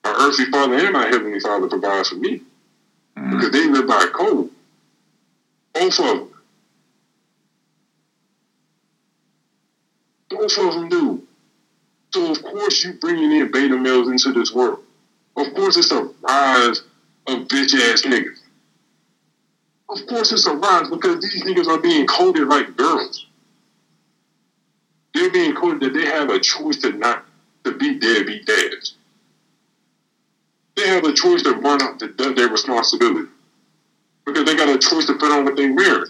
My 0.04 0.16
earthly 0.20 0.46
father 0.46 0.76
and 0.76 0.94
my 0.94 1.08
heavenly 1.08 1.40
father 1.40 1.68
provide 1.68 2.06
for 2.06 2.16
me. 2.16 2.42
Mm. 3.18 3.32
Because 3.32 3.52
they 3.52 3.68
live 3.68 3.88
by 3.88 4.04
a 4.04 4.08
code. 4.08 4.50
Both 5.74 6.00
of 6.00 6.06
them. 6.06 6.30
Both 10.30 10.58
of 10.58 10.74
them 10.74 10.90
do. 10.90 11.28
So 12.14 12.32
of 12.32 12.44
course 12.44 12.84
you 12.84 12.94
bringing 12.94 13.32
in 13.32 13.52
beta 13.52 13.78
males 13.78 14.10
into 14.10 14.34
this 14.34 14.54
world. 14.54 14.83
Of 15.36 15.54
course 15.54 15.78
it's 15.78 15.92
a 15.92 16.04
rise 16.22 16.82
of 17.28 17.48
bitch 17.48 17.74
ass 17.76 18.04
niggas. 18.04 18.40
Of 19.90 20.06
course 20.08 20.32
it's 20.32 20.46
a 20.48 20.56
rise 20.56 20.90
because 20.90 21.22
these 21.22 21.44
niggas 21.44 21.68
are 21.68 21.80
being 21.80 22.06
coded 22.08 22.48
like 22.48 22.76
girls. 22.76 23.26
They're 25.14 25.32
being 25.32 25.54
coded 25.54 25.82
that 25.82 25.94
they 25.98 26.06
have 26.06 26.30
a 26.30 26.40
choice 26.40 26.78
to 26.78 26.92
not 26.92 27.24
to 27.64 27.72
be 27.74 27.96
deadbeat 27.96 28.46
dads. 28.46 28.96
They 30.76 30.88
have 30.88 31.04
a 31.04 31.14
choice 31.14 31.44
to 31.44 31.54
run 31.54 31.82
up 31.84 32.00
to 32.00 32.08
their 32.34 32.50
responsibility. 32.50 33.30
Because 34.26 34.46
they 34.46 34.56
got 34.56 34.70
a 34.70 34.78
choice 34.78 35.06
to 35.08 35.14
put 35.16 35.32
on 35.32 35.46
what 35.46 35.56
they 35.56 35.70
wear. 35.70 36.06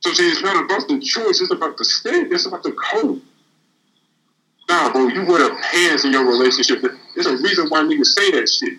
So 0.00 0.12
see, 0.12 0.30
it's 0.30 0.42
not 0.42 0.64
about 0.64 0.88
the 0.88 0.98
choice, 0.98 1.40
it's 1.40 1.50
about 1.50 1.76
the 1.76 1.84
state, 1.84 2.28
it's 2.30 2.46
about 2.46 2.62
the 2.62 2.72
code. 2.72 3.20
Nah, 4.70 4.92
bro, 4.92 5.08
you 5.08 5.26
wear 5.26 5.50
pants 5.72 6.04
in 6.04 6.12
your 6.12 6.24
relationship. 6.24 6.80
There's 7.14 7.26
a 7.26 7.36
reason 7.42 7.68
why 7.70 7.80
niggas 7.80 8.06
say 8.06 8.30
that 8.30 8.48
shit. 8.48 8.78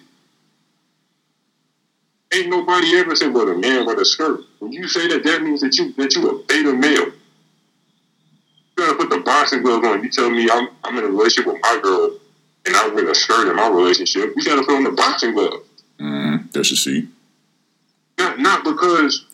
Ain't 2.34 2.50
nobody 2.50 2.96
ever 2.96 3.14
said, 3.14 3.34
well, 3.34 3.50
a 3.50 3.58
man 3.58 3.86
with 3.86 4.00
a 4.00 4.06
skirt. 4.06 4.40
When 4.60 4.72
you 4.72 4.88
say 4.88 5.10
that, 5.10 5.26
that 5.26 5.44
means 5.44 5.60
that 5.60 5.78
you 5.78 5.92
that 5.98 6.16
you 6.16 6.30
a 6.30 6.44
beta 6.46 6.72
male. 6.72 7.08
You 7.08 7.14
gotta 8.78 8.96
put 8.96 9.10
the 9.10 9.20
boxing 9.20 9.64
gloves 9.64 9.86
on. 9.86 10.02
You 10.02 10.10
tell 10.10 10.30
me 10.30 10.50
I'm 10.50 10.70
I'm 10.86 10.98
in 10.98 11.04
a 11.04 11.08
relationship 11.08 11.52
with 11.52 11.62
my 11.62 11.78
girl 11.84 12.18
and 12.66 12.74
I 12.74 12.88
wear 12.88 13.10
a 13.10 13.14
skirt 13.14 13.50
in 13.50 13.58
my 13.58 13.68
relationship. 13.68 14.32
You 14.34 14.46
gotta 14.46 14.62
put 14.62 14.76
on 14.76 14.86
the 14.86 14.92
boxing 14.92 15.34
gloves. 15.34 15.68
Mm, 16.00 16.50
that's 16.54 16.70
seat. 16.70 17.10
Not 18.18 18.40
not 18.40 18.64
because 18.64 19.26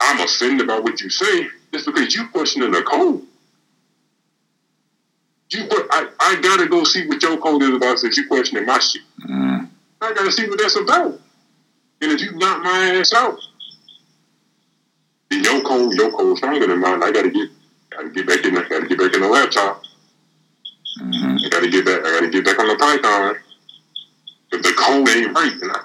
I'm 0.00 0.18
offended 0.20 0.66
by 0.66 0.80
what 0.80 1.02
you 1.02 1.10
say. 1.10 1.46
It's 1.74 1.84
because 1.84 2.14
you 2.14 2.26
questioning 2.28 2.70
the 2.72 2.82
code. 2.82 3.26
You, 5.54 5.68
I, 5.70 6.08
I 6.18 6.40
gotta 6.42 6.66
go 6.66 6.82
see 6.82 7.06
what 7.06 7.22
your 7.22 7.38
code 7.38 7.62
is 7.62 7.70
about 7.70 7.98
since 8.00 8.16
you 8.16 8.26
questioning 8.26 8.66
my 8.66 8.78
shit. 8.80 9.02
Mm, 9.20 9.68
I 10.00 10.12
gotta 10.12 10.32
see 10.32 10.48
what 10.48 10.58
that's 10.58 10.74
about. 10.76 11.20
And 12.00 12.12
if 12.12 12.20
you 12.20 12.36
knock 12.36 12.62
my 12.64 12.96
ass 12.96 13.12
out, 13.14 13.38
then 15.30 15.44
your 15.44 15.62
code, 15.62 15.92
your 15.94 16.10
code 16.10 16.36
stronger 16.38 16.66
than 16.66 16.80
mine. 16.80 17.02
I 17.04 17.12
gotta 17.12 17.30
get, 17.30 17.48
gotta 17.90 18.08
get 18.08 18.26
back 18.26 18.44
in, 18.44 18.58
I 18.58 18.68
gotta 18.68 18.86
get 18.86 18.98
back 18.98 19.14
in 19.14 19.20
the 19.20 19.28
laptop. 19.28 19.80
hmm 20.98 21.36
I 21.44 21.48
gotta 21.48 21.68
get 21.70 21.84
back, 21.84 22.00
I 22.04 22.10
gotta 22.10 22.30
get 22.30 22.44
back 22.44 22.58
on 22.58 22.66
the 22.66 22.76
Python. 22.76 23.36
If 24.50 24.62
the 24.62 24.72
code 24.76 25.08
ain't 25.08 25.34
right, 25.36 25.52
then 25.60 25.70
I, 25.70 25.84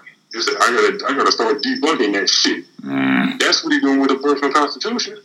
I 0.62 0.71
gotta, 0.73 1.13
I 1.13 1.15
gotta 1.15 1.32
start 1.32 1.62
debugging 1.62 2.13
that 2.13 2.27
shit. 2.27 2.65
Mm, 2.82 3.39
That's 3.39 3.63
what 3.63 3.73
he 3.73 3.79
doing 3.82 3.99
with 3.99 4.10
the 4.10 4.17
personal 4.17 4.51
constitution. 4.51 5.19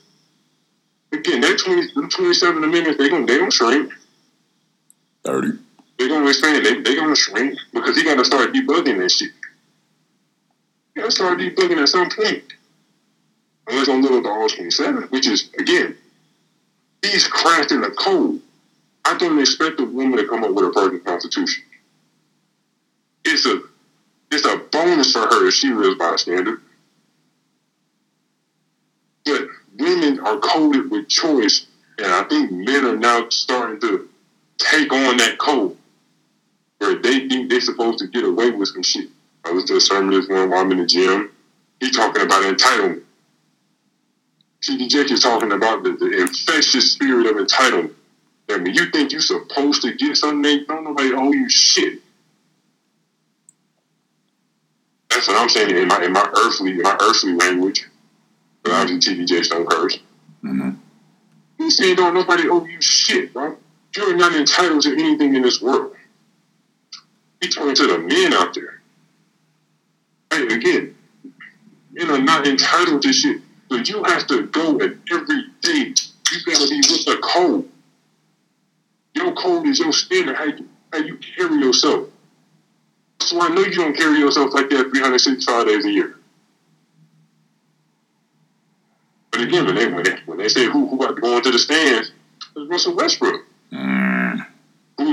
Again, 1.12 1.40
that 1.40 1.58
20, 1.58 1.92
them 1.94 2.10
27 2.10 2.62
amendments, 2.64 2.98
they 2.98 3.08
gonna, 3.08 3.24
they 3.24 3.38
gonna 3.38 3.50
shrink. 3.50 3.90
30. 5.24 5.52
They 5.98 6.08
gonna 6.08 6.26
expand. 6.28 6.64
They 6.64 6.80
they 6.80 6.96
gonna 6.96 7.16
shrink 7.16 7.58
because 7.72 7.96
he 7.96 8.04
gotta 8.04 8.24
start 8.24 8.52
debugging 8.52 8.98
this 8.98 9.16
shit. 9.16 9.30
He 10.94 11.00
gotta 11.00 11.12
start 11.12 11.38
debugging 11.38 11.80
at 11.80 11.88
some 11.88 12.10
point. 12.10 12.42
Unless 13.66 13.88
on 13.88 14.02
little 14.02 14.22
dog 14.22 14.50
twenty 14.50 14.70
seven, 14.70 15.02
which 15.04 15.26
is 15.26 15.48
again, 15.58 15.96
he's 17.02 17.26
crafting 17.28 17.84
a 17.86 17.90
code. 17.90 18.40
I 19.04 19.16
don't 19.16 19.38
expect 19.38 19.80
a 19.80 19.84
woman 19.84 20.18
to 20.18 20.26
come 20.26 20.44
up 20.44 20.52
with 20.52 20.66
a 20.66 20.70
perfect 20.70 21.04
constitution. 21.04 21.62
It's 23.24 23.46
a 23.46 23.60
it's 24.30 24.44
a 24.46 24.56
bonus 24.72 25.12
for 25.12 25.20
her 25.20 25.46
if 25.46 25.54
she 25.54 25.70
lives 25.72 25.96
by 25.96 26.14
a 26.14 26.18
standard. 26.18 26.60
But 29.24 29.46
women 29.78 30.20
are 30.20 30.38
coded 30.38 30.90
with 30.90 31.08
choice, 31.08 31.66
and 31.98 32.08
I 32.08 32.24
think 32.24 32.50
men 32.50 32.84
are 32.84 32.96
now 32.96 33.28
starting 33.30 33.80
to 33.80 34.08
take 34.58 34.92
on 34.92 35.16
that 35.18 35.38
code 35.38 35.76
where 36.78 36.96
they 36.96 37.28
think 37.28 37.50
they're 37.50 37.60
supposed 37.60 37.98
to 38.00 38.08
get 38.08 38.24
away 38.24 38.50
with 38.50 38.68
some 38.68 38.82
shit. 38.82 39.08
I 39.44 39.50
was 39.52 39.64
to 39.66 39.76
a 39.76 39.80
sermon 39.80 40.10
this 40.10 40.28
one 40.28 40.50
while 40.50 40.60
I'm 40.60 40.72
in 40.72 40.78
the 40.78 40.86
gym. 40.86 41.32
He 41.80 41.90
talking 41.90 42.22
about 42.22 42.42
entitlement. 42.44 43.02
T.D. 44.62 44.88
Jakes 44.88 45.10
is 45.12 45.20
talking 45.20 45.52
about 45.52 45.82
the, 45.82 45.92
the 45.92 46.22
infectious 46.22 46.92
spirit 46.92 47.26
of 47.26 47.36
entitlement. 47.36 47.92
That 48.48 48.62
when 48.62 48.74
you 48.74 48.90
think 48.90 49.12
you're 49.12 49.20
supposed 49.20 49.82
to 49.82 49.94
get 49.94 50.16
something, 50.16 50.64
don't 50.66 50.84
nobody 50.84 51.12
owe 51.14 51.32
you 51.32 51.48
shit. 51.48 52.00
That's 55.10 55.28
what 55.28 55.38
I'm 55.40 55.48
saying 55.48 55.76
in 55.76 55.88
my 55.88 56.02
in 56.02 56.12
my 56.12 56.28
earthly 56.36 56.72
in 56.72 56.82
my 56.82 56.96
earthly 57.00 57.32
language. 57.34 57.86
But 58.62 58.72
obviously 58.72 59.14
T.D. 59.14 59.26
Jakes 59.26 59.48
don't 59.48 59.68
curse. 59.68 59.98
hmm 60.42 60.70
He's 61.58 61.76
saying 61.76 61.96
don't 61.96 62.14
nobody 62.14 62.48
owe 62.48 62.64
you 62.66 62.80
shit, 62.80 63.32
bro. 63.32 63.56
You're 63.96 64.16
not 64.16 64.34
entitled 64.34 64.82
to 64.82 64.92
anything 64.92 65.34
in 65.34 65.42
this 65.42 65.60
world. 65.60 65.94
He's 67.40 67.54
talking 67.54 67.74
to 67.74 67.86
the 67.86 67.98
men 67.98 68.32
out 68.32 68.54
there. 68.54 68.80
Hey, 70.32 70.54
again, 70.54 70.94
men 71.92 72.10
are 72.10 72.20
not 72.20 72.46
entitled 72.46 73.02
to 73.02 73.12
shit. 73.12 73.40
So 73.70 73.76
you 73.76 74.02
have 74.04 74.26
to 74.28 74.46
go 74.46 74.78
and 74.78 75.00
every 75.10 75.44
day 75.62 75.94
you 76.32 76.44
gotta 76.46 76.68
be 76.68 76.76
with 76.76 77.04
the 77.04 77.18
code. 77.22 77.68
Your 79.14 79.32
code 79.34 79.66
is 79.66 79.78
your 79.78 79.92
standard, 79.92 80.36
how 80.36 80.44
you 80.44 80.68
how 80.92 80.98
you 80.98 81.18
carry 81.36 81.58
yourself. 81.58 82.08
So 83.20 83.40
I 83.40 83.48
know 83.48 83.62
you 83.62 83.74
don't 83.74 83.96
carry 83.96 84.18
yourself 84.18 84.52
like 84.52 84.68
that 84.70 84.90
365 84.90 85.66
days 85.66 85.84
a 85.84 85.90
year. 85.90 86.16
But 89.30 89.40
again, 89.42 89.66
when 89.66 89.74
they 89.74 89.86
when 89.86 90.04
they, 90.04 90.16
when 90.26 90.38
they 90.38 90.48
say 90.48 90.66
who 90.66 90.86
who 90.86 90.98
got 90.98 91.16
to 91.16 91.50
the 91.50 91.58
stands, 91.58 92.12
it's 92.56 92.70
Russell 92.70 92.94
Westbrook. 92.94 93.44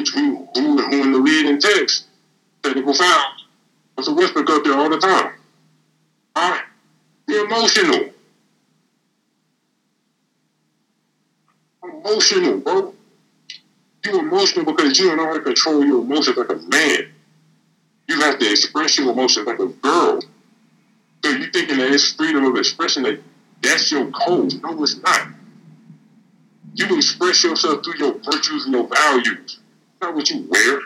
Who 0.09 0.47
who 0.53 0.77
who, 0.77 1.01
in 1.01 1.11
the 1.11 1.19
lead 1.19 1.45
in 1.45 1.59
text, 1.59 2.05
technical 2.63 2.93
foul. 2.93 3.33
Russell 3.97 4.15
Westbrook 4.15 4.49
up 4.49 4.63
there 4.63 4.73
all 4.73 4.89
the 4.89 4.97
time. 4.97 5.33
All 6.35 6.51
right, 6.51 6.63
be 7.27 7.37
emotional. 7.37 8.09
Emotional, 11.83 12.57
bro. 12.59 12.93
You 14.05 14.19
emotional 14.19 14.65
because 14.65 14.97
you 14.97 15.07
don't 15.07 15.17
know 15.17 15.25
how 15.25 15.33
to 15.33 15.41
control 15.41 15.85
your 15.85 16.01
emotions 16.01 16.37
like 16.37 16.49
a 16.49 16.55
man. 16.55 17.11
You 18.07 18.19
have 18.21 18.39
to 18.39 18.49
express 18.49 18.97
your 18.97 19.11
emotions 19.11 19.45
like 19.45 19.59
a 19.59 19.67
girl. 19.67 20.21
So 21.23 21.31
you 21.31 21.51
thinking 21.51 21.77
that 21.77 21.91
it's 21.91 22.13
freedom 22.13 22.45
of 22.45 22.57
expression 22.57 23.03
that 23.03 23.19
that's 23.61 23.91
your 23.91 24.09
code. 24.09 24.59
No, 24.63 24.81
it's 24.81 24.97
not. 24.97 25.27
You 26.73 26.97
express 26.97 27.43
yourself 27.43 27.83
through 27.83 27.97
your 27.97 28.13
virtues 28.13 28.65
and 28.65 28.73
your 28.73 28.87
values, 28.87 29.59
not 30.01 30.15
what 30.15 30.29
you 30.29 30.47
wear. 30.49 30.79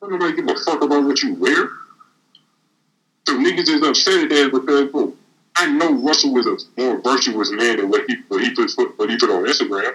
Don't 0.00 0.12
nobody 0.12 0.34
give 0.34 0.48
a 0.48 0.54
fuck 0.64 0.82
about 0.82 1.04
what 1.04 1.22
you 1.22 1.34
wear. 1.34 1.70
So 3.26 3.36
niggas 3.36 3.68
is 3.68 3.82
upset 3.82 4.24
at 4.24 4.28
that 4.30 4.50
because 4.52 4.90
bro, 4.90 5.14
I 5.56 5.66
know 5.70 5.92
Russell 5.92 6.32
was 6.32 6.46
a 6.46 6.56
more 6.80 7.00
virtuous 7.00 7.50
man 7.52 7.76
than 7.76 7.88
what 7.88 8.04
he 8.08 8.16
what 8.28 8.42
he 8.42 8.54
put 8.54 8.98
what 8.98 9.08
he 9.08 9.16
put 9.18 9.30
on 9.30 9.44
Instagram. 9.44 9.94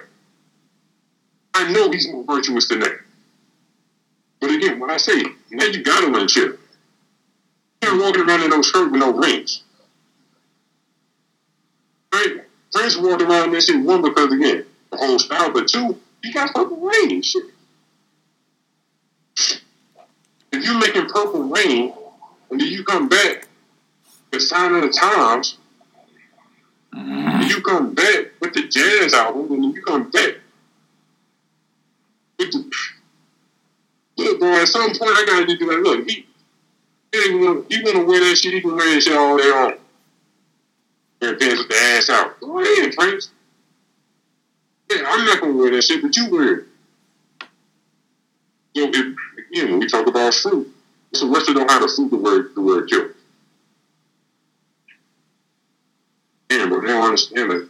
I 1.54 1.70
know 1.72 1.90
he's 1.90 2.08
more 2.08 2.24
virtuous 2.24 2.68
than 2.68 2.80
that. 2.80 2.98
But 4.40 4.50
again, 4.50 4.78
when 4.78 4.90
I 4.90 4.96
say 4.96 5.22
now 5.50 5.64
you 5.66 5.82
gotta 5.82 6.10
win 6.10 6.28
chip. 6.28 6.60
You're 7.82 8.00
walking 8.00 8.22
around 8.22 8.42
in 8.42 8.50
no 8.50 8.62
skirt 8.62 8.90
with 8.90 9.00
no 9.00 9.12
rings. 9.12 9.62
Right? 12.12 12.42
Prince 12.72 12.96
walked 12.96 13.22
around 13.22 13.52
this 13.52 13.66
shit 13.66 13.80
one 13.84 14.02
because 14.02 14.32
again, 14.32 14.64
the 14.90 14.96
whole 14.96 15.18
style, 15.18 15.52
but 15.52 15.68
two, 15.68 15.98
he 16.26 16.32
got 16.32 16.52
purple 16.54 16.76
rain. 16.78 17.22
Shit. 17.22 17.44
If 20.52 20.64
you're 20.64 20.78
making 20.78 21.06
purple 21.06 21.44
rain 21.44 21.92
and 22.50 22.60
then 22.60 22.68
you 22.68 22.82
come 22.84 23.08
back 23.08 23.46
with 24.32 24.42
sign 24.42 24.74
of 24.74 24.82
the 24.82 24.88
times, 24.88 25.58
mm, 26.94 26.98
and 26.98 27.50
you 27.50 27.60
come 27.62 27.94
back 27.94 28.32
with 28.40 28.54
the 28.54 28.66
jazz 28.66 29.14
album, 29.14 29.52
and 29.52 29.62
then 29.62 29.72
you 29.72 29.82
come 29.82 30.10
back 30.10 30.36
with 32.38 32.52
the 32.52 32.70
look, 34.16 34.40
bro. 34.40 34.52
At 34.54 34.68
some 34.68 34.88
point, 34.88 35.12
I 35.12 35.24
gotta 35.26 35.46
just 35.46 35.60
be 35.60 35.66
like, 35.66 35.78
look, 35.78 36.08
he, 36.08 36.26
he, 37.12 37.18
ain't 37.18 37.42
gonna, 37.42 37.62
he 37.68 37.82
wanna 37.82 38.04
wear 38.04 38.20
that 38.20 38.36
shit. 38.36 38.54
He 38.54 38.60
can 38.60 38.74
wear 38.74 38.94
that 38.94 39.00
shit 39.00 39.16
all 39.16 39.36
day 39.36 39.50
long. 39.50 39.74
And 41.22 41.38
dance 41.38 41.58
with 41.58 41.68
the 41.68 41.76
ass 41.76 42.10
out. 42.10 42.40
Go 42.40 42.60
ahead, 42.60 42.94
Prince. 42.96 43.30
Yeah, 44.90 45.02
I'm 45.06 45.24
not 45.24 45.40
gonna 45.40 45.54
wear 45.54 45.70
that 45.72 45.82
shit, 45.82 46.02
but 46.02 46.16
you 46.16 46.30
wear 46.30 46.54
it. 46.54 46.64
So 48.76 48.88
if, 48.88 49.16
again, 49.50 49.70
when 49.70 49.80
we 49.80 49.86
talk 49.86 50.06
about 50.06 50.34
fruit, 50.34 50.72
so 51.14 51.26
what's 51.26 51.46
don't 51.46 51.70
have 51.70 51.82
the 51.82 51.88
fruit 51.88 52.10
to 52.10 52.16
wear 52.16 52.42
to 52.42 52.60
wear 52.60 52.84
kill? 52.84 53.08
Yeah, 56.50 56.68
but 56.68 56.80
they 56.82 56.88
don't 56.88 57.04
understand 57.04 57.50
that. 57.50 57.68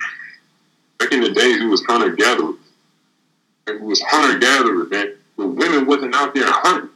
Back 0.99 1.13
in 1.13 1.21
the 1.21 1.31
days, 1.31 1.61
it 1.61 1.67
was 1.67 1.85
hunter 1.87 2.11
gatherer. 2.15 2.55
It 3.69 3.81
was 3.81 4.01
hunter 4.03 4.39
gatherer, 4.39 4.85
man. 4.87 5.17
The 5.37 5.47
women 5.47 5.87
wasn't 5.87 6.15
out 6.15 6.35
there 6.35 6.45
hunting. 6.47 6.91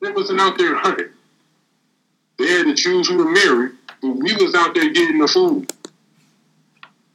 They 0.00 0.10
wasn't 0.10 0.40
out 0.40 0.58
there 0.58 0.74
hunting. 0.76 1.10
They 2.38 2.48
had 2.48 2.66
to 2.66 2.74
choose 2.74 3.08
who 3.08 3.18
to 3.18 3.30
marry, 3.30 3.70
but 4.00 4.10
we 4.10 4.34
was 4.34 4.54
out 4.54 4.74
there 4.74 4.90
getting 4.90 5.18
the 5.18 5.28
food. 5.28 5.72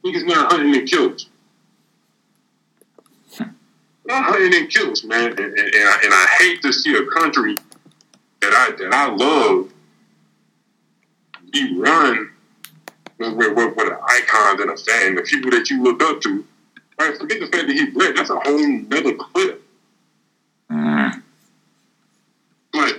Niggas 0.04 0.26
not 0.26 0.52
hunting 0.52 0.74
and 0.74 0.88
kills. 0.88 1.28
Not 4.04 4.24
hunting 4.24 4.54
and 4.60 4.68
kills, 4.70 5.04
man. 5.04 5.28
And, 5.30 5.38
and, 5.38 5.58
and, 5.58 5.88
I, 5.88 6.00
and 6.04 6.12
I 6.12 6.26
hate 6.38 6.62
to 6.62 6.72
see 6.72 6.94
a 6.96 7.06
country 7.06 7.56
that 8.40 8.52
I 8.52 8.72
that 8.82 8.92
I 8.92 9.08
love 9.14 9.72
be 11.52 11.78
run 11.78 12.30
with, 13.18 13.34
with, 13.34 13.56
with, 13.56 13.76
with 13.76 13.92
icons 13.92 14.60
and 14.60 14.70
a 14.70 14.76
fan, 14.76 15.14
the 15.14 15.22
people 15.22 15.50
that 15.50 15.70
you 15.70 15.82
look 15.82 16.02
up 16.02 16.20
to. 16.22 16.44
Right? 16.98 17.16
Forget 17.16 17.40
the 17.40 17.46
fact 17.46 17.68
that 17.68 17.72
he's 17.72 17.92
black. 17.94 18.16
That's 18.16 18.30
a 18.30 18.40
whole 18.40 18.68
nother 18.68 19.14
clip. 19.14 19.62
Mm. 20.70 21.22
But 22.72 22.98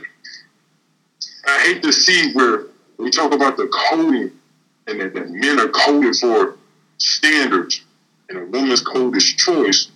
I 1.45 1.59
hate 1.65 1.83
to 1.83 1.91
see 1.91 2.33
where 2.33 2.65
we 2.97 3.09
talk 3.09 3.33
about 3.33 3.57
the 3.57 3.67
coding 3.67 4.31
and 4.87 4.99
that, 4.99 5.13
that 5.13 5.29
men 5.29 5.59
are 5.59 5.69
coded 5.69 6.15
for 6.15 6.57
standards 6.97 7.83
and 8.29 8.37
a 8.37 8.45
woman's 8.45 8.81
code 8.81 9.15
is 9.15 9.23
choice. 9.23 9.89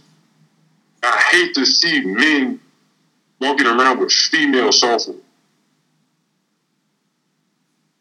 I 1.04 1.20
hate 1.32 1.54
to 1.56 1.66
see 1.66 2.02
men 2.02 2.60
walking 3.40 3.68
around 3.68 4.00
with 4.00 4.12
female 4.12 4.72
software. 4.72 5.18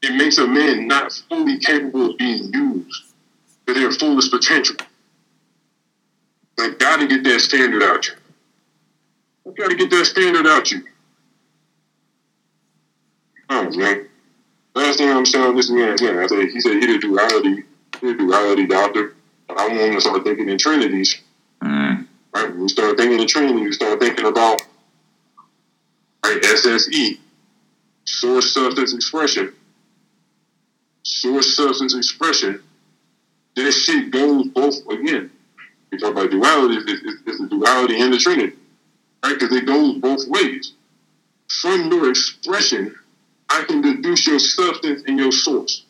It 0.03 0.15
makes 0.15 0.39
a 0.39 0.47
man 0.47 0.87
not 0.87 1.13
fully 1.29 1.59
capable 1.59 2.11
of 2.11 2.19
being 2.19 2.53
used 2.53 3.05
to 3.67 3.75
their 3.75 3.91
fullest 3.91 4.31
potential. 4.31 4.77
I 6.59 6.71
gotta 6.71 7.07
get 7.07 7.25
that 7.25 7.41
standard 7.41 7.83
out 7.83 8.07
you. 8.07 8.15
I 9.47 9.51
gotta 9.53 9.75
get 9.75 9.91
that 9.91 10.07
standard 10.07 10.47
out 10.47 10.71
you. 10.71 10.85
Oh 13.51 13.71
man. 13.71 14.09
Last 14.75 14.99
thing 14.99 15.11
I'm 15.11 15.27
saying 15.27 15.57
this 15.57 15.71
man 15.71 15.93
again, 15.95 16.19
I 16.19 16.27
said 16.27 16.49
he 16.51 16.61
said 16.61 16.75
he 16.75 16.81
did 16.87 17.01
duality, 17.01 17.57
he 17.57 17.63
did 18.01 18.19
duality 18.19 18.67
doctor. 18.67 19.15
But 19.49 19.59
I 19.59 19.69
want 19.69 19.95
to 19.95 20.01
start 20.01 20.25
thinking 20.25 20.49
in 20.49 20.59
trinities. 20.59 21.21
Mm. 21.63 22.07
Right? 22.35 22.51
When 22.51 22.63
you 22.63 22.69
start 22.69 22.97
thinking 22.97 23.21
in 23.21 23.27
Trinity, 23.27 23.61
you 23.61 23.73
start 23.73 23.99
thinking 23.99 24.27
about 24.27 24.61
right, 26.25 26.43
SSE, 26.43 27.19
source 28.05 28.53
substance 28.53 28.95
expression. 28.95 29.55
Source 31.03 31.57
substance 31.57 31.95
expression. 31.95 32.63
This 33.55 33.85
shit 33.85 34.11
goes 34.11 34.49
both 34.49 34.87
again. 34.89 35.31
We 35.91 35.99
talk 35.99 36.13
about 36.13 36.31
duality, 36.31 36.77
it's, 36.77 37.03
it's, 37.03 37.23
it's 37.27 37.39
the 37.39 37.49
duality 37.49 38.01
and 38.01 38.13
the 38.13 38.19
Trinity. 38.19 38.57
Right? 39.25 39.35
Because 39.39 39.57
it 39.57 39.67
goes 39.67 39.97
both 39.99 40.29
ways. 40.29 40.73
From 41.63 41.91
your 41.91 42.11
expression, 42.11 42.95
I 43.49 43.65
can 43.65 43.81
deduce 43.81 44.27
your 44.27 44.41
substance 44.41 45.05
and 45.07 45.19
your 45.19 45.33
source. 45.33 45.86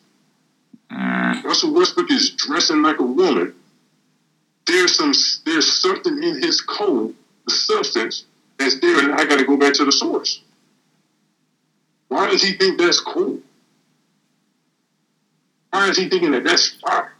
Mm. 0.91 1.43
Russell 1.43 1.73
Westbrook 1.73 2.11
is 2.11 2.31
dressing 2.31 2.81
like 2.81 2.99
a 2.99 3.03
woman. 3.03 3.53
There's 4.65 4.95
some 4.95 5.13
there's 5.45 5.81
something 5.81 6.21
in 6.23 6.41
his 6.41 6.61
code, 6.61 7.15
the 7.45 7.53
substance 7.53 8.25
that's 8.57 8.79
there, 8.79 8.99
and 8.99 9.13
I 9.13 9.25
got 9.25 9.39
to 9.39 9.45
go 9.45 9.57
back 9.57 9.73
to 9.75 9.85
the 9.85 9.91
source. 9.91 10.41
Why 12.07 12.29
does 12.29 12.41
he 12.41 12.53
think 12.53 12.77
that's 12.77 12.99
cool? 12.99 13.39
Why 15.71 15.89
is 15.89 15.97
he 15.97 16.09
thinking 16.09 16.31
that 16.31 16.43
that's 16.43 16.69
fire? 16.69 17.13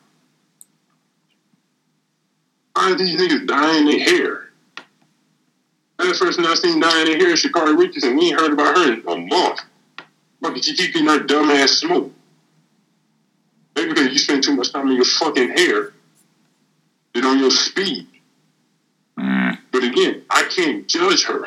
Why 2.73 2.91
are 2.91 2.95
these 2.95 3.19
niggas 3.19 3.47
dyeing 3.47 3.85
their 3.85 3.99
hair? 3.99 4.49
Last 5.99 6.19
person 6.21 6.45
I 6.45 6.53
seen 6.55 6.79
dyeing 6.79 7.05
their 7.05 7.17
hair 7.17 7.29
is 7.29 7.43
Sha'Carri 7.43 7.77
Richardson. 7.77 8.15
We 8.15 8.27
ain't 8.27 8.39
heard 8.39 8.53
about 8.53 8.77
her 8.77 8.93
in 8.93 9.07
a 9.07 9.17
month. 9.17 9.59
But 10.39 10.63
she 10.63 10.75
keep 10.75 10.93
getting 10.93 11.07
her 11.09 11.19
dumb 11.19 11.49
ass 11.49 11.71
smoke. 11.71 12.11
You 14.17 14.23
spend 14.23 14.43
too 14.43 14.55
much 14.55 14.73
time 14.73 14.87
on 14.87 14.95
your 14.95 15.05
fucking 15.05 15.49
hair 15.49 15.93
than 17.13 17.23
on 17.23 17.37
your 17.37 17.51
speed. 17.51 18.07
Mm. 19.15 19.59
But 19.71 19.83
again, 19.83 20.23
I 20.27 20.41
can't 20.45 20.87
judge 20.87 21.25
her 21.25 21.45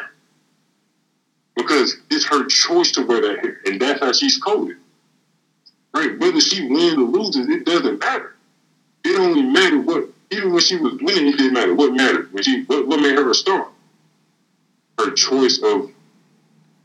because 1.57 1.97
it's 2.13 2.27
her 2.27 2.47
choice 2.47 2.93
to 2.93 3.05
wear 3.05 3.23
that 3.23 3.41
hair, 3.41 3.61
and 3.67 3.81
that's 3.81 3.99
how 3.99 4.13
she's 4.13 4.39
coded. 4.39 4.77
Right? 5.93 6.17
Whether 6.17 6.41
she 6.41 6.69
wins 6.69 6.95
or 6.95 7.09
loses, 7.09 7.49
it 7.49 7.67
doesn't 7.67 7.99
matter. 7.99 8.37
It 9.05 9.19
only 9.19 9.43
mattered 9.43 9.85
what, 9.85 10.05
even 10.31 10.53
when 10.53 10.61
she 10.61 10.77
was 10.77 10.93
winning, 11.03 11.27
it 11.27 11.39
didn't 11.39 11.55
matter 11.55 11.75
what 11.75 11.93
mattered. 11.93 12.33
When 12.33 12.45
she, 12.45 12.63
what, 12.63 12.87
what 12.87 13.01
made 13.01 13.17
her 13.17 13.29
a 13.29 13.35
star? 13.35 13.67
Her 14.97 15.11
choice 15.11 15.61
of 15.61 15.91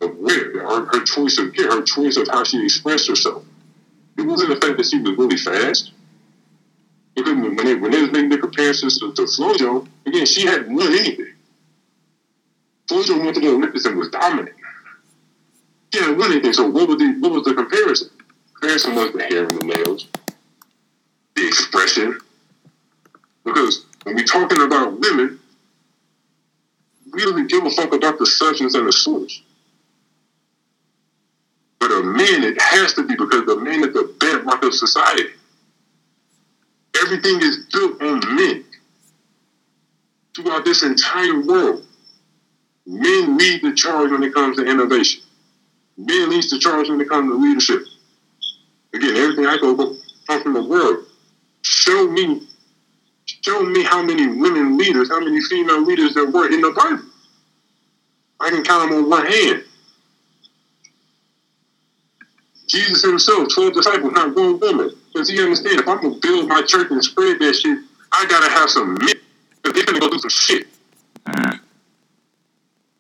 of 0.02 0.18
where, 0.18 0.52
her, 0.68 0.86
her 0.86 1.04
choice 1.04 1.38
of 1.38 1.54
gear, 1.54 1.70
her 1.70 1.84
choice 1.84 2.18
of 2.18 2.28
how 2.28 2.44
she 2.44 2.64
expressed 2.64 3.08
herself. 3.08 3.44
It 4.26 4.28
wasn't 4.28 4.60
the 4.60 4.66
fact 4.66 4.78
that 4.78 4.88
she 4.88 4.98
was 4.98 5.16
really 5.20 5.38
fast. 5.38 5.92
Because 7.16 7.36
when 7.36 7.56
they, 7.58 7.76
when 7.76 7.92
they 7.92 8.02
was 8.02 8.12
making 8.12 8.30
the 8.30 8.40
comparisons 8.40 8.98
to, 8.98 9.14
to 9.14 9.22
Flojo, 9.22 9.88
again, 10.08 10.26
she 10.26 10.48
hadn't 10.48 10.76
won 10.76 10.88
anything. 10.88 11.32
Flojo 12.90 13.24
went 13.24 13.36
to 13.36 13.42
the 13.42 13.50
Olympics 13.50 13.86
and 13.86 14.00
was 14.00 14.10
dominant. 14.10 14.56
She 15.94 16.00
hadn't 16.00 16.18
won 16.18 16.32
anything. 16.32 16.54
So 16.54 16.68
what 16.68 16.88
was 16.88 16.98
the 16.98 17.16
what 17.20 17.34
was 17.34 17.44
the 17.44 17.54
comparison? 17.54 18.10
Comparison 18.60 18.96
was 18.96 19.14
the 19.14 19.24
hair 19.26 19.44
and 19.44 19.62
the 19.62 19.66
nails, 19.68 20.08
the 21.36 21.48
expression. 21.48 22.20
Because 23.44 23.86
when 24.06 24.16
we're 24.16 24.24
talking 24.24 24.60
about 24.60 25.00
women, 25.00 25.40
we 27.14 27.22
don't 27.22 27.48
give 27.48 27.64
a 27.64 27.70
fuck 27.70 27.94
about 27.94 28.18
the 28.18 28.26
substance 28.26 28.74
and 28.74 28.88
the 28.88 28.92
source. 28.92 29.44
But 31.88 32.00
a 32.00 32.04
man, 32.04 32.44
it 32.44 32.60
has 32.60 32.96
to 32.96 33.06
be 33.06 33.16
because 33.16 33.46
the 33.46 33.58
man 33.58 33.82
is 33.84 33.94
the 33.94 34.12
bedrock 34.20 34.55
of 34.66 34.74
society. 34.76 35.26
Everything 37.02 37.42
is 37.42 37.60
built 37.72 38.02
on 38.02 38.36
men. 38.36 38.64
Throughout 40.36 40.66
this 40.66 40.84
entire 40.84 41.40
world, 41.40 41.84
men 42.86 43.38
lead 43.38 43.62
the 43.64 43.74
charge 43.74 44.12
when 44.12 44.24
it 44.24 44.34
comes 44.34 44.58
to 44.58 44.66
innovation. 44.66 45.22
Men 45.98 46.30
leads 46.30 46.50
the 46.50 46.60
charge 46.60 46.90
when 46.90 47.02
it 47.02 47.10
comes 47.10 47.30
to 47.30 47.36
leadership. 47.36 47.84
Again, 48.94 49.16
everything 49.18 49.46
I 49.46 49.58
go 49.58 49.76
come 50.28 50.42
from 50.42 50.54
the 50.54 50.64
world. 50.64 51.00
Show 51.64 52.08
me, 52.08 52.42
show 53.44 53.64
me 53.64 53.84
how 53.84 54.02
many 54.04 54.28
women 54.28 54.78
leaders, 54.78 55.10
how 55.10 55.20
many 55.20 55.42
female 55.42 55.84
leaders 55.84 56.14
there 56.14 56.28
were 56.28 56.52
in 56.52 56.62
the 56.62 56.72
Bible. 56.72 57.04
I 58.40 58.50
can 58.50 58.64
count 58.64 58.90
them 58.90 59.00
on 59.00 59.10
one 59.10 59.26
hand. 59.26 59.64
Jesus 62.68 63.04
himself, 63.04 63.48
12 63.54 63.74
disciples, 63.74 64.14
not 64.14 64.36
one 64.36 64.60
woman. 64.60 64.92
Because 65.14 65.30
he 65.30 65.42
understand 65.42 65.80
if 65.80 65.88
I'm 65.88 66.02
going 66.02 66.14
to 66.16 66.20
build 66.20 66.48
my 66.48 66.62
church 66.62 66.92
and 66.92 67.04
spread 67.04 67.40
that 67.40 67.56
shit, 67.56 67.78
I 68.12 68.26
got 68.26 68.44
to 68.44 68.50
have 68.50 68.70
some 68.70 68.96
men. 68.96 69.16
Because 69.62 69.74
they're 69.74 69.86
going 69.86 70.00
to 70.00 70.08
go 70.08 70.10
do 70.10 70.20
some 70.20 70.30
shit. 70.30 70.68
Mm. 71.26 71.60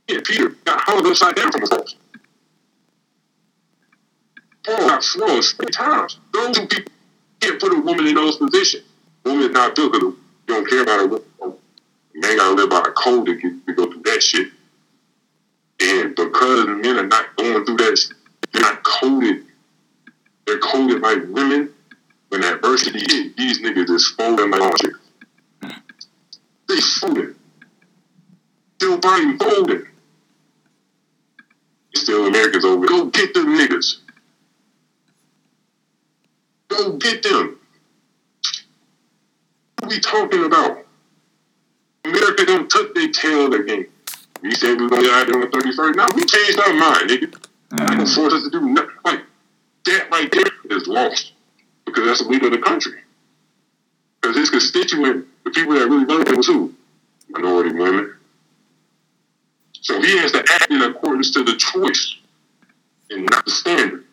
Yeah, 0.08 0.20
Peter 0.24 0.50
got 0.66 0.82
hung 0.82 1.06
upside 1.06 1.36
down 1.36 1.52
from 1.52 1.62
the 1.62 1.68
cross. 1.68 1.96
Paul 4.66 4.88
got 4.88 5.04
floors 5.04 5.54
three 5.54 5.68
times. 5.68 6.20
Those 6.34 6.56
two 6.56 6.68
people 6.68 6.92
can't 7.40 7.60
put 7.60 7.74
a 7.74 7.80
woman 7.80 8.08
in 8.08 8.16
those 8.16 8.38
positions. 8.38 8.84
Woman 9.24 9.44
is 9.44 9.52
not 9.52 9.76
built 9.76 9.94
because 9.94 10.14
you 10.14 10.18
don't 10.48 10.70
care 10.70 10.84
about. 10.84 11.24
A 11.42 11.48
man 12.16 12.38
got 12.38 12.50
to 12.50 12.54
live 12.54 12.70
by 12.70 12.80
a 12.80 12.92
code 12.92 13.26
to, 13.26 13.36
get, 13.36 13.66
to 13.68 13.74
go 13.74 13.92
through 13.92 14.04
that 14.04 14.22
shit. 14.22 14.48
And 15.82 16.16
because 16.16 16.66
the 16.66 16.80
men 16.82 16.98
are 16.98 17.08
not 17.08 17.36
going 17.36 17.66
through 17.66 17.78
that, 17.78 18.14
they're 18.52 18.62
not 18.62 18.84
coded 18.84 19.45
they're 20.46 20.60
coded 20.60 21.02
like 21.02 21.24
women. 21.30 21.72
When 22.30 22.44
adversity 22.44 23.00
hit, 23.00 23.38
these 23.38 23.62
niggas 23.62 23.90
is 23.90 24.14
folding 24.18 24.50
like 24.52 24.76
chairs. 24.78 24.96
They 26.68 26.80
folding. 27.00 27.36
Still 28.78 28.98
body 28.98 29.38
folding. 29.38 29.86
Still 31.96 32.26
Americans 32.28 32.66
over. 32.66 32.86
Go 32.88 33.06
get 33.06 33.34
them 33.34 33.48
niggas. 33.58 33.96
Go 36.68 36.94
get 36.98 37.24
them. 37.24 37.60
What 39.80 39.90
we 39.92 40.00
talking 40.00 40.44
about? 40.44 40.86
America 42.04 42.46
don't 42.46 42.70
tuck 42.70 42.94
their 42.94 43.10
tail 43.12 43.50
the 43.50 43.60
game. 43.64 43.86
We 44.42 44.52
said 44.52 44.78
we 44.78 44.84
was 44.84 44.90
gonna 44.92 45.04
get 45.04 45.14
out 45.14 45.34
on 45.36 45.42
the 45.42 45.48
31st. 45.48 45.96
Now 45.96 46.08
we 46.16 46.24
changed 46.26 46.60
our 46.60 46.74
mind, 46.74 47.10
nigga. 47.10 47.34
Not 47.72 47.88
gonna 47.90 48.04
Mm. 48.04 48.16
force 48.16 48.34
us 48.34 48.44
to 48.44 48.50
do 48.50 48.62
nothing. 48.62 48.90
Like 49.04 49.22
that 49.86 50.10
right 50.12 50.32
there 50.32 50.78
is 50.78 50.88
lost 50.88 51.34
because 51.86 52.06
that's 52.06 52.24
the 52.24 52.30
leader 52.30 52.48
of 52.48 52.52
the 52.52 52.60
country. 52.60 53.00
Because 54.22 54.38
his 54.38 54.50
constituent, 54.50 55.28
the 55.44 55.52
people 55.52 55.74
that 55.74 55.88
really 55.88 56.06
voted 56.06 56.28
him 56.28 56.38
was 56.38 56.48
who? 56.48 56.74
Minority 57.30 57.74
women. 57.76 58.16
So 59.82 60.02
he 60.02 60.18
has 60.18 60.32
to 60.32 60.40
act 60.40 60.72
in 60.72 60.82
accordance 60.82 61.32
to 61.32 61.44
the 61.44 61.56
choice 61.56 62.18
and 63.10 63.28
not 63.30 63.46
the 63.46 63.52
standard. 63.52 64.04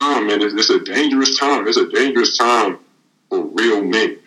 Oh 0.00 0.20
man, 0.24 0.42
it's, 0.42 0.54
it's 0.54 0.70
a 0.70 0.80
dangerous 0.80 1.38
time. 1.38 1.68
It's 1.68 1.76
a 1.76 1.88
dangerous 1.88 2.36
time 2.36 2.78
for 3.28 3.44
real 3.44 3.82
men. 3.82 4.18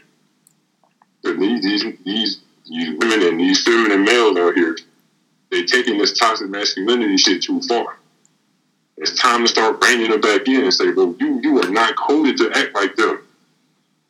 These 1.23 1.83
these 2.03 2.41
these 2.65 2.97
women 2.97 3.23
and 3.23 3.39
these 3.39 3.63
feminine 3.63 4.03
males 4.03 4.37
out 4.37 4.53
here, 4.53 4.77
they 5.55 5.63
taking 5.63 5.97
this 5.97 6.13
toxic 6.17 6.49
masculinity 6.49 7.17
shit 7.17 7.41
too 7.41 7.61
far. 7.61 7.97
It's 8.97 9.15
time 9.19 9.41
to 9.41 9.47
start 9.47 9.79
bringing 9.79 10.11
them 10.11 10.21
back 10.21 10.47
in 10.47 10.63
and 10.63 10.73
say, 10.73 10.89
"Well, 10.89 11.15
you 11.19 11.39
you 11.41 11.59
are 11.61 11.69
not 11.69 11.95
coded 11.95 12.37
to 12.37 12.51
act 12.53 12.75
like 12.75 12.95
them." 12.95 13.19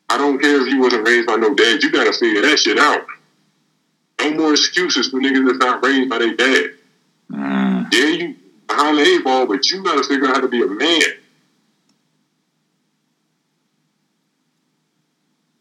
I 0.10 0.18
don't 0.18 0.40
care 0.40 0.62
if 0.62 0.68
you 0.68 0.80
wasn't 0.80 1.08
raised 1.08 1.28
by 1.28 1.36
no 1.36 1.54
dad. 1.54 1.82
You 1.84 1.92
gotta 1.92 2.14
figure 2.14 2.42
that 2.42 2.60
shit 2.60 2.78
out. 2.80 3.06
No 4.22 4.32
more 4.34 4.52
excuses 4.54 5.10
for 5.10 5.20
niggas 5.20 5.46
that's 5.46 5.60
not 5.60 5.84
raised 5.84 6.10
by 6.10 6.20
their 6.20 6.34
dad. 6.34 6.70
Mm. 7.32 7.94
Yeah, 7.94 8.06
you 8.06 8.36
behind 8.68 8.98
the 8.98 9.02
eight 9.02 9.24
ball, 9.24 9.46
but 9.48 9.70
you 9.70 9.84
gotta 9.84 10.04
figure 10.04 10.28
out 10.28 10.36
how 10.36 10.42
to 10.42 10.48
be 10.48 10.62
a 10.62 10.68
man. 10.68 11.02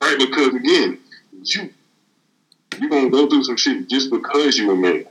Right? 0.00 0.18
Because 0.18 0.54
again, 0.54 0.98
you 1.44 1.70
you 2.80 2.90
gonna 2.90 3.10
go 3.10 3.28
through 3.28 3.44
some 3.44 3.56
shit 3.56 3.88
just 3.88 4.10
because 4.10 4.58
you 4.58 4.70
a 4.70 4.76
man. 4.76 5.04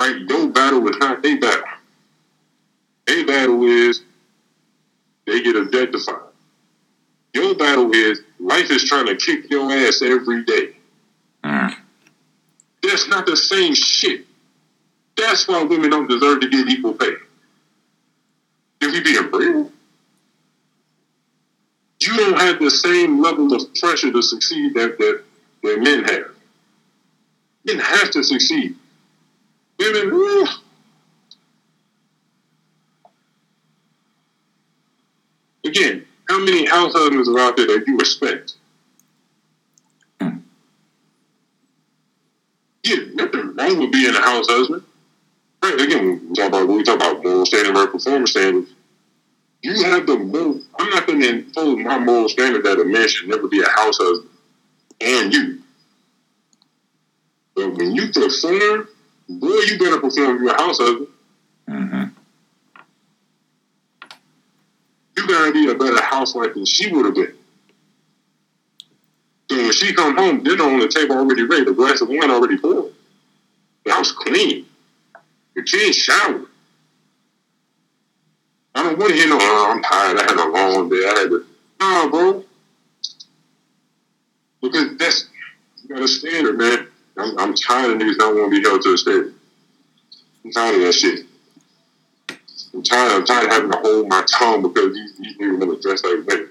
Right? 0.00 0.18
Your 0.28 0.48
battle 0.48 0.86
is 0.88 0.96
not 0.98 1.22
their 1.22 1.38
battle. 1.38 1.64
Their 3.06 3.26
battle 3.26 3.64
is 3.64 4.02
they 5.26 5.42
get 5.42 5.56
objectified. 5.56 6.28
Your 7.34 7.54
battle 7.54 7.92
is 7.92 8.20
life 8.38 8.70
is 8.70 8.84
trying 8.84 9.06
to 9.06 9.16
kick 9.16 9.50
your 9.50 9.70
ass 9.70 10.02
every 10.02 10.44
day. 10.44 10.76
Mm. 11.44 11.74
That's 12.82 13.08
not 13.08 13.26
the 13.26 13.36
same 13.36 13.74
shit. 13.74 14.26
That's 15.16 15.46
why 15.48 15.62
women 15.64 15.90
don't 15.90 16.08
deserve 16.08 16.40
to 16.40 16.48
get 16.48 16.68
equal 16.68 16.94
pay. 16.94 17.14
If 18.80 18.92
we 18.92 19.00
being 19.00 19.30
real, 19.32 19.72
you 22.00 22.16
don't 22.16 22.38
have 22.38 22.60
the 22.60 22.70
same 22.70 23.20
level 23.20 23.52
of 23.52 23.74
pressure 23.74 24.12
to 24.12 24.22
succeed 24.22 24.74
that, 24.74 24.98
that, 24.98 25.22
that 25.64 25.80
men 25.80 26.04
have. 26.04 26.30
Men 27.64 27.78
have 27.80 28.10
to 28.12 28.22
succeed. 28.22 28.76
Women, 29.78 30.10
ooh. 30.12 30.46
again, 35.64 36.04
how 36.28 36.38
many 36.38 36.66
house 36.66 36.92
husbands 36.94 37.28
are 37.28 37.38
out 37.38 37.56
there 37.56 37.66
that 37.66 37.84
you 37.86 37.96
respect? 37.96 38.54
Hmm. 40.20 40.38
Yeah, 42.84 42.96
nothing 43.14 43.54
wrong 43.54 43.78
with 43.78 43.92
being 43.92 44.14
a 44.14 44.20
house 44.20 44.46
husband. 44.48 44.82
Right, 45.62 45.80
again, 45.80 46.20
we 46.28 46.34
talk 46.34 46.48
about 46.48 46.68
when 46.68 46.76
we 46.78 46.82
talk 46.84 46.96
about 46.96 47.22
moral 47.22 47.46
standard 47.46 47.74
versus 47.74 47.90
performance 47.92 48.30
standards. 48.30 48.70
You 49.62 49.82
have 49.84 50.06
the 50.06 50.16
moral. 50.16 50.60
I'm 50.78 50.90
not 50.90 51.06
going 51.06 51.20
to 51.20 51.28
impose 51.28 51.78
my 51.78 51.98
moral 51.98 52.28
standard 52.28 52.64
that 52.64 52.80
a 52.80 52.84
man 52.84 53.08
should 53.08 53.28
never 53.28 53.48
be 53.48 53.60
a 53.60 53.68
house 53.68 53.98
husband, 53.98 54.30
and 55.00 55.32
you. 55.32 55.62
But 57.54 57.74
when 57.74 57.94
you 57.94 58.10
perform, 58.12 58.88
boy, 59.28 59.60
you 59.66 59.78
better 59.78 60.00
perform. 60.00 60.42
You're 60.42 60.54
house 60.54 60.78
husband. 60.78 61.08
Mm-hmm. 61.68 62.04
You 65.16 65.26
gotta 65.26 65.52
be 65.52 65.70
a 65.70 65.74
better 65.74 66.02
housewife 66.02 66.54
than 66.54 66.64
she 66.64 66.92
would 66.92 67.06
have 67.06 67.14
been. 67.14 67.34
So 69.50 69.56
when 69.56 69.72
she 69.72 69.94
come 69.94 70.16
home, 70.16 70.42
dinner 70.42 70.64
on 70.64 70.78
the 70.78 70.88
table 70.88 71.16
already 71.16 71.42
ready, 71.42 71.64
the 71.64 71.72
glass 71.72 72.00
of 72.00 72.08
wine 72.08 72.30
already 72.30 72.58
poured. 72.58 72.92
The 73.84 73.92
house 73.92 74.12
clean. 74.12 74.66
The 75.54 75.62
kids 75.62 75.96
showered. 75.96 76.46
I 78.74 78.82
don't 78.84 78.98
want 78.98 79.10
to 79.10 79.16
hear 79.16 79.28
no, 79.28 79.38
oh, 79.40 79.72
I'm 79.74 79.82
tired. 79.82 80.18
I 80.18 80.22
had 80.22 80.36
a 80.36 80.48
long 80.48 80.88
day. 80.88 81.04
I 81.04 81.18
had 81.18 81.30
to. 81.30 81.46
Nah, 81.80 82.08
bro. 82.08 82.44
Because 84.62 84.96
that's 84.98 85.28
you 85.82 85.94
got 85.94 86.04
a 86.04 86.08
standard, 86.08 86.58
man. 86.58 86.88
I'm, 87.18 87.38
I'm 87.38 87.54
tired 87.54 87.90
of 87.90 87.98
niggas 87.98 88.16
not 88.16 88.34
want 88.34 88.52
to 88.52 88.60
be 88.60 88.62
held 88.66 88.82
to 88.82 88.92
a 88.94 88.98
standard. 88.98 89.34
I'm 90.44 90.52
tired 90.52 90.76
of 90.76 90.80
that 90.82 90.92
shit. 90.92 91.26
I'm 92.72 92.82
tired. 92.82 93.12
I'm 93.12 93.24
tired 93.24 93.46
of 93.46 93.50
having 93.50 93.72
to 93.72 93.78
hold 93.78 94.08
my 94.08 94.24
tongue 94.38 94.62
because 94.62 94.94
these, 94.94 95.18
these 95.18 95.36
niggas 95.36 95.58
want 95.58 95.82
to 95.82 95.88
dress 95.88 96.04
like 96.04 96.26
women. 96.26 96.50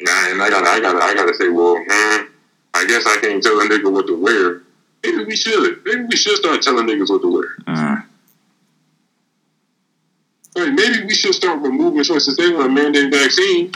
Yeah, 0.00 0.32
and 0.32 0.42
I 0.42 0.50
gotta, 0.50 0.68
I 0.68 0.80
gotta, 0.80 0.98
I 0.98 1.14
gotta 1.14 1.34
say, 1.34 1.48
well, 1.48 1.76
man, 1.76 2.28
I 2.74 2.84
guess 2.86 3.06
I 3.06 3.18
can't 3.20 3.42
tell 3.42 3.58
a 3.60 3.64
nigga 3.64 3.90
what 3.90 4.06
to 4.08 4.20
wear. 4.20 4.62
Maybe 5.02 5.24
we 5.24 5.36
should. 5.36 5.84
Maybe 5.84 6.02
we 6.02 6.16
should 6.16 6.36
start 6.36 6.60
telling 6.62 6.86
niggas 6.86 7.08
what 7.08 7.22
to 7.22 7.32
wear. 7.32 7.56
Mm. 7.66 8.04
Right, 10.56 10.72
maybe 10.72 11.04
we 11.04 11.14
should 11.14 11.34
start 11.34 11.60
removing 11.60 12.02
choices. 12.02 12.36
They 12.36 12.52
want 12.52 12.64
to 12.64 12.68
mandate 12.70 13.12
vaccine. 13.12 13.72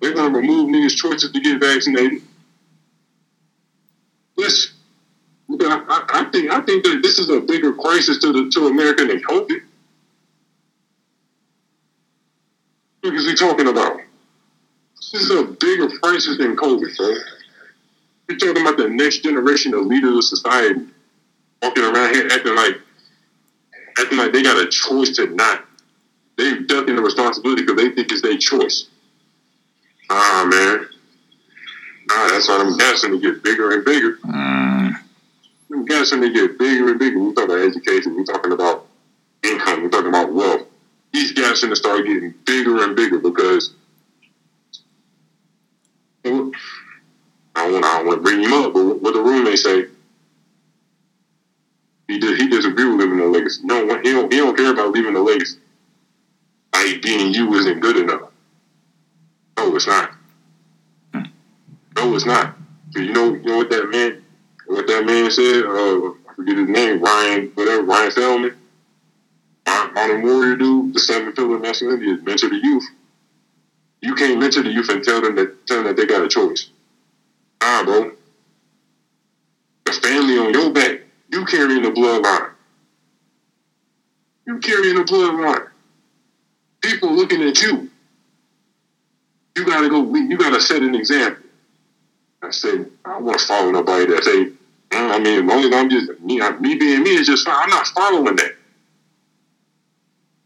They're 0.00 0.12
going 0.12 0.32
to 0.32 0.38
remove 0.38 0.68
niggas' 0.68 0.96
choices 0.96 1.32
to 1.32 1.40
get 1.40 1.60
vaccinated. 1.60 2.20
Let's. 4.36 4.72
I, 5.50 6.04
I, 6.08 6.24
think 6.32 6.50
I 6.50 6.60
think 6.62 6.84
that 6.84 7.00
this 7.02 7.18
is 7.18 7.28
a 7.28 7.40
bigger 7.40 7.72
crisis 7.74 8.18
to 8.20 8.32
the 8.32 8.50
to 8.54 8.66
America 8.66 9.04
than 9.04 9.20
COVID. 9.20 9.60
What 13.02 13.14
is 13.14 13.26
he 13.26 13.34
talking 13.34 13.68
about? 13.68 14.00
This 14.96 15.22
is 15.22 15.30
a 15.30 15.44
bigger 15.44 15.88
crisis 15.88 16.38
than 16.38 16.56
COVID, 16.56 16.96
bro. 16.96 17.14
You're 18.28 18.38
talking 18.38 18.62
about 18.62 18.78
the 18.78 18.88
next 18.88 19.18
generation 19.18 19.74
of 19.74 19.84
leaders 19.84 20.16
of 20.16 20.24
society 20.24 20.80
walking 21.62 21.84
around 21.84 22.14
here 22.14 22.28
acting 22.32 22.56
like 22.56 22.80
acting 23.98 24.18
like 24.18 24.32
they 24.32 24.42
got 24.42 24.58
a 24.58 24.68
choice 24.68 25.14
to 25.16 25.26
not. 25.26 25.66
They 26.36 26.60
ducking 26.60 26.96
the 26.96 27.02
responsibility 27.02 27.62
because 27.62 27.76
they 27.76 27.90
think 27.90 28.10
it's 28.10 28.22
their 28.22 28.38
choice. 28.38 28.86
Ah 30.10 30.48
man. 30.50 30.88
Nah, 32.06 32.28
that's 32.28 32.48
why 32.48 32.58
them 32.58 32.76
gaps 32.76 33.02
to 33.02 33.18
get 33.18 33.42
bigger 33.42 33.72
and 33.72 33.84
bigger. 33.84 34.18
Mm. 34.24 34.92
Them 35.70 35.84
gaps 35.84 36.10
to 36.10 36.30
get 36.30 36.58
bigger 36.58 36.90
and 36.90 36.98
bigger. 36.98 37.18
We 37.18 37.32
talk 37.32 37.44
about 37.44 37.60
education. 37.60 38.16
We 38.16 38.24
talking 38.24 38.52
about 38.52 38.86
income. 39.42 39.82
We 39.82 39.88
talking 39.88 40.08
about 40.08 40.32
wealth. 40.32 40.66
These 41.12 41.32
gaps 41.32 41.60
going 41.60 41.70
to 41.70 41.76
start 41.76 42.04
getting 42.04 42.34
bigger 42.44 42.82
and 42.82 42.96
bigger 42.96 43.18
because 43.18 43.72
I 46.24 46.30
don't 46.30 47.72
want. 47.72 47.84
I 47.84 47.98
don't 47.98 48.06
want 48.06 48.18
to 48.18 48.22
bring 48.22 48.42
him 48.42 48.52
up, 48.52 48.72
but 48.72 48.84
what 49.00 49.14
the 49.14 49.20
roommate 49.20 49.58
say? 49.58 49.86
He 52.08 52.18
did. 52.18 52.40
He 52.40 52.48
disagree 52.48 52.84
with 52.84 53.00
leaving 53.00 53.18
the 53.18 53.26
legacy. 53.26 53.62
No, 53.64 53.86
he 54.02 54.12
don't. 54.12 54.32
He 54.32 54.38
don't 54.38 54.56
care 54.56 54.72
about 54.72 54.90
leaving 54.90 55.14
the 55.14 55.20
legacy. 55.20 55.58
Like 56.74 57.00
being 57.02 57.32
you 57.32 57.54
isn't 57.54 57.80
good 57.80 57.96
enough. 57.96 58.30
No, 59.56 59.76
it's 59.76 59.86
not. 59.86 60.13
It's 62.14 62.24
not. 62.24 62.54
You 62.94 63.12
know, 63.12 63.34
you 63.34 63.42
know 63.42 63.56
what 63.56 63.70
that 63.70 63.88
man, 63.90 64.22
what 64.66 64.86
that 64.86 65.04
man 65.04 65.30
said. 65.30 65.64
Uh, 65.64 66.10
I 66.30 66.34
forget 66.34 66.56
his 66.56 66.68
name. 66.68 67.00
Ryan, 67.00 67.50
whatever. 67.54 67.82
Ryan 67.82 68.10
Selman. 68.10 68.54
Modern 69.94 70.22
Warrior 70.22 70.56
dude. 70.56 70.94
The 70.94 71.00
seven 71.00 71.32
pillar 71.32 71.58
masculinity 71.58 72.10
is 72.10 72.22
mentor 72.22 72.48
the 72.48 72.56
youth. 72.56 72.84
You 74.00 74.14
can't 74.14 74.40
mentor 74.40 74.62
the 74.62 74.70
youth 74.70 74.88
and 74.88 75.02
tell 75.04 75.20
them 75.20 75.36
that 75.36 75.66
tell 75.66 75.78
them 75.78 75.86
that 75.86 75.96
they 75.96 76.06
got 76.06 76.24
a 76.24 76.28
choice. 76.28 76.68
Nah, 77.62 77.84
bro. 77.84 78.12
The 79.84 79.92
family 79.92 80.38
on 80.38 80.52
your 80.52 80.72
back. 80.72 81.02
You 81.30 81.44
carrying 81.44 81.82
the 81.82 81.90
bloodline. 81.90 82.50
You 84.46 84.58
carrying 84.58 84.96
the 84.96 85.04
bloodline. 85.04 85.68
People 86.82 87.12
looking 87.12 87.42
at 87.42 87.60
you. 87.62 87.88
You 89.56 89.64
gotta 89.64 89.88
go. 89.88 90.14
You 90.14 90.36
gotta 90.36 90.60
set 90.60 90.82
an 90.82 90.94
example. 90.94 91.43
I 92.44 92.50
said, 92.50 92.90
I 93.04 93.10
don't 93.14 93.24
want 93.24 93.40
to 93.40 93.46
follow 93.46 93.70
nobody 93.72 94.06
that 94.12 94.24
say, 94.24 94.46
"Mm, 94.92 95.10
I 95.12 95.18
mean, 95.18 95.38
as 95.40 95.44
long 95.44 95.64
as 95.64 95.72
I'm 95.74 95.90
just 95.90 96.20
me, 96.20 96.40
me 96.60 96.76
being 96.76 97.02
me 97.04 97.12
is 97.16 97.26
just 97.26 97.44
fine. 97.46 97.56
I'm 97.64 97.70
not 97.70 97.86
following 97.88 98.36
that. 98.36 98.52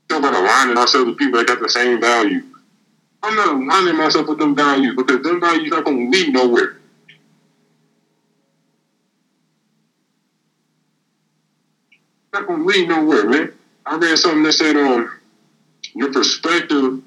Talk 0.08 0.20
about 0.20 0.34
aligning 0.34 0.78
ourselves 0.78 1.06
with 1.08 1.18
people 1.18 1.38
that 1.38 1.48
got 1.48 1.60
the 1.60 1.68
same 1.68 2.00
value. 2.00 2.42
I'm 3.22 3.36
not 3.36 3.48
aligning 3.54 3.96
myself 3.96 4.28
with 4.28 4.38
them 4.38 4.54
values 4.56 4.94
because 4.96 5.22
them 5.22 5.40
values 5.40 5.70
not 5.70 5.84
gonna 5.84 6.10
lead 6.10 6.32
nowhere. 6.32 6.74
Not 12.32 12.46
gonna 12.46 12.64
lead 12.64 12.88
nowhere, 12.88 13.26
man. 13.26 13.50
I 13.86 13.96
read 13.96 14.18
something 14.18 14.42
that 14.44 14.52
said, 14.54 14.76
um, 14.76 15.08
your 15.94 16.12
perspective 16.12 17.00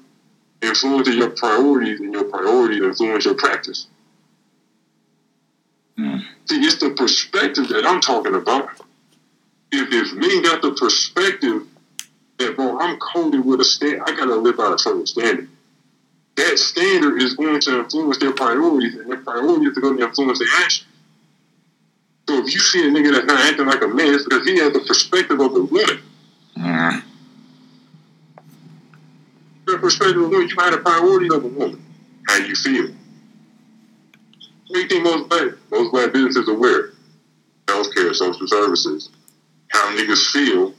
influences 0.62 1.16
your 1.16 1.30
priorities, 1.30 2.00
and 2.00 2.12
your 2.12 2.24
priorities 2.24 2.82
influence 2.82 3.24
your 3.24 3.34
practice. 3.34 3.86
Mm. 5.98 6.22
See, 6.46 6.60
it's 6.60 6.78
the 6.78 6.90
perspective 6.90 7.68
that 7.68 7.86
I'm 7.86 8.00
talking 8.00 8.34
about. 8.34 8.70
If 9.70 9.88
if 9.92 10.14
men 10.14 10.42
got 10.42 10.62
the 10.62 10.72
perspective 10.72 11.66
that, 12.38 12.56
bro, 12.56 12.78
I'm 12.78 12.98
coded 12.98 13.44
with 13.44 13.60
a 13.60 13.64
stand. 13.64 14.02
I 14.06 14.14
gotta 14.16 14.36
live 14.36 14.56
by 14.56 14.72
a 14.72 14.78
certain 14.78 15.06
standard. 15.06 15.48
That 16.36 16.58
standard 16.58 17.20
is 17.22 17.34
going 17.34 17.60
to 17.60 17.80
influence 17.80 18.18
their 18.18 18.32
priorities, 18.32 18.94
and 18.94 19.10
their 19.10 19.18
priorities 19.18 19.76
are 19.76 19.80
going 19.80 19.98
to 19.98 20.04
influence 20.04 20.38
their 20.38 20.48
actions. 20.62 20.88
So 22.28 22.38
if 22.38 22.52
you 22.52 22.60
see 22.60 22.86
a 22.86 22.90
nigga 22.90 23.12
that's 23.12 23.26
not 23.26 23.40
acting 23.40 23.66
like 23.66 23.82
a 23.82 23.88
man, 23.88 24.14
it's 24.14 24.24
because 24.24 24.46
he 24.46 24.56
has 24.58 24.72
the 24.72 24.80
perspective 24.80 25.40
of 25.40 25.54
a 25.54 25.60
woman. 25.60 26.02
Mm. 26.56 27.02
The 29.66 29.78
perspective 29.78 30.16
of 30.16 30.24
a 30.24 30.28
woman, 30.28 30.48
you 30.48 30.56
had 30.58 30.72
a 30.72 30.78
priority 30.78 31.34
of 31.34 31.44
a 31.44 31.48
woman. 31.48 31.84
How 32.26 32.38
you 32.38 32.54
feel. 32.54 32.94
What 34.72 34.88
think 34.88 35.04
most 35.04 35.28
black 35.28 35.48
most 35.70 35.92
black 35.92 36.12
businesses 36.14 36.48
are 36.48 36.52
aware? 36.52 36.92
Healthcare, 37.66 38.14
social 38.14 38.46
services, 38.46 39.10
how 39.68 39.94
niggas 39.94 40.30
feel. 40.32 40.72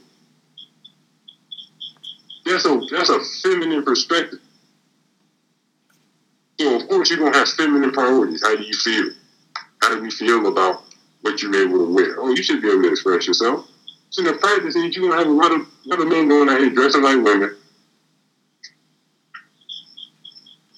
That's 2.44 2.64
a 2.66 2.80
that's 2.90 3.08
a 3.08 3.20
feminine 3.42 3.84
perspective. 3.84 4.40
So 6.60 6.74
of 6.74 6.88
course 6.88 7.08
you're 7.08 7.20
gonna 7.20 7.36
have 7.38 7.48
feminine 7.50 7.92
priorities. 7.92 8.42
How 8.42 8.56
do 8.56 8.64
you 8.64 8.74
feel? 8.74 9.10
How 9.80 9.94
do 9.94 10.02
we 10.02 10.10
feel 10.10 10.48
about 10.48 10.82
what 11.20 11.40
you're 11.40 11.54
able 11.54 11.78
to 11.86 11.94
wear? 11.94 12.16
Oh, 12.18 12.30
you 12.30 12.42
should 12.42 12.62
be 12.62 12.70
able 12.72 12.82
to 12.82 12.90
express 12.90 13.28
yourself. 13.28 13.64
So 14.10 14.22
in 14.22 14.32
the 14.32 14.38
practice, 14.38 14.74
you're 14.74 15.08
gonna 15.08 15.22
have 15.22 15.28
a 15.28 15.30
lot 15.30 15.52
of 15.52 15.68
lot 15.86 16.00
of 16.00 16.08
men 16.08 16.28
going 16.28 16.48
out 16.48 16.58
here 16.58 16.70
dressing 16.70 17.02
like 17.02 17.22
women 17.22 17.56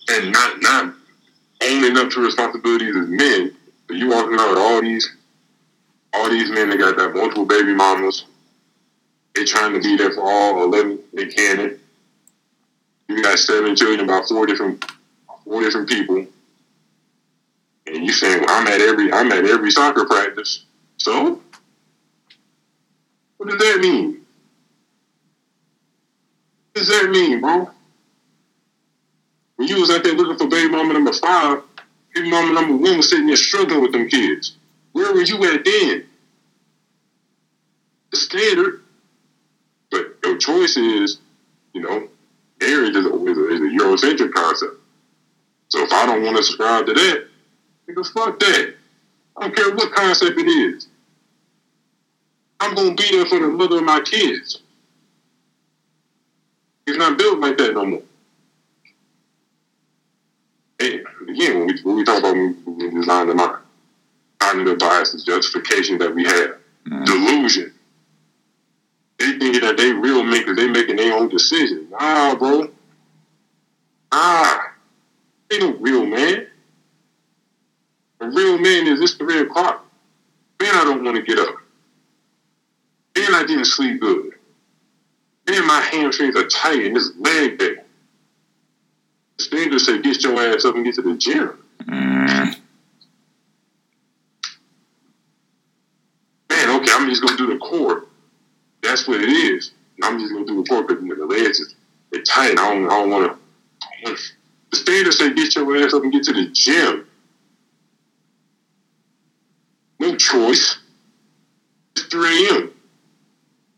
and 0.08 0.32
not 0.32 0.60
not 0.60 0.95
owning 1.76 1.96
up 1.98 2.10
to 2.10 2.20
responsibilities 2.20 2.96
as 2.96 3.08
men. 3.08 3.56
But 3.86 3.96
you 3.96 4.08
walking 4.08 4.34
around 4.34 4.50
with 4.50 4.58
all 4.58 4.80
these 4.80 5.16
all 6.12 6.30
these 6.30 6.50
men 6.50 6.70
that 6.70 6.78
got 6.78 6.96
that 6.96 7.14
multiple 7.14 7.44
baby 7.44 7.74
mamas. 7.74 8.24
They 9.34 9.44
trying 9.44 9.74
to 9.74 9.80
be 9.80 9.96
there 9.96 10.12
for 10.12 10.22
all 10.22 10.62
eleven 10.64 10.98
they 11.12 11.26
can. 11.26 11.78
You 13.08 13.22
got 13.22 13.38
seven 13.38 13.76
children, 13.76 14.00
about 14.00 14.28
four 14.28 14.46
different 14.46 14.84
four 15.44 15.60
different 15.60 15.88
people. 15.88 16.26
And 17.86 18.04
you 18.04 18.12
saying, 18.12 18.40
well, 18.40 18.50
I'm 18.50 18.66
at 18.66 18.80
every 18.80 19.12
I'm 19.12 19.30
at 19.30 19.44
every 19.44 19.70
soccer 19.70 20.04
practice. 20.04 20.64
So 20.96 21.40
what 23.36 23.50
does 23.50 23.58
that 23.58 23.78
mean? 23.80 24.22
What 26.72 26.74
does 26.74 26.88
that 26.88 27.10
mean, 27.10 27.40
bro? 27.40 27.70
When 29.56 29.68
you 29.68 29.80
was 29.80 29.90
out 29.90 30.04
there 30.04 30.14
looking 30.14 30.38
for 30.38 30.48
baby 30.48 30.70
mama 30.70 30.92
number 30.92 31.12
five, 31.12 31.62
baby 32.14 32.30
mama 32.30 32.52
number 32.52 32.76
one 32.76 32.98
was 32.98 33.10
sitting 33.10 33.26
there 33.26 33.36
struggling 33.36 33.82
with 33.82 33.92
them 33.92 34.08
kids. 34.08 34.56
Where 34.92 35.12
were 35.12 35.22
you 35.22 35.42
at 35.44 35.64
then? 35.64 36.06
The 38.10 38.16
standard. 38.16 38.82
But 39.90 40.16
your 40.24 40.36
choice 40.38 40.76
is, 40.76 41.18
you 41.72 41.80
know, 41.82 42.08
marriage 42.60 42.96
is 42.96 43.06
a, 43.06 43.24
is 43.24 43.38
a, 43.38 43.48
is 43.48 43.60
a 43.60 43.84
Eurocentric 43.84 44.32
concept. 44.32 44.74
So 45.68 45.82
if 45.82 45.92
I 45.92 46.06
don't 46.06 46.22
want 46.22 46.36
to 46.36 46.42
subscribe 46.42 46.86
to 46.86 46.94
that, 46.94 47.26
nigga, 47.88 48.12
fuck 48.12 48.38
that. 48.40 48.74
I 49.36 49.42
don't 49.42 49.56
care 49.56 49.74
what 49.74 49.92
concept 49.92 50.38
it 50.38 50.46
is. 50.46 50.88
I'm 52.60 52.74
gonna 52.74 52.94
be 52.94 53.08
there 53.10 53.26
for 53.26 53.38
the 53.38 53.48
mother 53.48 53.78
of 53.78 53.84
my 53.84 54.00
kids. 54.00 54.60
It's 56.86 56.96
not 56.96 57.18
built 57.18 57.40
like 57.40 57.58
that 57.58 57.74
no 57.74 57.84
more. 57.84 58.02
Again, 61.28 61.58
when 61.58 61.66
we, 61.66 61.74
when 61.82 61.96
we 61.96 62.04
talk 62.04 62.18
about 62.18 62.34
design 62.94 63.26
the 63.28 63.34
mind, 63.34 63.56
cognitive 64.38 64.78
biases, 64.78 65.24
justification 65.24 65.98
that 65.98 66.14
we 66.14 66.24
have, 66.24 66.50
Mm. 66.88 67.04
delusion. 67.04 67.72
They 69.18 69.32
thinking 69.38 69.60
that 69.62 69.76
they 69.76 69.92
real 69.92 70.22
men 70.22 70.40
because 70.40 70.56
they 70.56 70.68
making 70.68 70.96
their 70.96 71.14
own 71.14 71.28
decisions. 71.28 71.90
Nah, 71.90 72.34
bro. 72.36 72.64
Ah, 74.12 74.56
ain't 75.50 75.62
no 75.62 75.72
real 75.72 76.04
man. 76.06 76.46
A 78.20 78.28
real 78.28 78.56
man 78.58 78.86
is 78.86 79.00
it's 79.00 79.14
three 79.14 79.40
o'clock. 79.40 79.84
Man, 80.60 80.74
I 80.74 80.84
don't 80.84 81.02
want 81.02 81.16
to 81.16 81.22
get 81.22 81.38
up. 81.38 81.54
Man, 83.16 83.34
I 83.34 83.42
didn't 83.44 83.64
sleep 83.66 84.00
good. 84.00 84.30
Man, 85.48 85.66
my 85.66 85.80
hamstrings 85.80 86.36
are 86.36 86.44
tight 86.46 86.84
and 86.84 86.94
this 86.94 87.10
leg 87.16 87.58
day. 87.58 87.74
The 89.38 89.44
standard 89.44 89.80
say 89.80 90.00
get 90.00 90.22
your 90.22 90.40
ass 90.40 90.64
up 90.64 90.74
and 90.74 90.84
get 90.84 90.94
to 90.94 91.02
the 91.02 91.16
gym. 91.16 91.62
Mm. 91.82 92.56
Man, 96.50 96.80
okay, 96.80 96.92
I'm 96.92 97.08
just 97.08 97.22
gonna 97.22 97.36
do 97.36 97.46
the 97.46 97.58
core. 97.58 98.04
That's 98.82 99.06
what 99.06 99.20
it 99.20 99.28
is. 99.28 99.72
I'm 100.02 100.18
just 100.18 100.32
gonna 100.32 100.46
do 100.46 100.62
the 100.62 100.68
core 100.68 100.82
because 100.84 101.02
the 101.02 101.26
legs 101.26 101.60
is 101.60 101.74
they're 102.10 102.22
tight. 102.22 102.52
I 102.58 102.74
don't, 102.74 102.86
I 102.86 103.00
don't 103.00 103.10
want 103.10 103.38
to. 104.04 104.16
The 104.70 104.76
standard 104.76 105.12
say 105.12 105.32
get 105.32 105.54
your 105.54 105.76
ass 105.84 105.94
up 105.94 106.02
and 106.02 106.12
get 106.12 106.24
to 106.24 106.32
the 106.32 106.46
gym. 106.52 107.06
No 109.98 110.16
choice. 110.16 110.78
It's 111.96 112.06
3 112.06 112.48
a.m. 112.48 112.72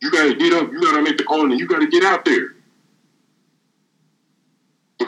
You 0.00 0.10
gotta 0.10 0.34
get 0.34 0.52
up. 0.52 0.70
You 0.70 0.80
gotta 0.80 1.02
make 1.02 1.16
the 1.16 1.24
call, 1.24 1.50
and 1.50 1.58
you 1.58 1.66
gotta 1.66 1.86
get 1.86 2.04
out 2.04 2.24
there. 2.24 2.54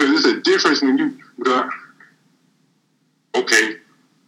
Because 0.01 0.25
it's 0.25 0.35
a 0.35 0.41
difference 0.41 0.81
when 0.81 0.97
you. 0.97 1.19
Uh, 1.45 1.69
okay, 3.35 3.77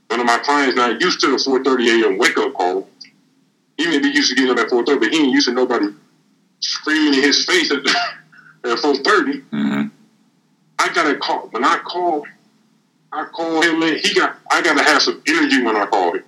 one 0.08 0.20
of 0.20 0.26
my 0.26 0.36
clients 0.38 0.76
not 0.76 1.00
used 1.00 1.20
to 1.20 1.28
the 1.28 1.36
4:30 1.36 2.04
a.m. 2.04 2.18
wake 2.18 2.36
up 2.36 2.52
call. 2.52 2.90
He 3.78 3.86
may 3.86 3.98
be 3.98 4.08
used 4.08 4.28
to 4.28 4.34
getting 4.34 4.50
up 4.50 4.58
at 4.58 4.70
4:30, 4.70 5.00
but 5.00 5.10
he 5.10 5.22
ain't 5.22 5.32
used 5.32 5.48
to 5.48 5.54
nobody 5.54 5.86
screaming 6.60 7.14
in 7.14 7.22
his 7.22 7.46
face 7.46 7.72
at, 7.72 7.78
at 8.70 8.78
4:30. 8.78 9.44
Mm. 9.50 9.90
I 10.78 10.92
gotta 10.92 11.16
call 11.16 11.48
when 11.48 11.64
I 11.64 11.78
call. 11.78 12.26
I 13.10 13.24
call 13.24 13.62
him, 13.62 13.80
man. 13.80 13.96
He 13.96 14.12
got. 14.12 14.36
I 14.50 14.60
gotta 14.60 14.82
have 14.82 15.00
some 15.00 15.22
energy 15.26 15.62
when 15.62 15.76
I 15.76 15.86
call 15.86 16.12
him, 16.12 16.24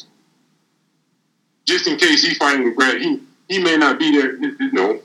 just 1.67 1.87
in 1.87 1.99
case 1.99 2.25
he 2.25 2.33
fighting 2.35 2.65
with 2.65 2.77
Brad. 2.77 2.99
He 2.99 3.21
he 3.51 3.63
may 3.63 3.77
not 3.77 3.99
be 3.99 4.11
there. 4.11 4.37
You 4.37 4.73
know, 4.73 5.01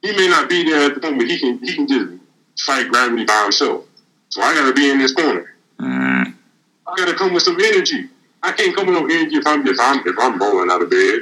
he 0.00 0.16
may 0.16 0.26
not 0.26 0.48
be 0.48 0.64
there 0.64 0.90
at 0.90 0.98
the 0.98 1.12
where 1.12 1.26
he 1.26 1.38
can 1.38 1.58
he 1.58 1.74
can 1.74 1.86
just 1.86 2.25
fight 2.58 2.88
gravity 2.88 3.24
by 3.24 3.42
himself. 3.44 3.84
So 4.28 4.42
I 4.42 4.54
gotta 4.54 4.72
be 4.72 4.90
in 4.90 4.98
this 4.98 5.12
corner. 5.12 5.54
Mm. 5.78 6.34
I 6.86 6.94
gotta 6.96 7.14
come 7.14 7.32
with 7.32 7.42
some 7.42 7.58
energy. 7.60 8.08
I 8.42 8.52
can't 8.52 8.74
come 8.76 8.86
with 8.86 8.96
no 8.96 9.04
energy 9.04 9.36
if 9.36 9.46
I'm 9.46 9.66
if 9.66 9.76
I'm 9.80 10.06
if 10.06 10.16
I'm 10.18 10.38
rolling 10.38 10.70
out 10.70 10.82
of 10.82 10.90
bed. 10.90 11.20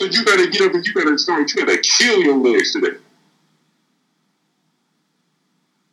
So 0.00 0.08
you 0.08 0.24
gotta 0.24 0.48
get 0.48 0.62
up 0.62 0.74
and 0.74 0.86
you 0.86 0.94
gotta 0.94 1.18
start. 1.18 1.52
You 1.52 1.66
gotta 1.66 1.78
kill 1.78 2.20
your 2.22 2.36
legs 2.36 2.72
today. 2.72 2.96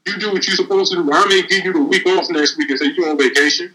You 0.05 0.17
do 0.17 0.31
what 0.31 0.47
you're 0.47 0.55
supposed 0.55 0.93
to 0.93 1.03
do. 1.03 1.11
I 1.11 1.25
may 1.27 1.45
give 1.45 1.65
you 1.65 1.73
the 1.73 1.81
week 1.81 2.07
off 2.07 2.29
next 2.29 2.57
week 2.57 2.69
and 2.69 2.79
say 2.79 2.93
you're 2.95 3.09
on 3.09 3.17
vacation. 3.17 3.73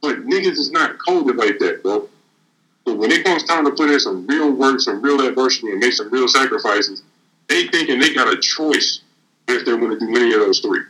But 0.00 0.24
niggas 0.24 0.52
is 0.52 0.70
not 0.70 0.96
coded 1.06 1.36
like 1.36 1.58
that, 1.58 1.82
bro. 1.82 2.08
But 2.86 2.96
when 2.96 3.10
it 3.10 3.24
comes 3.24 3.44
time 3.44 3.64
to 3.64 3.72
put 3.72 3.90
in 3.90 4.00
some 4.00 4.26
real 4.26 4.50
work, 4.52 4.80
some 4.80 5.02
real 5.02 5.20
adversity, 5.20 5.72
and 5.72 5.80
make 5.80 5.92
some 5.92 6.08
real 6.10 6.28
sacrifices, 6.28 7.02
they 7.48 7.68
thinking 7.68 7.98
they 7.98 8.14
got 8.14 8.32
a 8.32 8.38
choice 8.40 9.00
if 9.48 9.64
they 9.64 9.74
want 9.74 9.98
to 9.98 10.06
do 10.06 10.16
any 10.16 10.32
of 10.34 10.40
those 10.40 10.60
three. 10.60 10.80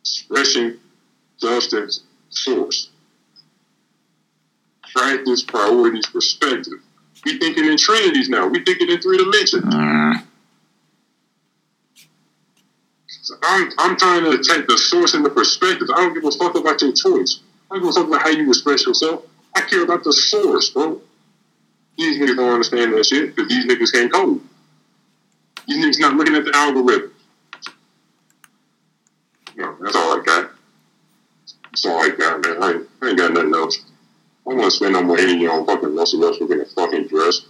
Expression, 0.00 0.80
substance, 1.38 2.02
source. 2.30 2.90
Practice, 4.94 5.42
priorities, 5.42 6.06
perspective. 6.06 6.74
We 7.24 7.38
thinking 7.38 7.66
in 7.66 7.76
trinities 7.76 8.28
now. 8.28 8.46
We 8.46 8.62
thinking 8.64 8.90
in 8.90 9.00
three 9.00 9.18
dimensions. 9.18 9.64
Mm. 9.64 10.22
So 13.08 13.34
I'm, 13.42 13.70
I'm 13.78 13.96
trying 13.96 14.24
to 14.24 14.42
take 14.42 14.68
the 14.68 14.78
source 14.78 15.14
and 15.14 15.24
the 15.24 15.30
perspective. 15.30 15.88
I 15.92 15.96
don't 15.96 16.14
give 16.14 16.24
a 16.24 16.30
fuck 16.30 16.54
about 16.54 16.80
your 16.80 16.92
choice. 16.92 17.40
I 17.70 17.74
don't 17.74 17.82
give 17.82 17.90
a 17.90 17.92
fuck 17.92 18.06
about 18.06 18.22
how 18.22 18.28
you 18.28 18.48
express 18.48 18.86
yourself. 18.86 19.24
I 19.54 19.62
care 19.62 19.82
about 19.82 20.04
the 20.04 20.12
source, 20.12 20.70
bro. 20.70 21.00
These 21.96 22.18
niggas 22.18 22.36
don't 22.36 22.52
understand 22.52 22.92
that 22.92 23.06
shit 23.06 23.34
because 23.34 23.48
these 23.48 23.66
niggas 23.66 23.92
can't 23.92 24.12
code. 24.12 24.40
These 25.66 25.84
niggas 25.84 26.00
not 26.00 26.14
looking 26.14 26.34
at 26.34 26.44
the 26.44 26.54
algorithm. 26.54 27.12
No, 29.56 29.76
that's 29.80 29.96
all 29.96 30.20
I 30.20 30.22
got. 30.24 30.50
That's 31.70 31.86
all 31.86 31.98
I 31.98 32.10
got, 32.10 32.44
man. 32.44 32.62
I 32.62 32.72
ain't, 32.72 32.88
I 33.02 33.08
ain't 33.08 33.18
got 33.18 33.32
nothing 33.32 33.54
else. 33.54 33.78
I 34.46 34.50
don't 34.50 34.58
want 34.58 34.70
to 34.70 34.76
spend 34.76 34.92
no 34.92 35.02
more 35.02 35.18
energy 35.18 35.46
on 35.46 35.66
fucking 35.66 35.96
Russell 35.96 36.20
Westbrook 36.20 36.50
in 36.50 36.60
a 36.60 36.66
fucking 36.66 37.08
dress. 37.08 37.46